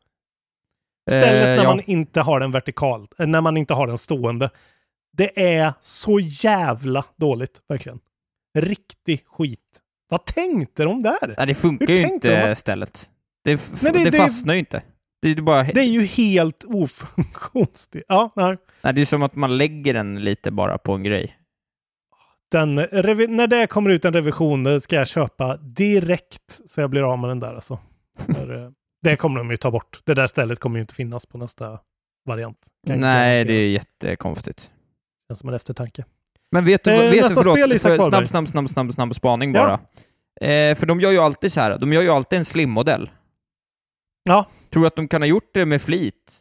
[1.09, 1.69] Stället Eh, när ja.
[1.69, 4.49] man inte har den vertikalt, eh, när man inte har den stående.
[5.13, 7.99] Det är så jävla dåligt, verkligen.
[8.57, 9.81] Riktig skit.
[10.09, 11.35] Vad tänkte de där?
[11.37, 12.55] Nej, det funkar Hur ju inte de?
[12.55, 13.09] stället.
[13.55, 14.81] Det, det- det, det- fastnar ju inte.
[15.21, 15.63] Det är bara...
[15.63, 18.05] Det är ju helt ofunktionsdrivet.
[18.09, 18.57] Ja, nej.
[18.81, 21.37] Nej, det är som att man lägger den lite bara på en grej.
[22.51, 27.19] Den, när det kommer ut en revision ska jag köpa direkt så jag blir av
[27.19, 27.73] med den där alltså.
[28.27, 28.69] Eh,
[29.03, 29.99] det kommer de ju ta bort.
[30.05, 31.79] Det där stället kommer ju inte finnas på nästa
[32.25, 32.57] variant.
[32.87, 34.71] Kan Nej, det är jättekonstigt.
[35.29, 36.05] känns som en eftertanke.
[36.51, 39.55] Men vet du, Eh, vet du förlåt, spel, Isak snabb, snabb, snabb, snabb, snabb spaning
[39.55, 39.63] Ja.
[39.63, 39.73] bara.
[40.49, 43.09] Eh, för de gör ju alltid så här, de gör ju alltid en slim-modell.
[44.27, 44.45] Ja.
[44.69, 46.33] Tror du att de kan ha gjort det med flit?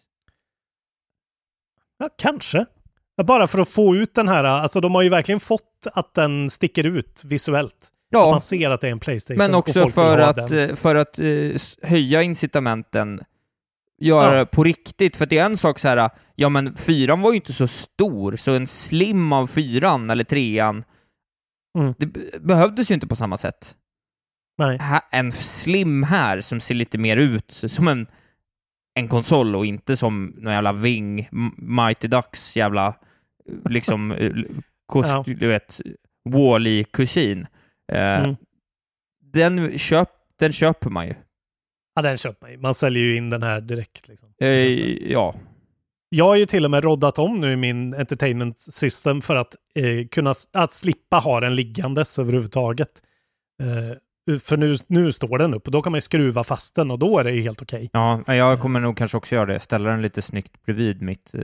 [1.99, 2.67] Ja, kanske.
[3.25, 6.51] Bara för att få ut den här, alltså de har ju verkligen fått att den
[6.51, 7.75] sticker ut visuellt.
[7.83, 9.39] Att Ja, man ser att det är en Playstation.
[9.39, 13.21] men också vill för att, eh, för att eh, s- höja incitamenten,
[14.01, 14.45] göra Ja.
[14.47, 15.17] på riktigt.
[15.17, 18.37] För det är en sak så här, ja men fyran var ju inte så stor,
[18.37, 20.85] så en slim av fyran eller trean,
[21.79, 21.95] Mm.
[21.99, 23.77] det be- behövdes ju inte på samma sätt.
[24.59, 24.79] Nej.
[25.11, 28.07] En slim här som ser lite mer ut som en,
[28.95, 32.95] en konsol och inte som någon jävla Ving, Mighty Ducks jävla,
[33.69, 34.33] liksom, eh,
[34.87, 35.25] kost, Ja.
[35.27, 35.81] du vet,
[36.29, 37.47] Wall-E-kusin.
[37.93, 38.37] Eh, Mm.
[39.33, 40.09] den, köp,
[40.39, 41.15] den köper man ju.
[41.95, 42.59] Ja, den köper man ju.
[42.59, 44.09] Man säljer ju in den här direkt.
[44.09, 44.29] Liksom.
[44.41, 44.49] Eh,
[45.13, 45.35] ja.
[46.09, 49.57] Jag har ju till och med roddat om nu i min entertainment system för att
[49.75, 53.03] eh, kunna att slippa ha den liggandes överhuvudtaget.
[53.63, 53.97] Eh,
[54.45, 57.19] för nu, nu står den upp och då kan man skruva fast den och då
[57.19, 57.91] är det ju helt okej.
[57.93, 59.61] ja, jag kommer nog kanske också göra det.
[59.61, 61.35] Ställa den lite snyggt bredvid mitt...
[61.35, 61.41] eh,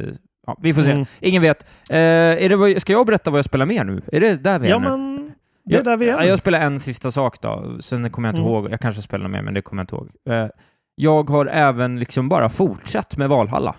[0.46, 0.90] ja, vi får se.
[0.90, 1.06] Mm.
[1.20, 1.62] Ingen vet.
[1.90, 1.96] Eh,
[2.44, 4.02] är det, vad- ska jag berätta vad jag spelar mer nu?
[4.12, 4.88] Är det där vi är Ja, nu?
[4.88, 5.32] men
[5.64, 6.12] det är Jag- där vi är.
[6.12, 8.52] ja, Jag spelar en sista sak då, sen kommer jag inte Mm.
[8.52, 8.70] ihåg.
[8.72, 10.36] Jag kanske spelar mer, men det kommer jag inte ihåg.
[10.44, 10.48] Eh,
[10.94, 13.74] jag har även liksom bara fortsatt med Valhalla.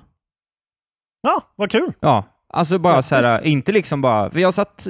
[1.22, 1.94] Ja, vad kul!
[2.00, 3.08] Ja, alltså bara Grattis.
[3.10, 4.88] så här, inte liksom bara, för jag satt,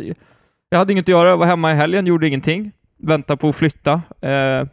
[0.70, 2.72] jag hade inget att göra, jag var hemma i helgen, gjorde ingenting,
[3.04, 4.02] väntade på att flytta.
[4.22, 4.68] Eh,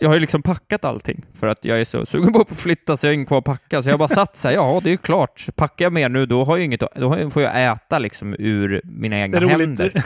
[0.00, 2.96] jag har ju liksom packat allting för att jag är så sugen på att flytta
[2.96, 3.82] så jag har inget kvar att packa.
[3.82, 6.26] Så jag bara satt så här, ja det är ju klart, packar jag mer nu
[6.26, 10.02] då har jag inget, då får jag äta liksom ur mina Det egna roligt, händer.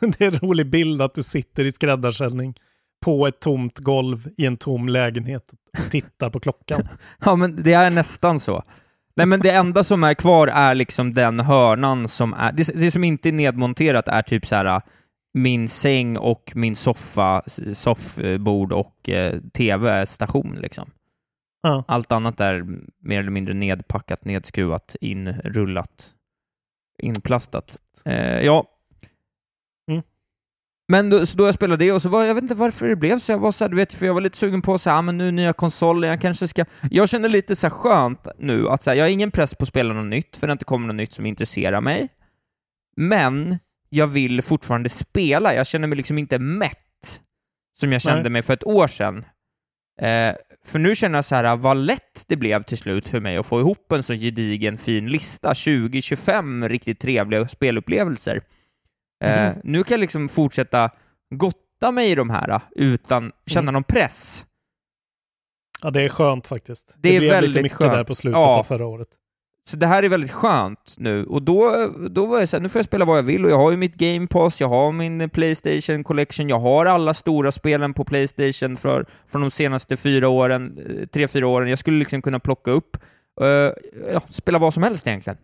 [0.00, 2.54] det är en rolig bild att du sitter i skräddarställning
[3.04, 6.88] på ett tomt golv i en tom lägenhet och tittar på klockan.
[7.24, 8.62] Ja, men det är nästan så.
[9.16, 12.90] Nej, men det enda som är kvar är liksom den hörnan som är, det, det
[12.90, 14.82] som inte är nedmonterat är typ så här
[15.34, 17.42] min säng och min soffa,
[17.74, 20.90] soffbord och eh, tv-station liksom.
[21.62, 21.84] Ja.
[21.88, 22.66] Allt annat är
[22.98, 26.14] mer eller mindre nedpackat, nedskruvat, inrullat,
[26.98, 27.78] inplastat.
[28.04, 28.66] Eh, ja.
[29.90, 30.02] Mm.
[30.88, 32.96] Men då, så då jag spelade det och så var jag vet inte varför det
[32.96, 34.90] blev så, jag var så här, du vet, för jag var lite sugen på så
[34.90, 38.26] här, ah, men nu nya konsoler, jag kanske ska, jag känner lite så här skönt
[38.38, 40.52] nu att så här, jag har ingen press på att spela något nytt, för det
[40.52, 42.08] inte kommer något nytt som intresserar mig.
[42.96, 43.58] Men
[43.94, 47.20] jag vill fortfarande spela, jag känner mig liksom inte mätt,
[47.80, 48.30] som jag kände Nej.
[48.30, 49.24] mig för ett år sedan.
[50.00, 53.36] Eh, för nu känner jag så här, vad lätt det blev till slut för mig
[53.36, 58.42] att få ihop en så gedigen fin lista, 20-25 riktigt trevliga spelupplevelser.
[59.24, 59.60] Eh, Mhm.
[59.64, 60.90] nu kan jag liksom fortsätta
[61.34, 63.72] gotta mig i de här eh, utan känna Mm.
[63.72, 64.44] någon press.
[65.82, 66.94] Ja, det är skönt faktiskt.
[66.96, 67.92] Det är blev lite väldigt mycket skönt.
[67.92, 68.58] där på slutet Ja.
[68.58, 69.08] av förra året.
[69.64, 72.68] Så det här är väldigt skönt nu och då, då var jag så här, nu
[72.68, 74.92] får jag spela vad jag vill och jag har ju mitt Game Pass, jag har
[74.92, 80.28] min Playstation Collection, jag har alla stora spelen på Playstation för, från de senaste fyra
[80.28, 81.68] åren, eh, tre, fyra åren.
[81.68, 82.96] Jag skulle liksom kunna plocka upp,
[83.40, 83.46] eh,
[84.12, 85.38] ja, spela vad som helst egentligen.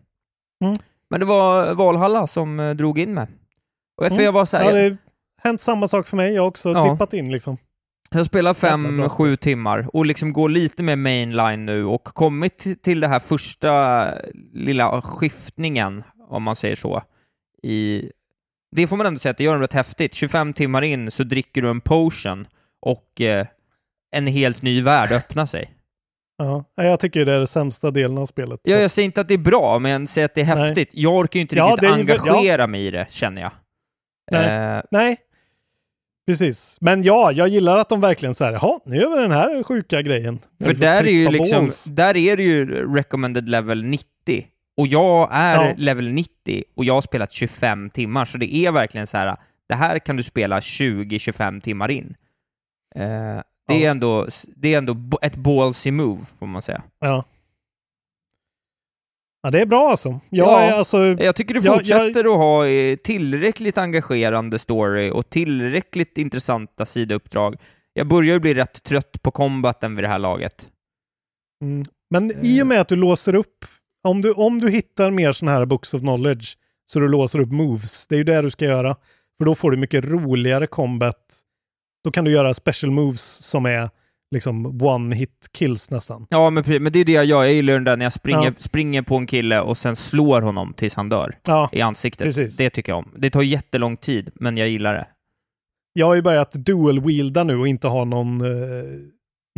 [0.65, 0.79] Mm.
[1.11, 3.27] Men det var Valhalla som eh, drog in mig.
[4.01, 4.25] Och Mm.
[4.25, 4.97] jag var så här, Ja, det har
[5.43, 6.35] hänt samma sak för mig.
[6.35, 6.93] Jag har också Ja.
[6.93, 7.57] dippat in liksom.
[8.11, 13.01] Jag spelar fem, sju timmar och liksom går lite med mainline nu och kommit till-
[13.01, 14.05] det här första
[14.53, 17.03] lilla skiftningen, om man säger så.
[17.63, 18.11] I...
[18.77, 20.15] Det får man ändå säga att det gör rätt häftigt.
[20.15, 22.47] 25 timmar in så dricker du en potion
[22.81, 23.47] och eh,
[24.17, 25.75] en helt ny värld öppnar sig.
[26.39, 28.61] Ja, jag tycker det är den sämsta delen av spelet.
[28.63, 30.65] Ja, jag säger inte att det är bra, men jag säger att det är Nej.
[30.69, 30.91] häftigt.
[30.93, 33.51] Jag orkar ju inte Ja, riktigt det är engagera mig i det, känner jag.
[34.31, 34.77] Nej.
[34.77, 35.17] Eh, Nej,
[36.29, 36.79] precis.
[36.81, 39.63] Men ja, jag gillar att de verkligen så här, jaha, nu gör vi den här
[39.63, 40.39] sjuka grejen.
[40.65, 44.07] För där är ju liksom, där är det ju recommended level 90.
[44.77, 45.75] Och jag är Ja.
[45.77, 49.37] level 90 och jag har spelat 25 timmar, så det är verkligen så här,
[49.69, 52.15] det här kan du spela 20-25 timmar in.
[52.95, 53.03] Eh,
[53.69, 53.91] det, är Ja.
[53.91, 54.27] ändå,
[54.57, 56.83] det är ändå ett ballsy move, får man säga.
[57.01, 57.25] Ja.
[59.49, 60.21] Ja, det är bra alltså.
[60.31, 60.73] Jag Ja.
[60.75, 60.99] alltså...
[61.07, 67.57] Jag tycker du jag- fortsätter att ha eh, tillräckligt engagerande story och tillräckligt intressanta sidouppdrag.
[67.93, 70.69] Jag börjar ju bli rätt trött på combaten vid det här laget.
[71.65, 71.87] Mm.
[72.11, 73.65] Men i och med att du låser upp,
[74.09, 77.53] om du, om du hittar mer sådana här books of knowledge, så du låser upp
[77.53, 78.97] moves, det är ju det du ska göra.
[79.39, 81.37] För då får du mycket roligare combat.
[82.05, 83.91] Då kan du göra special moves som är
[84.31, 86.27] liksom one hit kills nästan.
[86.31, 87.45] Ja, men, men det är det jag gör.
[87.45, 88.53] Jag gillar den där när jag springer, Ja.
[88.59, 92.25] springer på en kille och sen slår honom tills han dör Ja, i ansiktet.
[92.27, 92.57] precis.
[92.57, 93.11] Det tycker jag om.
[93.17, 95.07] Det tar jättelång tid, men jag gillar det.
[95.93, 98.85] jag har ju börjat dual-wielda nu och inte ha någon, eh,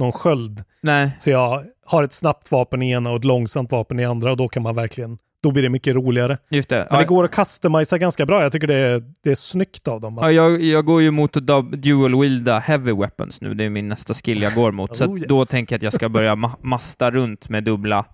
[0.00, 0.64] någon sköld.
[0.82, 4.30] Nej, Så jag har ett snabbt vapen i ena och ett långsamt vapen i andra
[4.30, 6.38] och då kan man verkligen, då blir det mycket roligare.
[6.50, 6.86] just det.
[6.90, 8.42] Men det går att customisa ganska bra.
[8.42, 10.18] Jag tycker det är, det är snyggt av dem.
[10.22, 13.54] ja, jag, jag går ju mot att dual-wielda heavy weapons nu.
[13.54, 14.96] Det är min nästa skill jag går mot.
[14.96, 15.28] Så Oh, att yes.
[15.28, 18.04] då tänker jag att jag ska börja ma- masta runt med dubbla.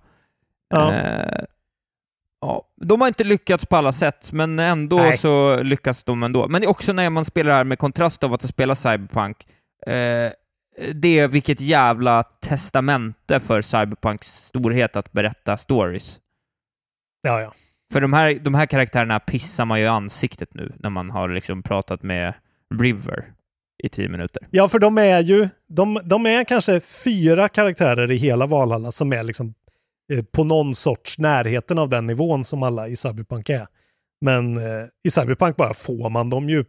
[0.69, 0.93] Ja.
[0.93, 1.43] Eh,
[2.41, 2.63] ja.
[2.81, 5.17] De har inte lyckats på alla sätt, men ändå Nej.
[5.17, 6.47] så lyckas de ändå.
[6.47, 9.47] Men också när man spelar här med kontrast av att spela Cyberpunk,
[9.87, 10.31] eh,
[10.93, 16.19] det är vilket jävla testamente för Cyberpunks storhet att berätta stories.
[17.21, 17.53] Ja, ja.
[17.93, 21.29] För de här, de här karaktärerna pissar man ju i ansiktet nu när man har
[21.29, 22.33] liksom pratat med
[22.79, 23.33] River
[23.83, 24.47] i tio minuter.
[24.51, 29.13] Ja, för de är ju, de, de är kanske fyra karaktärer i hela Valhalla som
[29.13, 29.53] är liksom
[30.13, 33.67] eh, på någon sorts närheten av den nivån som alla i Cyberpunk är.
[34.21, 36.65] Men eh, i Cyberpunk bara får man dem ju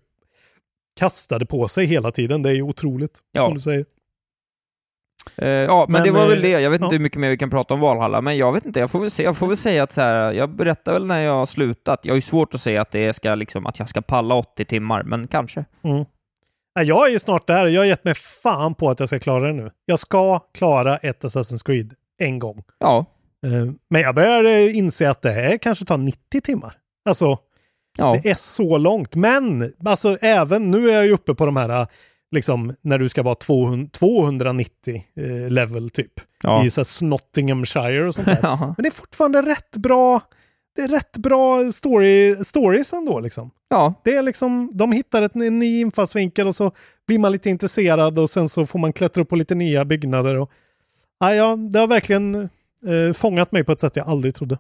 [1.00, 2.42] kastade på sig hela tiden.
[2.42, 3.46] Det är ju otroligt, Ja.
[3.46, 3.84] som du säger.
[5.36, 6.48] Eh, ja, men, Men, det var väl eh, det.
[6.48, 6.98] Jag vet inte ja.
[6.98, 8.80] hur mycket mer vi kan prata om Valhalla, men jag vet inte.
[8.80, 11.20] Jag får väl, se, jag får väl säga att så här, jag berättar väl när
[11.20, 12.00] jag har slutat.
[12.02, 14.64] Jag har ju svårt att säga att, det ska, liksom, att jag ska palla 80
[14.64, 15.64] timmar, men kanske.
[15.82, 16.04] Mm.
[16.84, 17.66] Jag är ju snart där.
[17.66, 19.70] Jag har gett mig fan på att jag ska klara det nu.
[19.86, 22.62] Jag ska klara ett Assassin's Creed en gång.
[22.78, 23.06] Ja,
[23.46, 26.74] Eh, Men jag börjar inse att det här kanske tar 90 timmar.
[27.04, 27.38] Alltså,
[27.96, 28.20] ja.
[28.22, 29.14] Det är så långt.
[29.14, 31.86] Men alltså även nu är jag ju uppe på de här,
[32.30, 36.12] liksom när du ska vara 200, 290 eh, level typ.
[36.42, 36.64] Ja.
[36.64, 38.38] I så här Snottinghamshire och sånt där.
[38.42, 38.74] Ja.
[38.76, 40.20] Men det är fortfarande rätt bra.
[40.76, 43.50] Det är rätt bra story, stories ändå liksom.
[43.68, 43.94] ja.
[44.04, 46.72] Det är liksom, de hittar ett, en ny infallsvinkel och så
[47.06, 50.34] blir man lite intresserad och sen så får man klättra upp på lite nya byggnader.
[50.36, 50.50] Och,
[51.20, 52.34] ja, ja, det har verkligen
[52.86, 54.58] eh, fångat mig på ett sätt jag aldrig trodde.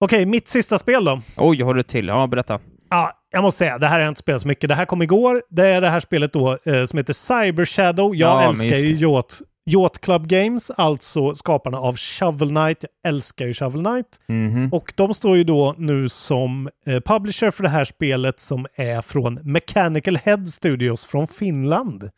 [0.00, 1.20] Okej, mitt sista spel då.
[1.36, 2.06] Oj, har du till?
[2.06, 2.60] Ja, berätta.
[2.90, 4.68] Ja, jag måste säga, det här har jag inte spelat så mycket.
[4.68, 5.42] Det här kom igår.
[5.50, 8.16] Det är det här spelet då eh, som heter Cyber Shadow.
[8.16, 8.96] Jag Ja, älskar ju.
[8.96, 9.40] Yacht,
[9.70, 12.84] Yacht Club Games, alltså skaparna av Shovel Knight.
[13.02, 14.20] Jag älskar ju Shovel Knight.
[14.28, 14.68] Mhm.
[14.72, 19.02] Och de står ju då nu som eh, publisher för det här spelet som är
[19.02, 22.10] från Mechanical Head Studios från Finland.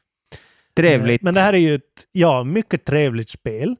[0.76, 1.22] Trevligt.
[1.22, 1.82] Eh, Men det här är ju ett,
[2.12, 3.76] ja, mycket trevligt spel.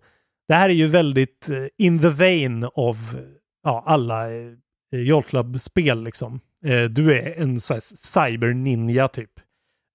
[0.49, 1.57] Det här är ju väldigt eh,
[1.87, 2.97] in the vein av
[3.65, 6.41] ja, alla eh, Yacht Club-spel liksom.
[6.65, 9.31] Eh, du är en cyber-ninja typ.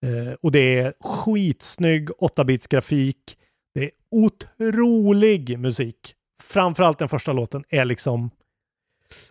[0.05, 3.37] Eh, och det är skitsnygg 8-bits grafik.
[3.73, 6.15] Det är otrolig musik.
[6.41, 8.29] Framförallt den första låten är liksom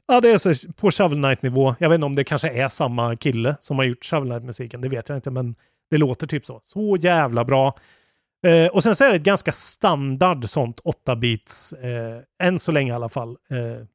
[0.07, 1.75] Ja, det är så på Shovel Knight-nivå.
[1.79, 4.81] Jag vet inte om det kanske är samma kille som har gjort Shovel Knight-musiken.
[4.81, 5.55] Det vet jag inte, men
[5.91, 6.61] det låter typ så.
[6.65, 7.77] Så jävla bra.
[8.47, 12.93] Eh, och sen så är det ett ganska standard sånt 8-bits, eh, än så länge
[12.93, 13.31] i alla fall.
[13.31, 13.87] Eh,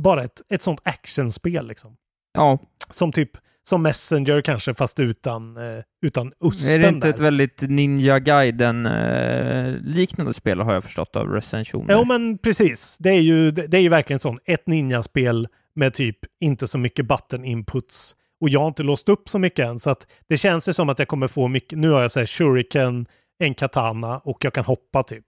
[0.00, 1.96] bara ett, ett sånt actionspel liksom.
[2.32, 2.58] Ja,
[2.90, 3.30] Som typ,
[3.68, 5.62] som Messenger kanske, fast utan, eh,
[6.06, 7.14] utan uspen är det inte där.
[7.14, 11.94] ett väldigt Ninja Gaiden-liknande spel har jag förstått av recensioner?
[11.94, 12.96] Jo, men precis.
[12.98, 17.06] Det är ju, det är ju verkligen sån, ett ninjaspel med typ inte så mycket
[17.06, 18.16] button inputs.
[18.40, 20.88] Och jag har inte låst upp så mycket än, så att det känns ju som
[20.88, 21.78] att jag kommer få mycket.
[21.78, 23.06] Nu har jag så här shuriken,
[23.38, 25.24] en katana och jag kan hoppa typ.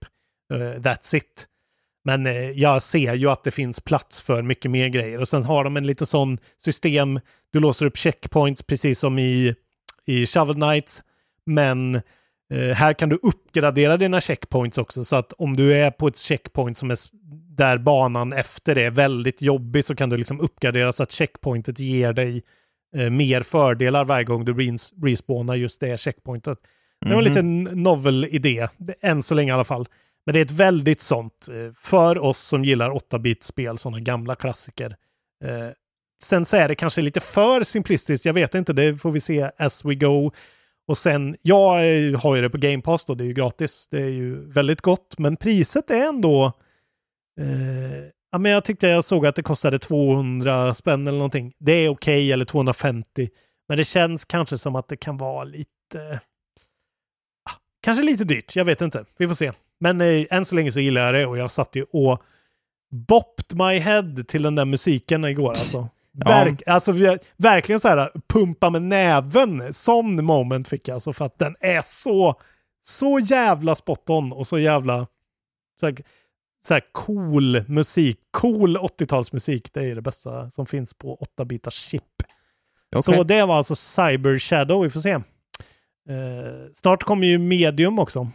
[0.53, 1.47] Eh, that's it.
[2.05, 5.19] Men eh, jag ser ju att det finns plats för mycket mer grejer.
[5.21, 7.19] Och sen har de en liten sån system,
[7.51, 9.55] du låser upp checkpoints precis som i,
[10.05, 11.01] i Shovel Knight.
[11.45, 11.95] Men
[12.53, 15.03] eh, här kan du uppgradera dina checkpoints också.
[15.03, 16.97] Så att om du är på ett checkpoint som är
[17.55, 21.79] där banan efter det är väldigt jobbig så kan du liksom uppgradera så att checkpointet
[21.79, 22.43] ger dig
[22.95, 26.57] eh, mer fördelar varje gång du res- respawnar just det checkpointet.
[27.01, 27.27] Det var en Mhm.
[27.27, 29.87] liten novel idé, det- än så länge i alla fall.
[30.25, 34.95] Men det är ett väldigt sånt, eh, för oss som gillar 8-bit-spel, sådana gamla klassiker.
[35.43, 35.69] Eh,
[36.23, 39.49] sen så är det kanske lite för simplistiskt, jag vet inte, det får vi se
[39.57, 40.31] as we go.
[40.87, 43.87] Och sen, jag eh, har ju det på Game Pass då, det är ju gratis,
[43.91, 46.45] det är ju väldigt gott, men priset är ändå...
[47.39, 51.53] Eh, ja, men jag tyckte jag såg att det kostade 200 spänn eller någonting.
[51.59, 53.29] Det är okej, okay, eller 250.
[53.67, 56.19] Men det känns kanske som att det kan vara lite...
[57.49, 59.05] Ah, kanske lite dyrt, jag vet inte.
[59.17, 59.51] Vi får se.
[59.83, 62.21] Men eh, än så länge så gillar jag det och jag satt ju och
[62.91, 65.89] bopped my head till den där musiken igår alltså.
[66.15, 66.25] Ja.
[66.25, 66.91] Verk, alltså
[67.37, 69.73] verkligen så här pumpa med näven.
[69.73, 72.39] Sån moment fick jag alltså för att den är så,
[72.85, 75.07] så jävla spot on och så jävla
[75.79, 75.95] så här,
[76.67, 78.19] så här cool musik.
[78.31, 79.69] Cool 80-talsmusik.
[79.73, 82.03] Det är det bästa som finns på 8-bitars chip.
[82.95, 83.01] Okay.
[83.01, 84.83] Så det var alltså Cyber Shadow.
[84.83, 85.11] Vi får se.
[85.11, 85.21] Eh,
[86.73, 88.31] snart kommer ju Medium också.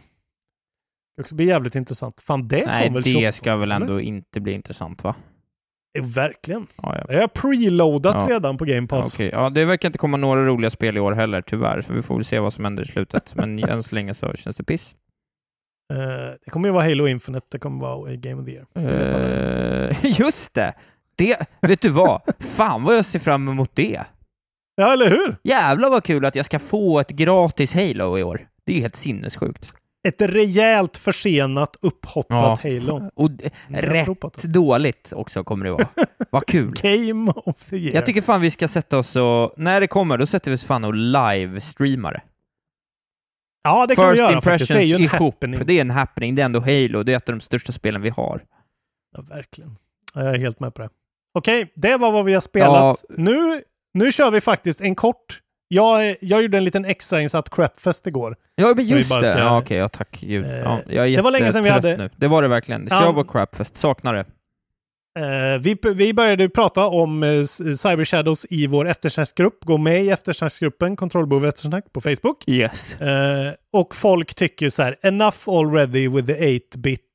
[1.19, 2.21] Det ska bli jävligt intressant.
[2.21, 3.99] Fan, det Nej, väl det ska väl ändå eller?
[4.03, 5.15] inte bli intressant, va?
[5.97, 6.67] Eh, verkligen.
[6.81, 7.13] Ja, ja.
[7.13, 8.35] Jag har preloadat ja.
[8.35, 9.13] redan på Game Pass.
[9.13, 9.29] Okay.
[9.29, 11.81] Ja, det verkar inte komma några roliga spel i år heller, tyvärr.
[11.81, 13.31] Så vi får väl se vad som händer i slutet.
[13.35, 14.95] Men än så länge så känns det piss.
[15.93, 15.99] Uh,
[16.45, 18.65] det kommer ju vara Halo Infinite, det kommer vara Game of the Year.
[19.89, 20.73] Uh, just det!
[21.15, 21.45] det!
[21.61, 22.21] Vet du vad?
[22.39, 24.03] Fan vad jag ser fram emot det!
[24.75, 25.37] Ja, eller hur?
[25.43, 28.47] Jävlar vad kul att jag ska få ett gratis Halo i år.
[28.65, 29.78] Det är ju helt sinnessjukt
[30.09, 32.73] ett rejält försenat, upphottat ja.
[32.73, 33.11] Halo.
[33.13, 33.29] Och
[33.67, 35.87] rätt dåligt också kommer det vara.
[36.29, 36.73] Vad kul.
[36.81, 37.95] Game of the year.
[37.95, 40.63] Jag tycker fan vi ska sätta oss och, när det kommer, då sätter vi oss
[40.63, 42.21] fan och live-streamar det.
[43.63, 44.71] Ja, det kan First vi göra faktiskt.
[44.71, 45.19] Det är ju en ihop.
[45.19, 45.61] happening.
[45.65, 46.35] Det är en happening.
[46.35, 47.03] Det är ändå Halo.
[47.03, 48.43] Det är ett av de största spelen vi har.
[49.15, 49.75] Ja, verkligen.
[50.13, 50.89] Jag är helt med på det.
[51.33, 53.05] Okej, det var vad vi har spelat.
[53.09, 53.15] Ja.
[53.17, 53.61] Nu,
[53.93, 55.41] nu kör vi faktiskt en kort
[55.71, 58.35] jag, jag gjorde en liten extrainsatt crapfest igår.
[58.55, 59.23] Ja, men just det.
[59.23, 59.39] Ska...
[59.39, 60.45] Ja, okej, ja, tack Gud.
[60.45, 61.97] Eh, ja, jag är det var länge sedan vi hade...
[61.97, 62.09] Nu.
[62.15, 62.89] Det var det verkligen.
[62.89, 63.11] Kör ja.
[63.11, 63.77] vår crapfest.
[63.77, 64.25] Saknar det.
[65.19, 69.65] Uh, vi, vi började prata om uh, Cyber Shadows i vår eftersnacksgrupp.
[69.65, 72.47] Gå med i eftersnacksgruppen, kontrollbehov eftersnack på Facebook.
[72.47, 72.95] Yes.
[73.01, 73.07] Uh,
[73.73, 77.05] och folk tycker så här, enough already with the 8-bit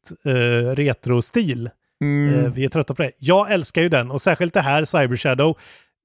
[0.74, 1.70] retro-stil.
[2.01, 2.52] Mm.
[2.52, 3.12] vi är trötta på det.
[3.18, 5.59] Jag älskar ju den och särskilt det här Cyber Shadow.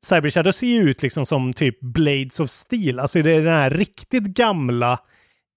[0.05, 2.99] Cyber Shadow ser ju ut liksom som typ Blades of Steel.
[2.99, 4.99] Alltså det är den här riktigt gamla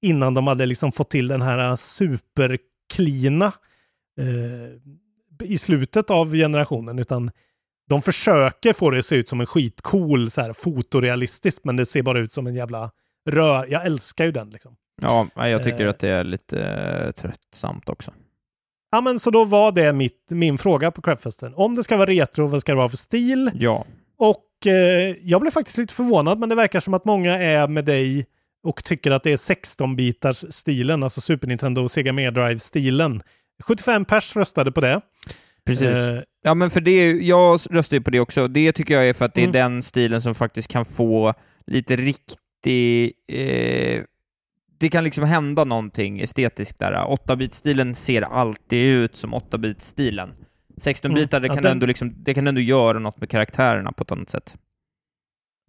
[0.03, 3.53] innan de hade liksom fått till den här superklina
[4.21, 6.99] eh, i slutet av generationen.
[6.99, 7.31] Utan
[7.89, 11.87] de försöker få det att se ut som en skitcool så här fotorealistiskt, men det
[11.87, 12.91] ser bara ut som en jävla
[13.31, 13.67] rör.
[13.71, 14.77] Jag älskar ju den liksom.
[15.03, 18.13] Ja, jag tycker eh, att det är lite eh, tröttsamt också.
[18.91, 21.55] Ja, men så då var det mitt, min fråga på Crapfesten.
[21.55, 23.51] Om det ska vara retro, vad ska det vara för stil?
[23.55, 23.87] Ja.
[24.23, 27.85] Och eh, jag blev faktiskt lite förvånad, men det verkar som att många är med
[27.85, 28.27] dig
[28.63, 33.23] och tycker att det är 16-bitars stilen, alltså Super Nintendo och Sega Mega Drive-stilen.
[33.63, 35.01] 75 pers röstade på det.
[35.67, 35.89] Precis.
[35.89, 38.49] Eh, ja, men för det, jag röstade på det också.
[38.49, 39.53] Det tycker jag är för att det är mm.
[39.53, 41.35] den stilen som faktiskt kan få
[41.67, 43.13] lite riktig...
[43.29, 44.03] Eh,
[44.79, 46.93] det kan liksom hända någonting estetiskt där.
[46.93, 50.35] 8-bit-stilen ser alltid ut som 8-bit-stilen.
[50.85, 51.43] 16-bitar, mm.
[51.43, 51.73] det, kan den...
[51.73, 54.57] ändå liksom, det kan ändå göra något med karaktärerna på ett annat sätt.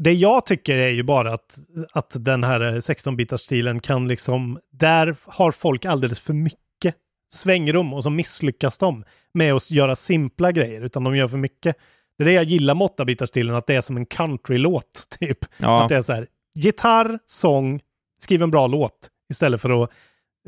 [0.04, 1.58] Det jag tycker är ju bara att,
[1.94, 6.96] att den här 16-bitars-stilen kan liksom, där har folk alldeles för mycket
[7.34, 9.04] svängrum och så misslyckas de
[9.34, 11.76] med att göra simpla grejer, utan de gör för mycket.
[12.18, 15.40] Det är det jag gillar med 8-bitars-stilen, att det är som en countrylåt, typ.
[15.58, 15.84] Ja.
[15.84, 17.82] Att det är så här, gitarr, sång,
[18.20, 19.90] skriv en bra låt, istället för att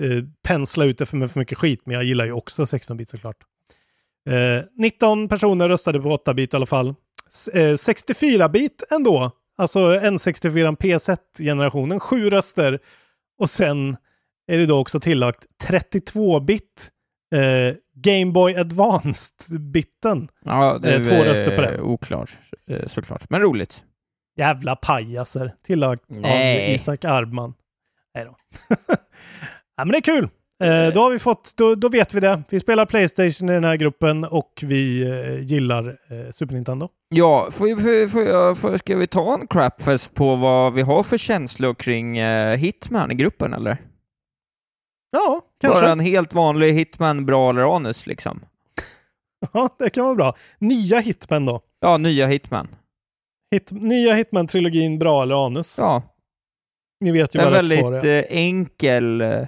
[0.02, 1.82] eh, pensla ut det för, för mycket skit.
[1.86, 3.38] Men jag gillar ju också 16-bit såklart.
[4.30, 6.88] Eh, 19 personer röstade på 8-bit i alla fall.
[7.54, 9.32] Eh, 64-bit ändå.
[9.58, 12.00] Alltså N64 PS1-generationen.
[12.00, 12.80] Sju röster.
[13.40, 13.98] Och sen
[14.48, 16.92] är det då också tillagt 32-bit
[17.36, 20.28] eh, Game Boy Advanced-biten.
[20.46, 21.82] Ja, det är eh, två röster på det.
[21.82, 22.38] Oklart,
[22.68, 23.30] eh, såklart.
[23.30, 23.84] Men roligt.
[24.38, 25.56] Jävla pajaser.
[25.64, 26.68] Tillagt Nej.
[26.68, 27.54] av Isak Arbman.
[28.16, 28.36] Nej då.
[29.78, 30.30] ja, men det är kul.
[30.64, 32.44] Eh, då har vi fått, då, då, vet vi det.
[32.50, 36.90] Vi spelar Playstation i den här gruppen och vi eh, gillar eh, Super Nintendo.
[37.10, 41.18] Ja, får, får, får, får, ska vi ta en crapfest på vad vi har för
[41.18, 43.78] känslor kring eh, Hitman i gruppen eller?
[45.12, 45.82] Ja, kanske.
[45.82, 48.46] Bara en helt vanlig Hitman, bra eller anus liksom?
[49.54, 50.36] ja, det kan vara bra.
[50.60, 51.62] Nya Hitman då?
[51.80, 52.68] Ja, nya Hitman.
[53.52, 55.78] Hit, nya Hitman-trilogin, bra eller anus?
[55.80, 56.04] Ja.
[57.00, 57.86] Ni vet ju vad rätt svar är.
[57.86, 59.48] En väldigt enkel eh,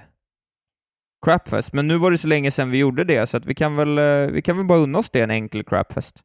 [1.24, 3.76] crapfest, men nu var det så länge sedan vi gjorde det, så att vi kan
[3.76, 6.22] väl, eh, vi kan väl bara unna oss det, en enkel crapfest.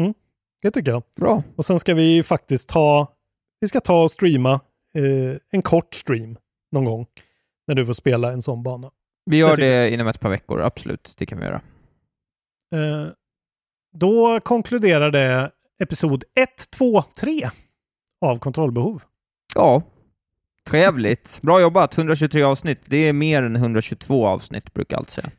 [0.00, 0.14] Mm,
[0.62, 1.02] det tycker jag.
[1.16, 1.42] Bra.
[1.56, 3.12] Och sen ska vi faktiskt ta,
[3.60, 4.60] vi ska ta och streama
[4.94, 6.36] eh, en kort stream
[6.72, 7.06] någon gång,
[7.66, 8.90] när du får spela en sån bana.
[9.30, 11.14] Vi gör Det det inom ett par veckor, absolut.
[11.16, 11.60] Det kan vi göra.
[12.74, 13.08] Eh,
[13.92, 15.50] då konkluderar det
[15.82, 17.50] episod 1, 2, 3
[18.20, 19.02] av Kontrollbehov.
[19.54, 19.82] Ja,
[20.66, 21.38] trevligt.
[21.42, 21.98] Bra jobbat.
[21.98, 22.80] 123 avsnitt.
[22.86, 25.30] Det är mer än 122 avsnitt, brukar jag alltid säga.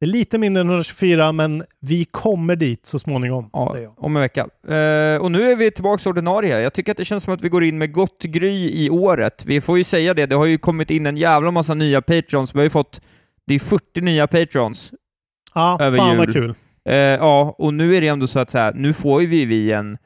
[0.00, 3.50] Det är lite mindre än 124, men vi kommer dit så småningom.
[3.52, 4.40] Ja, om en vecka.
[4.68, 6.60] Eh, och nu är vi tillbaka ordinarie.
[6.60, 9.44] Jag tycker att det känns som att vi går in med gott gry i året.
[9.46, 12.54] Vi får ju säga det, det har ju kommit in en jävla massa nya patrons.
[12.54, 13.00] Vi har ju fått,
[13.46, 14.92] det är 40 nya patrons.
[15.54, 16.18] Ja, Över fan jul.
[16.18, 16.54] vad kul.
[16.88, 19.44] Eh, ja, och nu är det ändå så att så här, nu får ju vi,
[19.44, 19.98] vi en,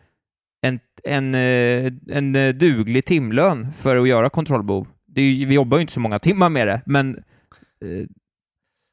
[0.63, 4.87] en, en, eh, en eh, duglig timlön för att göra kontrollbehov.
[5.07, 7.17] Det är, vi jobbar ju inte så många timmar med det, men
[7.85, 8.07] eh,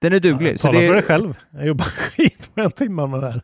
[0.02, 0.54] den är duglig.
[0.54, 1.38] Ja, tala det, för dig själv.
[1.52, 1.86] Jag jobbar
[2.16, 3.42] skit en timme med det här.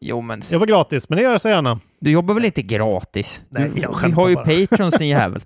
[0.00, 1.80] Jo, men Jag var gratis, men det gör jag så gärna.
[2.00, 3.42] du jobbar väl inte gratis?
[3.48, 4.44] Nej, jag vi har ju bara.
[4.44, 5.42] patrons, din jävel.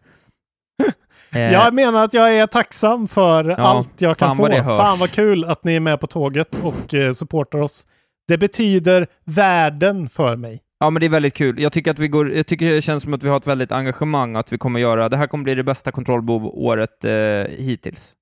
[1.32, 4.42] Eh, Jag menar att jag är tacksam för allt jag kan fan få.
[4.42, 4.64] vad.
[4.78, 7.86] Fan vad kul att ni är med på tåget och eh, supportar oss.
[8.28, 10.60] Det betyder världen för mig.
[10.78, 11.60] Ja, men det är väldigt kul.
[11.60, 13.72] Jag tycker att vi går, jag tycker det känns som att vi har ett väldigt
[13.72, 17.12] engagemang att vi kommer göra, det här kommer bli det bästa kontrollbehov-året eh,
[17.58, 18.14] hittills.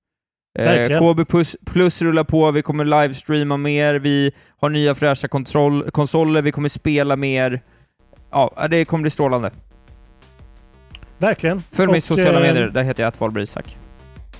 [0.59, 0.99] Eh.
[0.99, 6.43] KB plus, plus rullar på, vi kommer livestreama mer, vi har nya fräscha kontroll, konsoler,
[6.43, 7.61] vi kommer spela mer.
[8.31, 9.51] Ja, det kommer bli strålande.
[11.19, 11.61] Verkligen.
[11.61, 13.77] Följ mig i sociala eh, medier, där heter jag Atvalber Isak.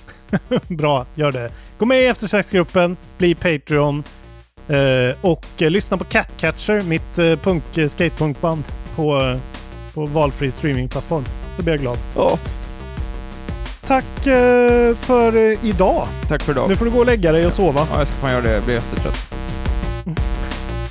[0.67, 1.51] Bra, gör det.
[1.77, 4.03] Gå med i eftersnacksgruppen, bli Patreon
[4.67, 8.63] eh, och eh, lyssna på Catcatcher, mitt eh, punk, skatepunkband
[8.95, 9.39] på,
[9.93, 11.25] på valfri streamingplattform.
[11.55, 11.97] Så blir jag glad.
[12.15, 12.39] Ja.
[13.87, 14.23] Tack
[14.99, 16.07] för idag.
[16.27, 16.69] Tack för idag.
[16.69, 17.87] Nu får du gå och lägga dig och sova.
[17.91, 19.33] Ja, jag ska fan göra det, jag blir jättetrött.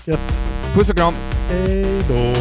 [0.05, 0.21] Gött.
[0.75, 1.15] Puss och kram!
[1.51, 2.33] Hej då.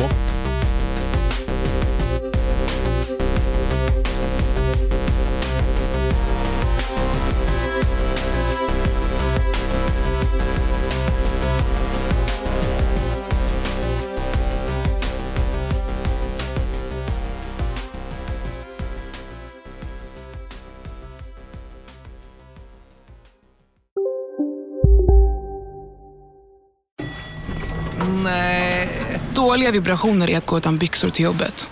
[29.61, 31.67] Dåliga vibrationer är att gå utan byxor till jobbet.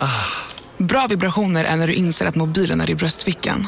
[0.78, 3.68] Bra vibrationer är när du inser att mobilen är i bröstfickan.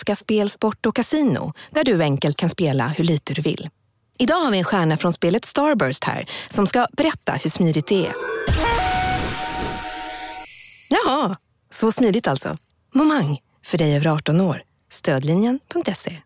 [0.01, 3.69] Svenska Spel, Sport och Casino där du enkelt kan spela hur lite du vill.
[4.17, 8.07] Idag har vi en stjärna från spelet Starburst här som ska berätta hur smidigt det
[8.07, 8.13] är.
[10.89, 11.35] Jaha,
[11.69, 12.57] så smidigt alltså.
[12.93, 14.63] Momang, för dig över 18 år.
[14.91, 16.19] Stödlinjen.se.